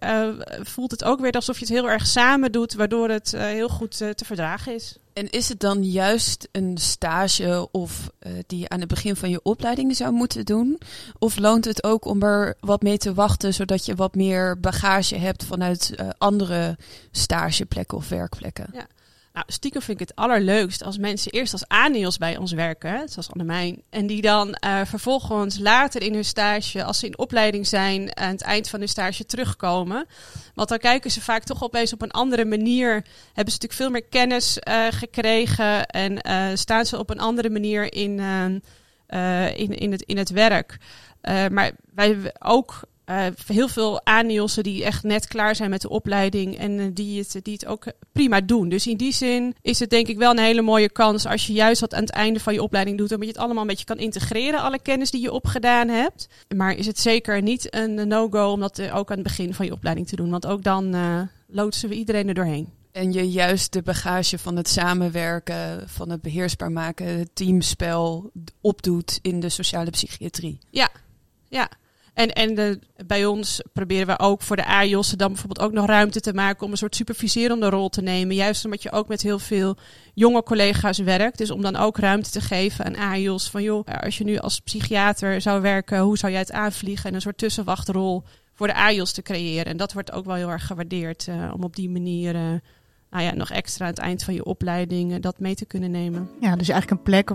voelt 0.62 0.90
het 0.90 1.04
ook 1.04 1.20
weer 1.20 1.32
alsof 1.32 1.58
je 1.58 1.64
het 1.64 1.74
heel 1.74 1.90
erg 1.90 2.06
samen 2.06 2.52
doet, 2.52 2.74
waardoor 2.74 3.08
het 3.08 3.34
heel 3.36 3.68
goed 3.68 3.96
te 3.96 4.24
verdragen 4.24 4.74
is. 4.74 4.96
En 5.16 5.30
is 5.30 5.48
het 5.48 5.60
dan 5.60 5.84
juist 5.84 6.48
een 6.52 6.78
stage 6.78 7.68
of 7.70 8.10
eh, 8.18 8.32
die 8.46 8.58
je 8.58 8.68
aan 8.68 8.80
het 8.80 8.88
begin 8.88 9.16
van 9.16 9.30
je 9.30 9.40
opleiding 9.42 9.96
zou 9.96 10.12
moeten 10.12 10.44
doen? 10.44 10.78
Of 11.18 11.38
loont 11.38 11.64
het 11.64 11.84
ook 11.84 12.04
om 12.04 12.22
er 12.22 12.56
wat 12.60 12.82
mee 12.82 12.98
te 12.98 13.14
wachten, 13.14 13.54
zodat 13.54 13.86
je 13.86 13.94
wat 13.94 14.14
meer 14.14 14.60
bagage 14.60 15.16
hebt 15.16 15.44
vanuit 15.44 15.94
eh, 15.94 16.08
andere 16.18 16.78
stageplekken 17.10 17.98
of 17.98 18.08
werkplekken? 18.08 18.70
Nou, 19.36 19.48
stiekem 19.48 19.82
vind 19.82 20.00
ik 20.00 20.08
het 20.08 20.16
allerleukst 20.16 20.82
als 20.82 20.98
mensen 20.98 21.32
eerst 21.32 21.52
als 21.52 21.68
ANIOS 21.68 22.18
bij 22.18 22.36
ons 22.36 22.52
werken, 22.52 23.08
zoals 23.08 23.30
Annemijn. 23.30 23.82
En 23.90 24.06
die 24.06 24.22
dan 24.22 24.54
eh, 24.54 24.80
vervolgens 24.84 25.58
later 25.58 26.02
in 26.02 26.14
hun 26.14 26.24
stage, 26.24 26.84
als 26.84 26.98
ze 26.98 27.06
in 27.06 27.18
opleiding 27.18 27.66
zijn, 27.66 28.16
aan 28.16 28.30
het 28.30 28.42
eind 28.42 28.68
van 28.68 28.78
hun 28.78 28.88
stage 28.88 29.26
terugkomen. 29.26 30.06
Want 30.54 30.68
dan 30.68 30.78
kijken 30.78 31.10
ze 31.10 31.20
vaak 31.20 31.44
toch 31.44 31.62
opeens 31.62 31.92
op 31.92 32.02
een 32.02 32.10
andere 32.10 32.44
manier. 32.44 32.92
Hebben 33.32 33.52
ze 33.52 33.58
natuurlijk 33.60 33.72
veel 33.72 33.90
meer 33.90 34.04
kennis 34.04 34.58
eh, 34.58 34.86
gekregen 34.90 35.86
en 35.86 36.20
eh, 36.20 36.46
staan 36.54 36.86
ze 36.86 36.98
op 36.98 37.10
een 37.10 37.20
andere 37.20 37.50
manier 37.50 37.92
in, 37.92 38.20
in, 39.56 39.74
in, 39.78 39.92
het, 39.92 40.02
in 40.02 40.16
het 40.16 40.30
werk. 40.30 40.78
Maar 41.50 41.70
wij 41.94 42.32
ook 42.38 42.80
eh, 43.06 43.26
heel 43.46 43.68
veel 43.68 44.00
ANIOS'en 44.04 44.62
die 44.62 44.84
echt 44.84 45.02
net 45.02 45.26
klaar 45.26 45.56
zijn 45.56 45.70
met 45.70 45.80
de 45.80 45.88
opleiding 45.88 46.58
en 46.58 46.78
eh, 46.78 46.86
die, 46.92 47.18
het, 47.18 47.40
die 47.42 47.52
het 47.52 47.66
ook 47.66 47.84
prima 48.12 48.40
doen. 48.40 48.68
Dus 48.68 48.86
in 48.86 48.96
die 48.96 49.12
zin 49.12 49.54
is 49.62 49.78
het 49.78 49.90
denk 49.90 50.08
ik 50.08 50.18
wel 50.18 50.30
een 50.30 50.38
hele 50.38 50.62
mooie 50.62 50.90
kans 50.90 51.26
als 51.26 51.46
je 51.46 51.52
juist 51.52 51.80
dat 51.80 51.94
aan 51.94 52.00
het 52.00 52.10
einde 52.10 52.40
van 52.40 52.52
je 52.52 52.62
opleiding 52.62 52.98
doet, 52.98 53.12
omdat 53.12 53.26
je 53.26 53.32
het 53.32 53.42
allemaal 53.42 53.62
een 53.62 53.68
beetje 53.68 53.84
kan 53.84 53.98
integreren, 53.98 54.60
alle 54.60 54.78
kennis 54.82 55.10
die 55.10 55.20
je 55.20 55.32
opgedaan 55.32 55.88
hebt. 55.88 56.28
Maar 56.56 56.74
is 56.74 56.86
het 56.86 56.98
zeker 56.98 57.42
niet 57.42 57.74
een 57.74 58.08
no-go 58.08 58.50
om 58.50 58.60
dat 58.60 58.78
eh, 58.78 58.96
ook 58.96 59.10
aan 59.10 59.18
het 59.18 59.26
begin 59.26 59.54
van 59.54 59.66
je 59.66 59.72
opleiding 59.72 60.08
te 60.08 60.16
doen, 60.16 60.30
want 60.30 60.46
ook 60.46 60.62
dan 60.62 60.94
eh, 60.94 61.20
loodsen 61.46 61.88
we 61.88 61.94
iedereen 61.94 62.28
er 62.28 62.34
doorheen. 62.34 62.68
En 62.92 63.12
je 63.12 63.30
juist 63.30 63.72
de 63.72 63.82
bagage 63.82 64.38
van 64.38 64.56
het 64.56 64.68
samenwerken, 64.68 65.88
van 65.88 66.10
het 66.10 66.22
beheersbaar 66.22 66.72
maken, 66.72 67.18
het 67.18 67.30
teamspel 67.32 68.30
opdoet 68.60 69.18
in 69.22 69.40
de 69.40 69.48
sociale 69.48 69.90
psychiatrie. 69.90 70.58
Ja. 71.48 71.68
En, 72.16 72.32
en 72.32 72.80
bij 73.06 73.26
ons 73.26 73.62
proberen 73.72 74.06
we 74.06 74.18
ook 74.18 74.42
voor 74.42 74.56
de 74.56 74.66
AJOS 74.66 75.10
dan 75.10 75.28
bijvoorbeeld 75.28 75.66
ook 75.66 75.72
nog 75.72 75.86
ruimte 75.86 76.20
te 76.20 76.32
maken 76.32 76.64
om 76.64 76.70
een 76.70 76.76
soort 76.76 76.96
superviserende 76.96 77.68
rol 77.68 77.88
te 77.88 78.02
nemen. 78.02 78.34
Juist 78.34 78.64
omdat 78.64 78.82
je 78.82 78.92
ook 78.92 79.08
met 79.08 79.22
heel 79.22 79.38
veel 79.38 79.76
jonge 80.14 80.42
collega's 80.42 80.98
werkt. 80.98 81.38
Dus 81.38 81.50
om 81.50 81.62
dan 81.62 81.76
ook 81.76 81.98
ruimte 81.98 82.30
te 82.30 82.40
geven 82.40 82.84
aan 82.84 82.96
AJOS 82.96 83.50
van 83.50 83.62
joh, 83.62 83.86
als 84.02 84.18
je 84.18 84.24
nu 84.24 84.38
als 84.38 84.60
psychiater 84.60 85.40
zou 85.40 85.60
werken, 85.60 86.00
hoe 86.00 86.18
zou 86.18 86.32
jij 86.32 86.40
het 86.40 86.52
aanvliegen? 86.52 87.08
En 87.08 87.14
een 87.14 87.20
soort 87.20 87.38
tussenwachtrol 87.38 88.24
voor 88.54 88.66
de 88.66 88.74
AJOS 88.74 89.12
te 89.12 89.22
creëren. 89.22 89.66
En 89.66 89.76
dat 89.76 89.92
wordt 89.92 90.12
ook 90.12 90.24
wel 90.24 90.34
heel 90.34 90.50
erg 90.50 90.66
gewaardeerd 90.66 91.28
eh, 91.28 91.50
om 91.54 91.64
op 91.64 91.76
die 91.76 91.90
manier 91.90 92.34
eh, 92.34 92.40
nou 93.10 93.24
ja, 93.24 93.34
nog 93.34 93.50
extra 93.50 93.84
aan 93.84 93.90
het 93.90 94.00
eind 94.00 94.22
van 94.22 94.34
je 94.34 94.44
opleiding 94.44 95.12
eh, 95.12 95.20
dat 95.20 95.38
mee 95.38 95.54
te 95.54 95.64
kunnen 95.64 95.90
nemen. 95.90 96.30
Ja, 96.40 96.56
dus 96.56 96.68
eigenlijk 96.68 96.90
een 96.90 97.02
plek 97.02 97.30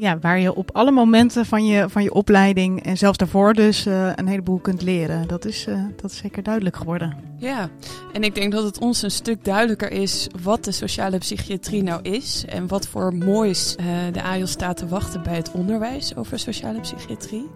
ja, 0.00 0.18
waar 0.18 0.40
je 0.40 0.54
op 0.54 0.70
alle 0.72 0.90
momenten 0.90 1.46
van 1.46 1.66
je, 1.66 1.88
van 1.88 2.02
je 2.02 2.12
opleiding 2.12 2.82
en 2.82 2.96
zelfs 2.96 3.18
daarvoor 3.18 3.54
dus 3.54 3.86
eh, 3.86 4.12
een 4.14 4.26
heleboel 4.26 4.58
kunt 4.58 4.82
leren. 4.82 5.28
Dat 5.28 5.44
is, 5.44 5.66
eh, 5.66 5.84
dat 5.96 6.10
is 6.10 6.16
zeker 6.16 6.42
duidelijk 6.42 6.76
geworden. 6.76 7.16
Ja, 7.40 7.68
en 8.12 8.22
ik 8.22 8.34
denk 8.34 8.52
dat 8.52 8.64
het 8.64 8.78
ons 8.78 9.02
een 9.02 9.10
stuk 9.10 9.44
duidelijker 9.44 9.90
is 9.90 10.26
wat 10.42 10.64
de 10.64 10.72
sociale 10.72 11.18
psychiatrie 11.18 11.82
nou 11.82 12.02
is 12.02 12.44
en 12.48 12.66
wat 12.66 12.86
voor 12.86 13.14
moois 13.14 13.76
eh, 13.76 13.86
de 14.12 14.22
AJOS 14.22 14.50
staat 14.50 14.76
te 14.76 14.88
wachten 14.88 15.22
bij 15.22 15.36
het 15.36 15.50
onderwijs 15.52 16.16
over 16.16 16.38
sociale 16.38 16.80
psychiatrie. 16.80 17.50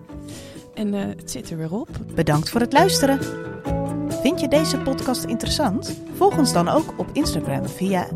En 0.74 0.94
eh, 0.94 1.00
het 1.16 1.30
zit 1.30 1.50
er 1.50 1.56
weer 1.56 1.72
op. 1.72 1.88
Bedankt 2.14 2.50
voor 2.50 2.60
het 2.60 2.72
luisteren. 2.72 3.18
Vind 4.08 4.40
je 4.40 4.48
deze 4.48 4.78
podcast 4.78 5.24
interessant? 5.24 6.00
Volg 6.16 6.38
ons 6.38 6.52
dan 6.52 6.68
ook 6.68 6.94
op 6.96 7.10
Instagram 7.12 7.68
via 7.68 8.08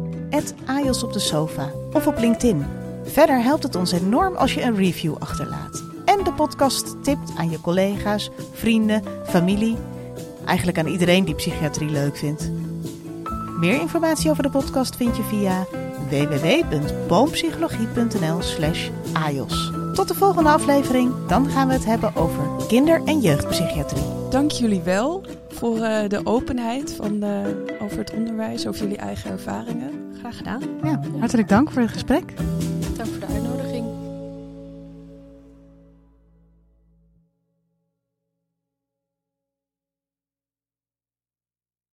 @ajos 0.66 1.02
op 1.02 1.12
de 1.12 1.18
sofa 1.18 1.70
of 1.92 2.06
op 2.06 2.18
LinkedIn. 2.18 2.87
Verder 3.08 3.42
helpt 3.42 3.62
het 3.62 3.74
ons 3.74 3.92
enorm 3.92 4.36
als 4.36 4.54
je 4.54 4.62
een 4.62 4.76
review 4.76 5.14
achterlaat. 5.18 5.82
En 6.04 6.24
de 6.24 6.32
podcast 6.32 7.04
tipt 7.04 7.32
aan 7.36 7.50
je 7.50 7.60
collega's, 7.60 8.30
vrienden, 8.52 9.02
familie. 9.24 9.76
Eigenlijk 10.44 10.78
aan 10.78 10.86
iedereen 10.86 11.24
die 11.24 11.34
psychiatrie 11.34 11.90
leuk 11.90 12.16
vindt. 12.16 12.50
Meer 13.58 13.80
informatie 13.80 14.30
over 14.30 14.42
de 14.42 14.50
podcast 14.50 14.96
vind 14.96 15.16
je 15.16 15.22
via 15.22 15.66
www.boompsychologie.nl 16.08 18.42
slash 18.42 18.88
ajos. 19.12 19.72
Tot 19.94 20.08
de 20.08 20.14
volgende 20.14 20.50
aflevering. 20.50 21.12
Dan 21.26 21.50
gaan 21.50 21.68
we 21.68 21.74
het 21.74 21.84
hebben 21.84 22.16
over 22.16 22.44
kinder- 22.68 23.02
en 23.04 23.20
jeugdpsychiatrie. 23.20 24.02
Dank 24.30 24.50
jullie 24.50 24.82
wel 24.82 25.24
voor 25.48 25.80
eh, 25.80 26.08
de 26.08 26.20
openheid 26.24 26.92
van, 26.92 27.22
eh, 27.22 27.30
over 27.82 27.98
het 27.98 28.14
onderwijs, 28.14 28.66
over 28.66 28.82
jullie 28.82 28.96
eigen 28.96 29.30
ervaringen. 29.30 29.90
Graag 30.18 30.36
gedaan. 30.36 30.62
Ja, 30.82 31.00
hartelijk 31.18 31.48
dank 31.48 31.70
voor 31.70 31.82
het 31.82 31.90
gesprek. 31.90 32.32
Dank 32.98 33.10
voor 33.10 33.20
de 33.20 33.26
uitnodiging. 33.26 33.47